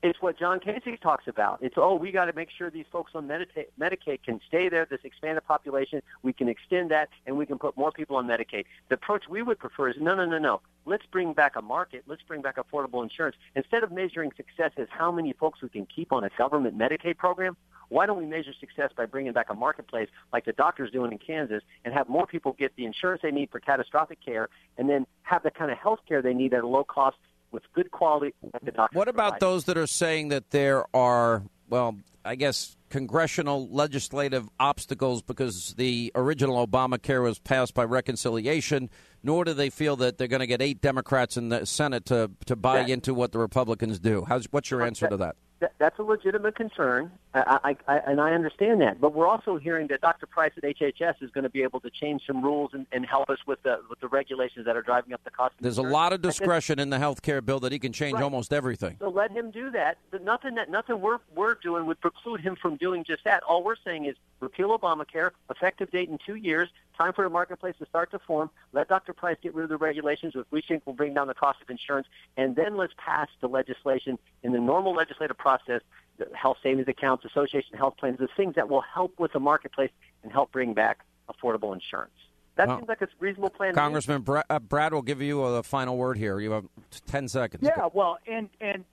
[0.02, 1.60] It's what John Kasich talks about.
[1.62, 4.84] It's oh, we got to make sure these folks on Medicaid, Medicaid can stay there.
[4.84, 8.66] This expanded population, we can extend that, and we can put more people on Medicaid.
[8.90, 10.60] The approach we would prefer is no, no, no, no.
[10.84, 12.04] Let's bring back a market.
[12.06, 13.36] Let's bring back affordable insurance.
[13.56, 17.16] Instead of measuring success as how many folks we can keep on a government Medicaid
[17.16, 17.56] program,
[17.88, 21.18] why don't we measure success by bringing back a marketplace like the doctors doing in
[21.18, 24.48] Kansas and have more people get the insurance they need for catastrophic care,
[24.78, 27.16] and then have the kind of health care they need at a low cost
[27.50, 28.34] with good quality
[28.64, 34.48] the What about those that are saying that there are, well, I guess congressional legislative
[34.58, 38.90] obstacles because the original Obamacare was passed by reconciliation,
[39.22, 42.30] nor do they feel that they're going to get eight Democrats in the Senate to,
[42.46, 44.24] to buy That- into what the Republicans do?
[44.26, 45.36] How's, what's your answer to that?
[45.60, 49.56] That, that's a legitimate concern, I, I, I, and I understand that, but we're also
[49.56, 50.26] hearing that Dr.
[50.26, 53.28] Price at HHS is going to be able to change some rules and, and help
[53.28, 55.54] us with the with the regulations that are driving up the cost.
[55.54, 58.14] Of There's a lot of discretion in the health care bill that he can change
[58.14, 58.22] Right.
[58.22, 58.96] almost everything.
[59.00, 59.98] So let him do that.
[60.22, 63.42] Nothing that nothing we're we're doing would preclude him from doing just that.
[63.42, 66.68] All we're saying is repeal Obamacare, effective date in two years.
[66.96, 68.50] Time for the marketplace to start to form.
[68.72, 69.12] Let Dr.
[69.12, 71.68] Price get rid of the regulations, which we think will bring down the cost of
[71.68, 72.06] insurance,
[72.36, 75.80] and then let's pass the legislation in the normal legislative process.
[76.18, 79.90] The health savings accounts, association health plans, the things that will help with the marketplace
[80.22, 82.12] and help bring back affordable insurance.
[82.56, 83.70] That Well, seems like a reasonable plan.
[83.70, 83.80] to me.
[83.82, 86.38] Congressman Brat, uh, Brat will give you a final word here.
[86.38, 86.66] You have
[87.06, 87.64] 10 seconds.
[87.64, 88.84] Yeah, well, and and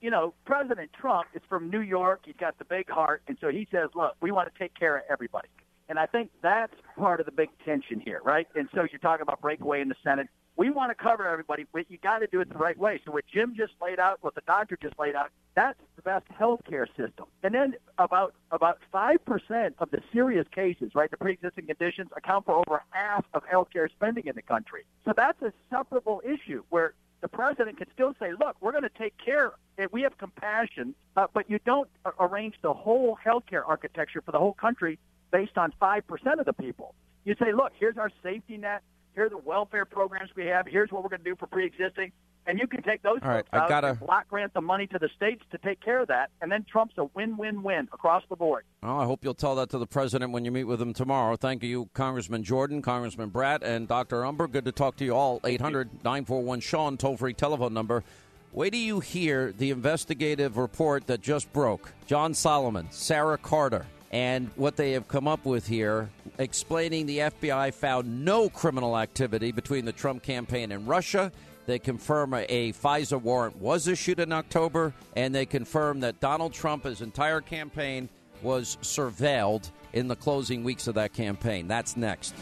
[0.00, 2.20] you know, President Trump is from New York.
[2.24, 4.98] He's got the big heart, and so he says, "Look, we want to take care
[4.98, 5.48] of everybody."
[5.88, 8.46] And I think that's part of the big tension here, right?
[8.54, 10.28] And so you're talking about breakaway in the Senate.
[10.58, 13.00] We want to cover everybody, but you got to do it the right way.
[13.04, 16.26] So what Jim just laid out, what the doctor just laid out, that's the best
[16.36, 17.26] health care system.
[17.44, 22.46] And then about about five percent of the serious cases, right, the pre-existing conditions account
[22.46, 24.84] for over half of health care spending in the country.
[25.04, 28.98] So that's a separable issue where the president can still say, look, we're going to
[28.98, 34.22] take care, and we have compassion, uh, but you don't arrange the whole healthcare architecture
[34.22, 34.98] for the whole country
[35.30, 36.02] based on 5%
[36.40, 36.94] of the people.
[37.24, 38.82] You say, look, here's our safety net,
[39.18, 42.12] here are the welfare programs we have, here's what we're going to do for pre-existing,
[42.46, 44.86] and you can take those All right, folks I out gotta- block grant the money
[44.86, 48.36] to the states to take care of that, and then Trump's a win-win-win across the
[48.36, 48.64] board.
[48.80, 51.34] Well, I hope you'll tell that to the president when you meet with him tomorrow.
[51.34, 54.22] Thank you, Congressman Jordan, Congressman Brat, and Dr.
[54.22, 54.48] Umbehr.
[54.48, 55.40] Good to talk to you all.
[55.42, 58.04] 800 941 Sean, toll free telephone number.
[58.52, 61.92] Wait till you hear the investigative report that just broke.
[62.06, 67.74] John Solomon, Sarah Carter, and what they have come up with here, explaining the FBI
[67.74, 71.30] found no criminal activity between the Trump campaign and Russia.
[71.66, 76.84] They confirm a, FISA warrant was issued in October, and they confirm that Donald Trump,
[76.84, 78.08] his entire campaign,
[78.40, 81.68] was surveilled in the closing weeks of that campaign.
[81.68, 82.34] That's next.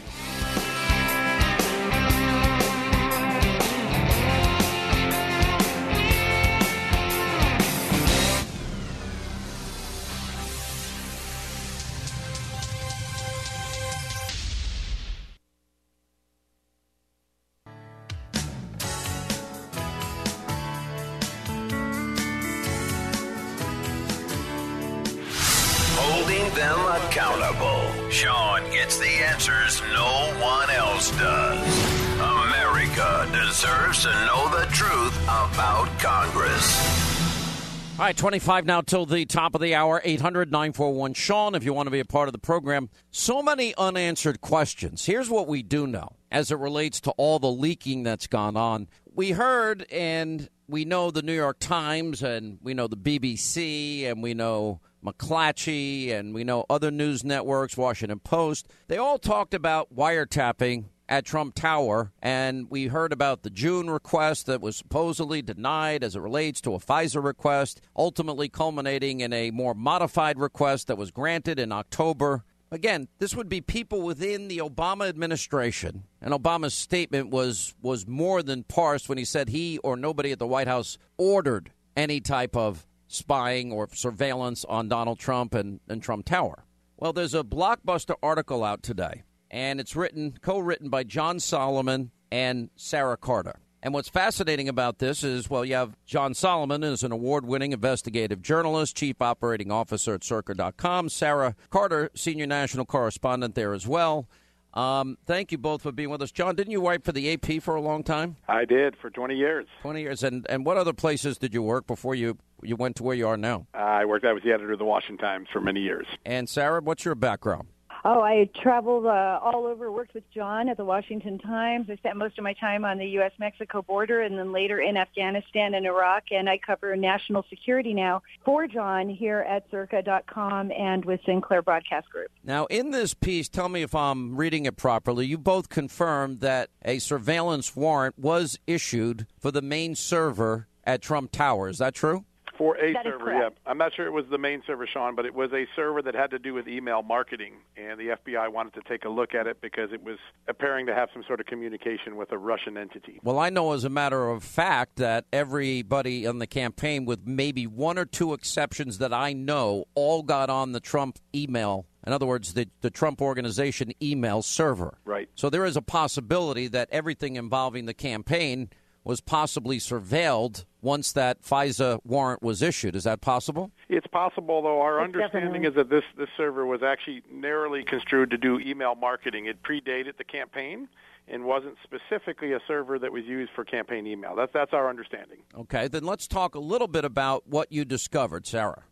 [38.07, 41.87] Right, 25 now till the top of the hour, 800 941 Sean, if you want
[41.87, 42.89] to be a part of the program.
[43.11, 45.05] So many unanswered questions.
[45.05, 48.87] Here's what we do know as it relates to all the leaking that's gone on.
[49.13, 54.23] We heard and we know the New York Times and we know the BBC and
[54.23, 58.69] we know McClatchy and we know other news networks, Washington Post.
[58.87, 64.45] They all talked about wiretapping at Trump Tower, and we heard about the June request
[64.45, 69.51] that was supposedly denied as it relates to a FISA request, ultimately culminating in a
[69.51, 72.43] more modified request that was granted in October.
[72.71, 78.43] Again, this would be people within the Obama administration, and Obama's statement was was more
[78.43, 82.57] than parsed when he said he or nobody at the White House ordered any type
[82.57, 86.65] of spying or surveillance on Donald Trump and, and Trump Tower.
[86.97, 92.11] Well, there's a blockbuster article out today, and it's written, co written by John Solomon
[92.31, 93.59] and Sarah Carter.
[93.83, 98.41] And what's fascinating about this is, well, you have John Solomon is an award-winning investigative
[98.41, 101.09] journalist, chief operating officer at Circa.com.
[101.09, 104.27] Sarah Carter, senior national correspondent there as well.
[104.73, 106.31] Um, thank you both for being with us.
[106.31, 108.35] John, didn't you write for the AP for a long time?
[108.47, 109.65] I did for 20 years.
[109.81, 110.23] 20 years.
[110.23, 113.27] And, and what other places did you work before you, you went to where you
[113.27, 113.67] are now?
[113.73, 114.25] I worked.
[114.25, 116.05] I was the editor of the Washington Times for many years.
[116.25, 117.69] And Sarah, what's your background?
[118.05, 121.87] Oh, I traveled uh, all over, worked with John at the Washington Times.
[121.89, 123.31] I spent most of my time on the U.S.
[123.39, 126.25] Mexico border and then later in Afghanistan and Iraq.
[126.31, 132.09] And I cover national security now for John here at circa.com and with Sinclair Broadcast
[132.09, 132.29] Group.
[132.43, 135.25] Now, in this piece, tell me if I'm reading it properly.
[135.25, 141.31] You both confirmed that a surveillance warrant was issued for the main server at Trump
[141.31, 141.67] Tower.
[141.67, 142.25] Is that true?
[142.57, 143.49] For a That is server, yeah.
[143.65, 146.15] I'm not sure it was the main server, Sean, but it was a server that
[146.15, 149.45] had to do with email marketing, and the FBI wanted to take a look at
[149.45, 150.17] it because it was
[150.47, 153.19] appearing to have some sort of communication with a Russian entity.
[153.23, 157.67] Well, I know as a matter of fact that everybody on the campaign, with maybe
[157.67, 161.85] one or two exceptions that I know, all got on the Trump email.
[162.05, 164.97] In other words, the, the Trump organization email server.
[165.05, 165.29] Right.
[165.35, 168.69] So there is a possibility that everything involving the campaign
[169.03, 172.95] was possibly surveilled once that FISA warrant was issued.
[172.95, 173.71] Is that possible?
[173.89, 174.81] It's possible, though.
[174.81, 178.59] Our It's understanding definitely- is that this this server was actually narrowly construed to do
[178.59, 179.45] email marketing.
[179.45, 180.87] It predated the campaign
[181.27, 184.35] and wasn't specifically a server that was used for campaign email.
[184.35, 185.39] That's that's our understanding.
[185.55, 188.83] Okay, then let's talk a little bit about what you discovered, Sarah.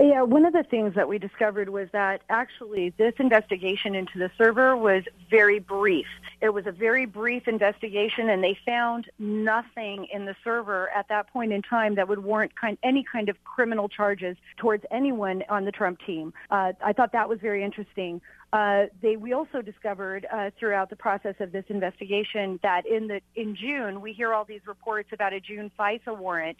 [0.00, 4.30] Yeah, one of the things that we discovered was that actually this investigation into the
[4.36, 6.06] server was very brief.
[6.40, 11.32] It was a very brief investigation, and they found nothing in the server at that
[11.32, 15.64] point in time that would warrant kind, any kind of criminal charges towards anyone on
[15.64, 16.32] the Trump team.
[16.50, 18.20] Uh, I thought that was very interesting.
[18.52, 23.20] Uh, they we also discovered uh, throughout the process of this investigation that in the
[23.34, 26.56] in June we hear all these reports about a June FISA warrant.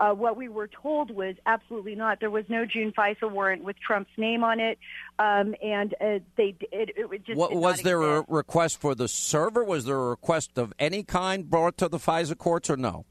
[0.00, 2.20] Uh, what we were told was absolutely not.
[2.20, 4.78] There was no June FISA warrant with Trump's name on it,
[5.18, 8.26] um, and uh, they it, it just What, was there exist.
[8.28, 9.62] a request for the server?
[9.62, 13.04] Was there a request of any kind brought to the FISA courts or no?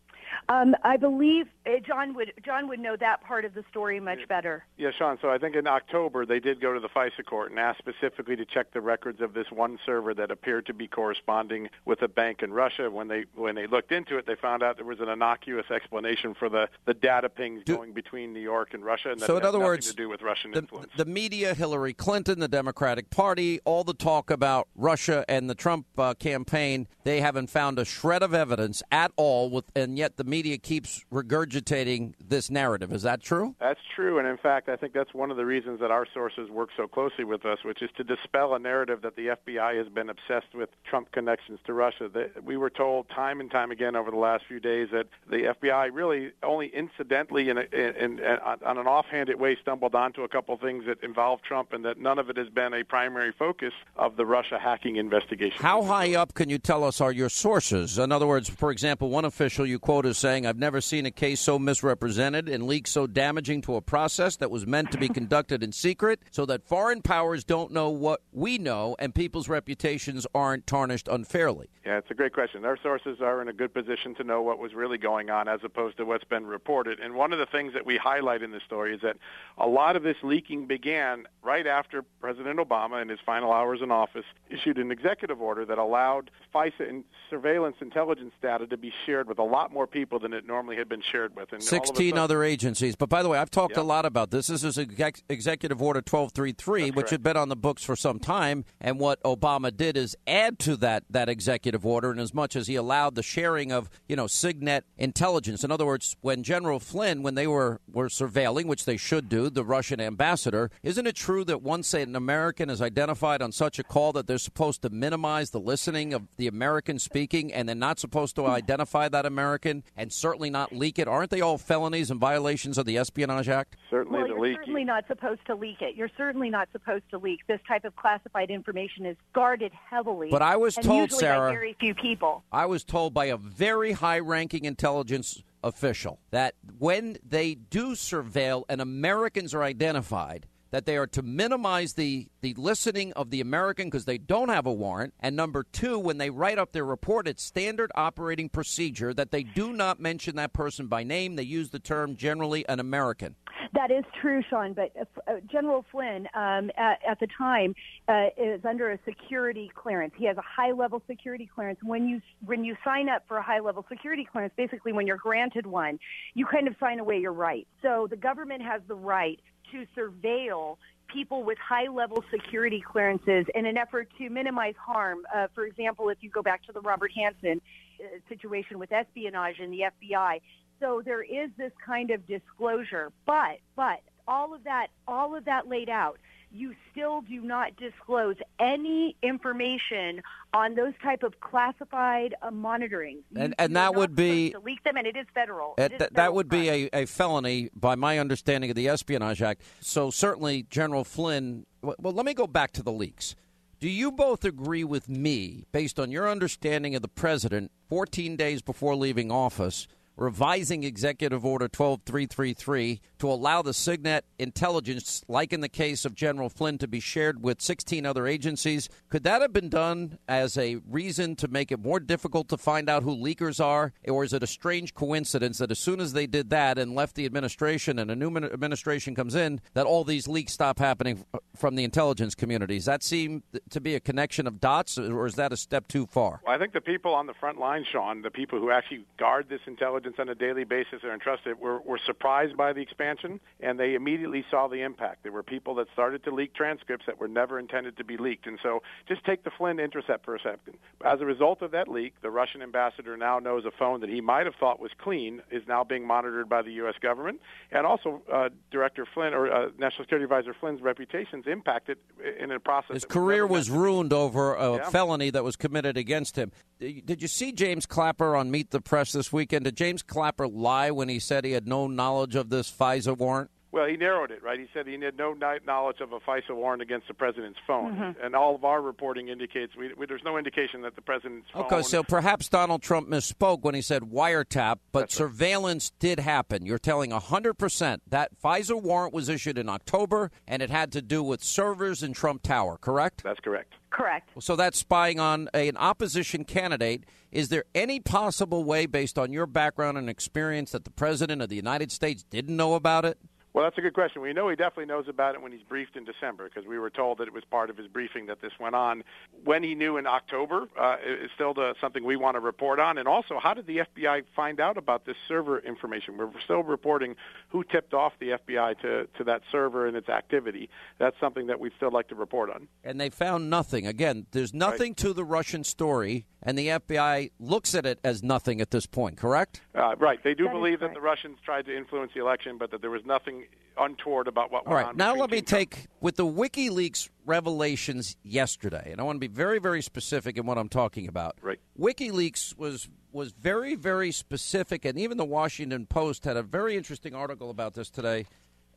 [0.49, 4.27] Um, I believe uh, John would John would know that part of the story much
[4.27, 4.65] better.
[4.77, 5.17] Yeah, Sean.
[5.21, 8.35] So I think in October they did go to the FISA court and ask specifically
[8.35, 12.07] to check the records of this one server that appeared to be corresponding with a
[12.07, 12.89] bank in Russia.
[12.89, 16.33] When they when they looked into it, they found out there was an innocuous explanation
[16.33, 19.45] for the the data pings going between New York and Russia, and that So in
[19.45, 20.91] other words, to do with Russian the, influence.
[20.97, 25.85] the media, Hillary Clinton, the Democratic Party, all the talk about Russia and the Trump
[25.97, 30.23] uh, campaign, they haven't found a shred of evidence at all, with, and yet the
[30.31, 32.93] media keeps regurgitating this narrative.
[32.93, 33.53] Is that true?
[33.59, 36.49] That's true, and in fact, I think that's one of the reasons that our sources
[36.49, 39.89] work so closely with us, which is to dispel a narrative that the FBI has
[39.89, 42.09] been obsessed with Trump connections to Russia.
[42.43, 45.89] We were told time and time again over the last few days that the FBI
[45.91, 48.19] really only incidentally and in, in,
[48.65, 52.17] on an offhanded way stumbled onto a couple things that involved Trump, and that none
[52.19, 55.61] of it has been a primary focus of the Russia hacking investigation.
[55.61, 57.99] How high up can you tell us are your sources?
[57.99, 61.11] In other words, for example, one official you quote as saying, I've never seen a
[61.11, 65.09] case so misrepresented and leaks so damaging to a process that was meant to be
[65.09, 70.27] conducted in secret so that foreign powers don't know what we know and people's reputations
[70.35, 71.69] aren't tarnished unfairly.
[71.85, 72.63] Yeah, it's a great question.
[72.63, 75.61] Our sources are in a good position to know what was really going on as
[75.63, 76.99] opposed to what's been reported.
[76.99, 79.17] And one of the things that we highlight in this story is that
[79.57, 83.89] a lot of this leaking began right after President Obama, in his final hours in
[83.89, 89.27] office, issued an executive order that allowed FISA and surveillance intelligence data to be shared
[89.27, 91.51] with a lot more people than it normally had been shared with.
[91.51, 92.95] And all of a 16 sudden- other agencies.
[92.95, 93.83] But by the way, I've talked Yep.
[93.83, 94.47] a lot about this.
[94.47, 98.65] This is exec- Executive Order 1233, which had been on the books for some time.
[98.79, 102.67] And what Obama did is add to that, that executive order in as much as
[102.67, 105.63] he allowed the sharing of, you know, SIGINT intelligence.
[105.63, 109.49] In other words, when General Flynn, when they were, were surveilling, which they should do,
[109.49, 113.83] the Russian ambassador, isn't it true that once an American is identified on such a
[113.83, 117.99] call that they're supposed to minimize the listening of the American speaking and they're not
[117.99, 121.07] supposed to identify that American and certainly not leak it?
[121.07, 123.77] Aren't they all felonies and violations of the Espionage Act?
[123.91, 125.95] Certainly well, you're certainly not supposed to leak it.
[125.95, 127.41] You're certainly not supposed to leak.
[127.47, 130.29] This type of classified information is guarded heavily.
[130.31, 132.43] But I was told, usually Sarah- by very few people.
[132.51, 138.63] I was told by a very high ranking intelligence official that when they do surveil
[138.67, 143.87] and Americans are identified, that they are to minimize the, the listening of the American
[143.87, 145.13] because they don't have a warrant.
[145.19, 149.43] And number two, when they write up their report, it's standard operating procedure that they
[149.43, 151.35] do not mention that person by name.
[151.35, 153.35] They use the term generally an American.
[153.73, 154.73] That is true, Sean.
[154.73, 157.73] But uh, uh, General Flynn, um, at, at the time,
[158.07, 160.13] uh, is under a security clearance.
[160.17, 161.79] He has a high-level security clearance.
[161.81, 165.65] When you when you sign up for a high-level security clearance, basically when you're granted
[165.65, 165.99] one,
[166.33, 167.69] you kind of sign away your rights.
[167.81, 169.39] So the government has the right
[169.71, 170.77] to surveil
[171.13, 175.19] people with high-level security clearances in an effort to minimize harm.
[175.33, 179.59] Uh, for example, if you go back to the Robert Hanssen uh, situation with espionage
[179.59, 180.39] and the FBI,
[180.79, 185.67] so there is this kind of disclosure, but but all of that all of that
[185.67, 186.17] laid out,
[186.53, 190.21] you still do not disclose any information
[190.53, 193.19] on those type of classified uh, monitoring.
[193.35, 195.73] And, and that would be leak them, and it is federal.
[195.73, 198.89] It That, is that, that would be a, a felony by my understanding of the
[198.89, 199.61] Espionage Act.
[199.79, 201.65] So certainly General Flynn.
[201.81, 203.35] Well, well, let me go back to the leaks.
[203.79, 208.61] Do you both agree with me, based on your understanding of the president, 14 days
[208.61, 215.69] before leaving office, revising Executive Order 12333 to allow the SIGINT intelligence, like in the
[215.69, 218.89] case of General Flynn, to be shared with 16 other agencies?
[219.09, 222.89] Could that have been done as a reason to make it more difficult to find
[222.89, 223.93] out who leakers are?
[224.07, 227.15] Or is it a strange coincidence that as soon as they did that and left
[227.15, 231.23] the administration and a new administration comes in, that all these leaks stop happening
[231.55, 232.75] from the intelligence community.
[232.75, 236.05] Does that seem to be a connection of dots, or is that a step too
[236.07, 236.41] far?
[236.45, 239.47] Well, I think the people on the front line, Sean, the people who actually guard
[239.49, 243.79] this intelligence on a daily basis are entrusted, were, were surprised by the expansion, and
[243.79, 245.23] they immediately saw the impact.
[245.23, 248.47] There were people that started to leak transcripts that were never intended to be leaked.
[248.47, 250.77] And so just take the Flynn intercept for a second.
[251.05, 254.21] As a result of that leak, the Russian ambassador now knows a phone that he
[254.21, 256.95] might have thought was clean is now being monitored by the U.S.
[257.01, 257.41] government.
[257.71, 261.97] And also, uh, Director Flynn, or uh, National Security Advisor Flynn's reputation's impacted
[262.39, 262.93] in a process.
[262.93, 264.89] His career was ruined over a Yeah.
[264.89, 266.51] felony that was committed against him.
[266.79, 269.65] Did you see James Clapper on Meet the Press this weekend?
[269.65, 273.51] Did James Clapper lie when he said he had no knowledge of this FISA warrant?
[273.73, 274.59] Well, he narrowed it, right?
[274.59, 278.15] He said he had no knowledge of a FISA warrant against the president's phone, Mhm.
[278.25, 281.63] and all of our reporting indicates we, we, there's no indication that the president's phone.
[281.63, 286.65] Okay, so perhaps Donald Trump misspoke when he said wiretap, but surveillance did happen.
[286.65, 291.23] You're telling 100% that FISA warrant was issued in October and it had to do
[291.23, 293.23] with servers in Trump Tower, correct?
[293.23, 293.73] That's correct.
[293.89, 294.29] Correct.
[294.39, 297.05] So that's spying on a- an opposition candidate.
[297.31, 301.47] Is there any possible way, based on your background and experience, that the President of
[301.49, 303.17] the United States didn't know about it?
[303.53, 304.21] Well, that's a good question.
[304.21, 306.89] We know he definitely knows about it when he's briefed in December because we were
[306.89, 309.03] told that it was part of his briefing that this went on.
[309.43, 312.97] When he knew in October uh, is still the, something we want to report on.
[312.97, 316.17] And also, how did the FBI find out about this server information?
[316.17, 317.15] We're still reporting
[317.49, 320.69] who tipped off the FBI to, to that server and its activity.
[320.97, 322.69] That's something that we'd still like to report on.
[322.85, 323.85] And they found nothing.
[323.85, 328.61] Again, there's nothing to the Russian story, and the FBI looks at it as nothing
[328.61, 329.61] at this point, correct?
[329.75, 330.23] Uh, right.
[330.23, 332.81] They do That is believe that the Russians tried to influence the election, but that
[332.81, 333.40] there was nothing
[333.77, 334.97] untoward about what All right, on.
[334.97, 339.59] now let me take with the WikiLeaks revelations yesterday, and I want to be very,
[339.59, 341.37] very specific in what I'm talking about.
[341.41, 341.59] Right.
[341.79, 347.13] WikiLeaks was was very, very specific, and even the Washington Post had a very interesting
[347.13, 348.25] article about this today.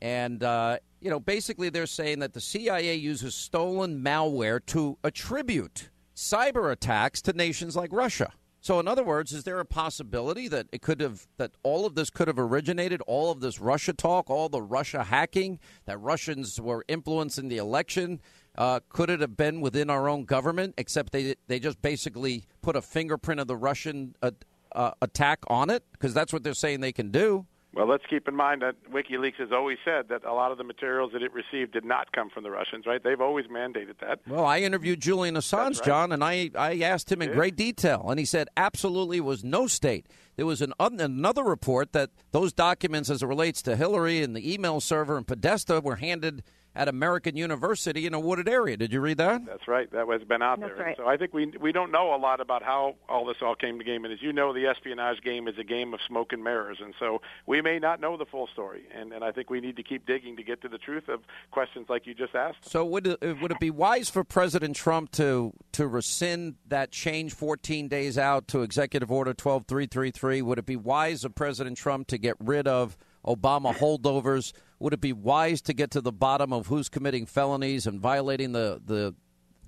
[0.03, 5.91] And uh, you know, basically, they're saying that the CIA uses stolen malware to attribute
[6.15, 8.33] cyber attacks to nations like Russia.
[8.65, 11.97] So, in other words, is there a possibility that it could have that all of
[11.97, 16.59] this could have originated, all of this Russia talk, all the Russia hacking, that Russians
[16.59, 18.23] were influencing the election?
[18.57, 20.73] Uh, could it have been within our own government?
[20.79, 24.31] Except they they just basically put a fingerprint of the Russian uh,
[24.75, 27.45] uh, attack on it because that's what they're saying they can do.
[27.75, 30.65] Well, let's keep in mind that WikiLeaks has always said that a lot of the
[30.65, 33.03] materials that it received did not come from the Russians, right?
[33.03, 34.21] They've always mandated that.
[34.27, 38.19] Well, I interviewed Julian Assange, John, and I, I asked him in great detail, and
[38.19, 40.07] he said absolutely was no state.
[40.37, 44.53] There was an another report that those documents, as it relates to Hillary and the
[44.53, 46.43] email server and Podesta, were handed
[46.77, 48.77] at American University in a wooded area.
[48.77, 49.47] Did you read that?
[49.47, 49.91] That's right.
[49.93, 50.85] That has been out That's there.
[50.87, 50.97] right.
[50.97, 53.79] So I think we we don't know a lot about how all this all came
[53.79, 54.05] to game.
[54.05, 56.79] And as you know, the espionage game is a game of smoke and mirrors.
[56.81, 58.85] And so we may not know the full story.
[58.95, 61.21] And and I think we need to keep digging to get to the truth of
[61.51, 62.69] questions like you just asked.
[62.69, 67.35] So would it, would it be wise for President Trump to to rescind that change
[67.35, 70.43] 14 days out to Executive Order 12333?
[70.43, 74.53] Would it be wise of President Trump to get rid of Obama holdovers?
[74.85, 78.53] Would it be wise to get to the bottom of who's committing felonies and violating
[78.53, 79.15] the the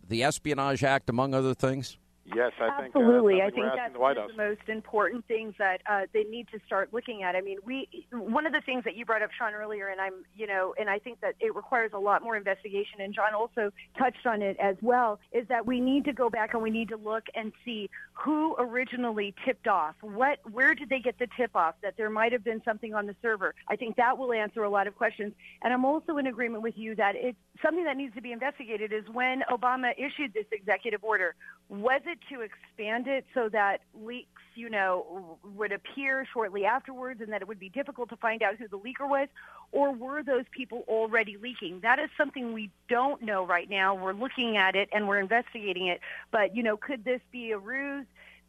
[0.06, 1.96] the Espionage Act, among other things?
[2.34, 3.40] Yes, I think Absolutely.
[3.40, 6.48] Uh, I think that's the one of the most important things that uh, they need
[6.52, 7.36] to start looking at.
[7.36, 10.24] I mean, we one of the things that you brought up, Sean, earlier, and I'm,
[10.34, 13.00] you know, and I think that it requires a lot more investigation.
[13.00, 15.20] And John also touched on it as well.
[15.32, 18.56] Is that we need to go back and we need to look and see who
[18.58, 19.94] originally tipped off.
[20.00, 23.06] What, where did they get the tip off that there might have been something on
[23.06, 23.54] the server?
[23.68, 25.34] I think that will answer a lot of questions.
[25.62, 28.92] And I'm also in agreement with you that it's something that needs to be investigated.
[28.92, 31.34] Is when Obama issued this executive order,
[31.68, 37.32] was it to expand it so that leaks, you know, would appear shortly afterwards and
[37.32, 39.28] that it would be difficult to find out who the leaker was?
[39.72, 41.80] Or were those people already leaking?
[41.80, 43.94] That is something we don't know right now.
[43.94, 46.00] We're looking at it and we're investigating it.
[46.30, 48.06] But, you know, could this be a ruse?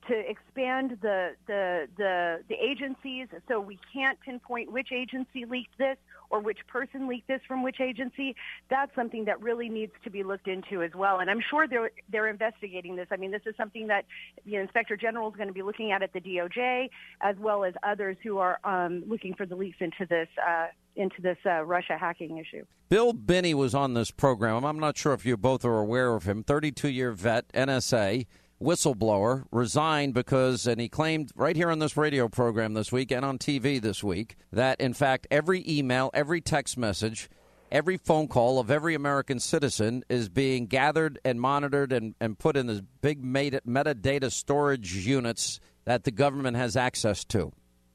[0.08, 5.98] to expand the, the the the agencies so we can't pinpoint which agency leaked this
[6.30, 8.36] or which person leaked this from which agency
[8.70, 11.92] that's something that really needs to be looked into as well and i'm sure they're
[12.12, 14.06] they're investigating this i mean this is something that
[14.46, 16.90] the inspector general is going to be looking at at the doj
[17.22, 21.22] as well as others who are um, looking for the leaks into this uh, into
[21.22, 24.64] this uh, russia hacking issue Bill Binney was on this program.
[24.64, 26.42] I'm not sure if you both are aware of him.
[26.42, 28.26] 32 year vet, NSA,
[28.62, 33.24] whistleblower, resigned because, and he claimed right here on this radio program this week and
[33.24, 37.30] on TV this week, that in fact every email, every text message,
[37.72, 42.56] every phone call of every American citizen is being gathered and monitored and, and put
[42.58, 47.52] in these big meta- metadata storage units that the government has access to.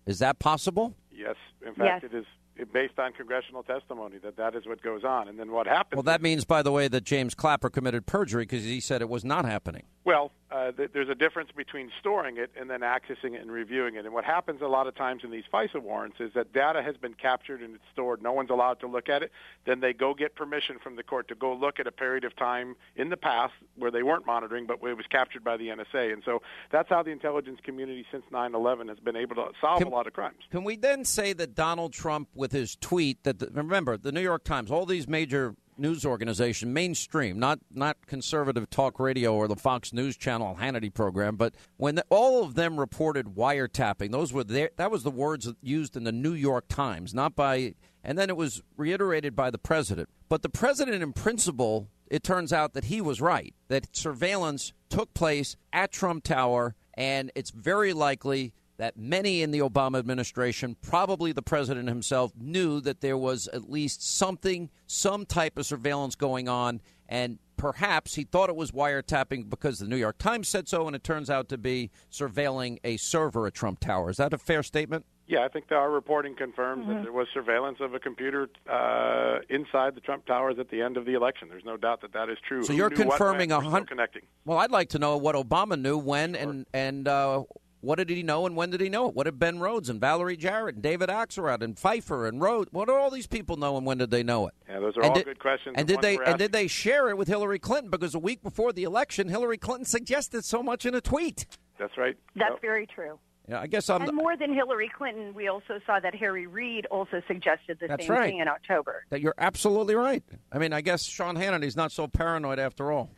[0.06, 0.94] Is that possible?
[1.10, 1.36] Yes,
[1.66, 2.12] in fact, Yes.
[2.12, 2.24] it is.
[2.72, 5.26] based on congressional testimony that that is what goes on.
[5.28, 5.96] And then what happens?
[5.96, 9.08] Well, that means, by the way, that James Clapper committed perjury because he said it
[9.08, 9.82] was not happening.
[10.04, 13.96] Well, uh, th- there's a difference between storing it and then accessing it and reviewing
[13.96, 14.04] it.
[14.04, 16.96] And what happens a lot of times in these FISA warrants is that data has
[16.96, 18.22] been captured and it's stored.
[18.22, 19.32] No one's allowed to look at it.
[19.64, 22.36] Then they go get permission from the court to go look at a period of
[22.36, 26.12] time in the past where they weren't monitoring, but it was captured by the NSA.
[26.12, 29.88] And so that's how the intelligence community since 9/11 has been able to solve Can-
[29.88, 30.42] a lot of crimes.
[30.50, 34.20] Can we then say that Donald Trump, with his tweet, that the, remember the New
[34.20, 39.56] York Times, all these major news organization, mainstream, not not conservative talk radio or the
[39.56, 44.44] Fox News Channel Hannity program, but when the, all of them reported wiretapping, those were
[44.44, 47.74] their, that was the words used in the New York Times, not by,
[48.04, 50.08] and then it was reiterated by the president.
[50.28, 55.14] But the president, in principle, it turns out that he was right, that surveillance took
[55.14, 61.32] place at Trump Tower, and it's very likely that many in the Obama administration, probably
[61.32, 66.48] the president himself, knew that there was at least something, some type of surveillance going
[66.48, 70.86] on, and perhaps he thought it was wiretapping because the New York Times said so,
[70.86, 74.10] and it turns out to be surveilling a server at Trump Tower.
[74.10, 75.04] Is that a fair statement?
[75.28, 76.88] Yeah, I think our reporting confirms Mhm.
[76.96, 80.96] that there was surveillance of a computer uh, inside the Trump Towers at the end
[80.96, 81.48] of the election.
[81.48, 82.64] There's no doubt that that is true.
[82.64, 83.88] So Who you're confirming a We're hundred.
[83.88, 84.22] connecting.
[84.44, 87.44] Well, I'd like to know what Obama knew when and and uh,
[87.82, 89.14] what did he know and when did he know it?
[89.14, 92.72] What did Ben Rhodes and Valerie Jarrett and David Axelrod and Pfeiffer and Rhodes?
[92.72, 94.54] What did all these people know and when did they know it?
[94.68, 95.74] Yeah, those are And all did- good questions.
[95.76, 97.90] And did they and did they share it with Hillary Clinton?
[97.90, 101.46] Because a week before the election, Hillary Clinton suggested so much in a tweet.
[101.78, 102.16] That's right.
[102.36, 103.18] That's very true.
[103.48, 104.02] Yeah, I guess I'm.
[104.02, 108.08] and more than Hillary Clinton, we also saw that Harry Reid also suggested the same
[108.08, 108.30] right.
[108.30, 109.04] thing in October.
[109.10, 110.22] That you're absolutely right.
[110.52, 113.10] I mean, I guess Sean Hannity's not so paranoid after all.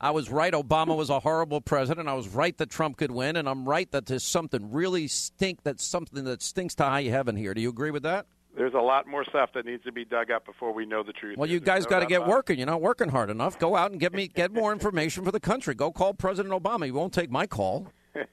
[0.00, 0.52] I was right.
[0.52, 2.08] Obama was a horrible president.
[2.08, 5.62] I was right that Trump could win, and I'm right that there's something really stink.
[5.62, 7.54] That's something that stinks to high heaven here.
[7.54, 8.26] Do you agree with that?
[8.56, 11.12] There's a lot more stuff that needs to be dug up before we know the
[11.12, 11.36] truth.
[11.36, 12.58] Well, you There's guys no got to get about working.
[12.58, 13.58] You're not working hard enough.
[13.58, 15.74] Go out and get me get more information for the country.
[15.74, 16.84] Go call President Obama.
[16.84, 17.88] He won't take my call.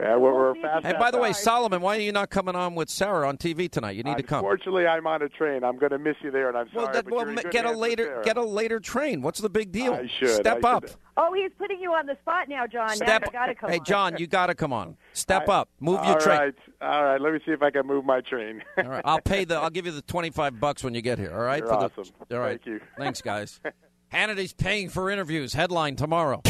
[0.00, 0.84] Yeah, we're, we're fast.
[0.84, 3.70] Hey, by the way, Solomon, why are you not coming on with Sarah on TV
[3.70, 3.96] tonight?
[3.96, 4.38] You need to come.
[4.38, 5.62] Unfortunately, I'm on a train.
[5.62, 6.94] I'm going to miss you there, and I'm Well, sorry.
[6.96, 8.24] that, but well, you're in ma- good get a later Sarah.
[8.24, 9.20] get a later train.
[9.22, 9.92] What's the big deal?
[9.94, 10.30] I should.
[10.36, 10.88] Step I up.
[10.88, 10.96] should.
[11.18, 12.88] Oh, he's putting you on the spot now, John.
[12.88, 13.24] now Step.
[13.26, 13.84] you got to come Hey, on.
[13.84, 14.96] John, you got to come on.
[15.12, 15.68] Step I- up.
[15.80, 16.38] Move your train.
[16.38, 17.20] right, all right.
[17.20, 18.62] Let me see if I can move my train.
[18.78, 19.56] All right, I'll pay the.
[19.56, 21.32] I'll give you the twenty-five bucks when you get here.
[21.34, 21.58] All right.
[21.58, 22.14] You're For the- awesome.
[22.32, 22.60] all right.
[22.62, 22.80] Thank you.
[22.98, 23.60] Thanks, guys.
[24.08, 25.52] Hannity's paying for interviews.
[25.52, 26.42] Headline tomorrow.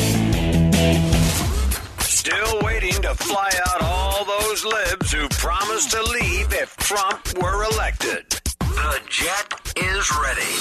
[2.26, 7.62] Still waiting to fly out all those libs who promised to leave if Trump were
[7.62, 8.28] elected.
[8.58, 10.56] The jet is ready.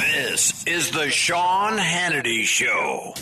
[0.00, 3.12] This is the Sean Hannity Show.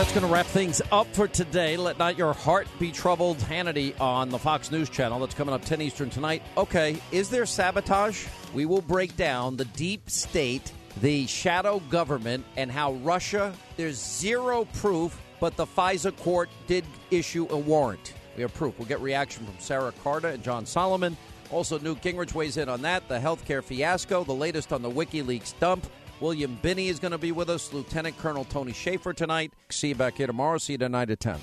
[0.00, 1.76] That's going to wrap things up for today.
[1.76, 3.36] Let not your heart be troubled.
[3.36, 5.18] Hannity on the Fox News Channel.
[5.18, 6.42] That's coming up 10 Eastern tonight.
[6.56, 8.26] Okay, is there sabotage?
[8.54, 10.72] We will break down the deep state,
[11.02, 17.46] the shadow government, and how Russia, there's zero proof, but the FISA court did issue
[17.50, 18.14] a warrant.
[18.36, 18.78] We have proof.
[18.78, 21.14] We'll get reaction from Sarah Carter and John Solomon.
[21.50, 25.58] Also, Newt Gingrich weighs in on that, the healthcare fiasco, the latest on the WikiLeaks
[25.60, 25.86] dump.
[26.20, 27.72] William Binney is going to be with us.
[27.72, 29.52] Lieutenant Colonel Tony Shaffer tonight.
[29.70, 30.58] See you back here tomorrow.
[30.58, 31.40] See you tonight at 10.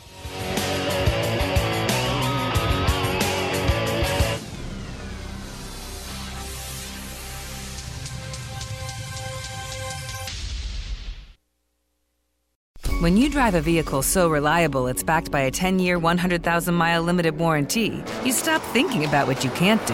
[13.00, 17.04] When you drive a vehicle so reliable it's backed by a 10 year, 100,000 mile
[17.04, 19.94] limited warranty, you stop thinking about what you can't do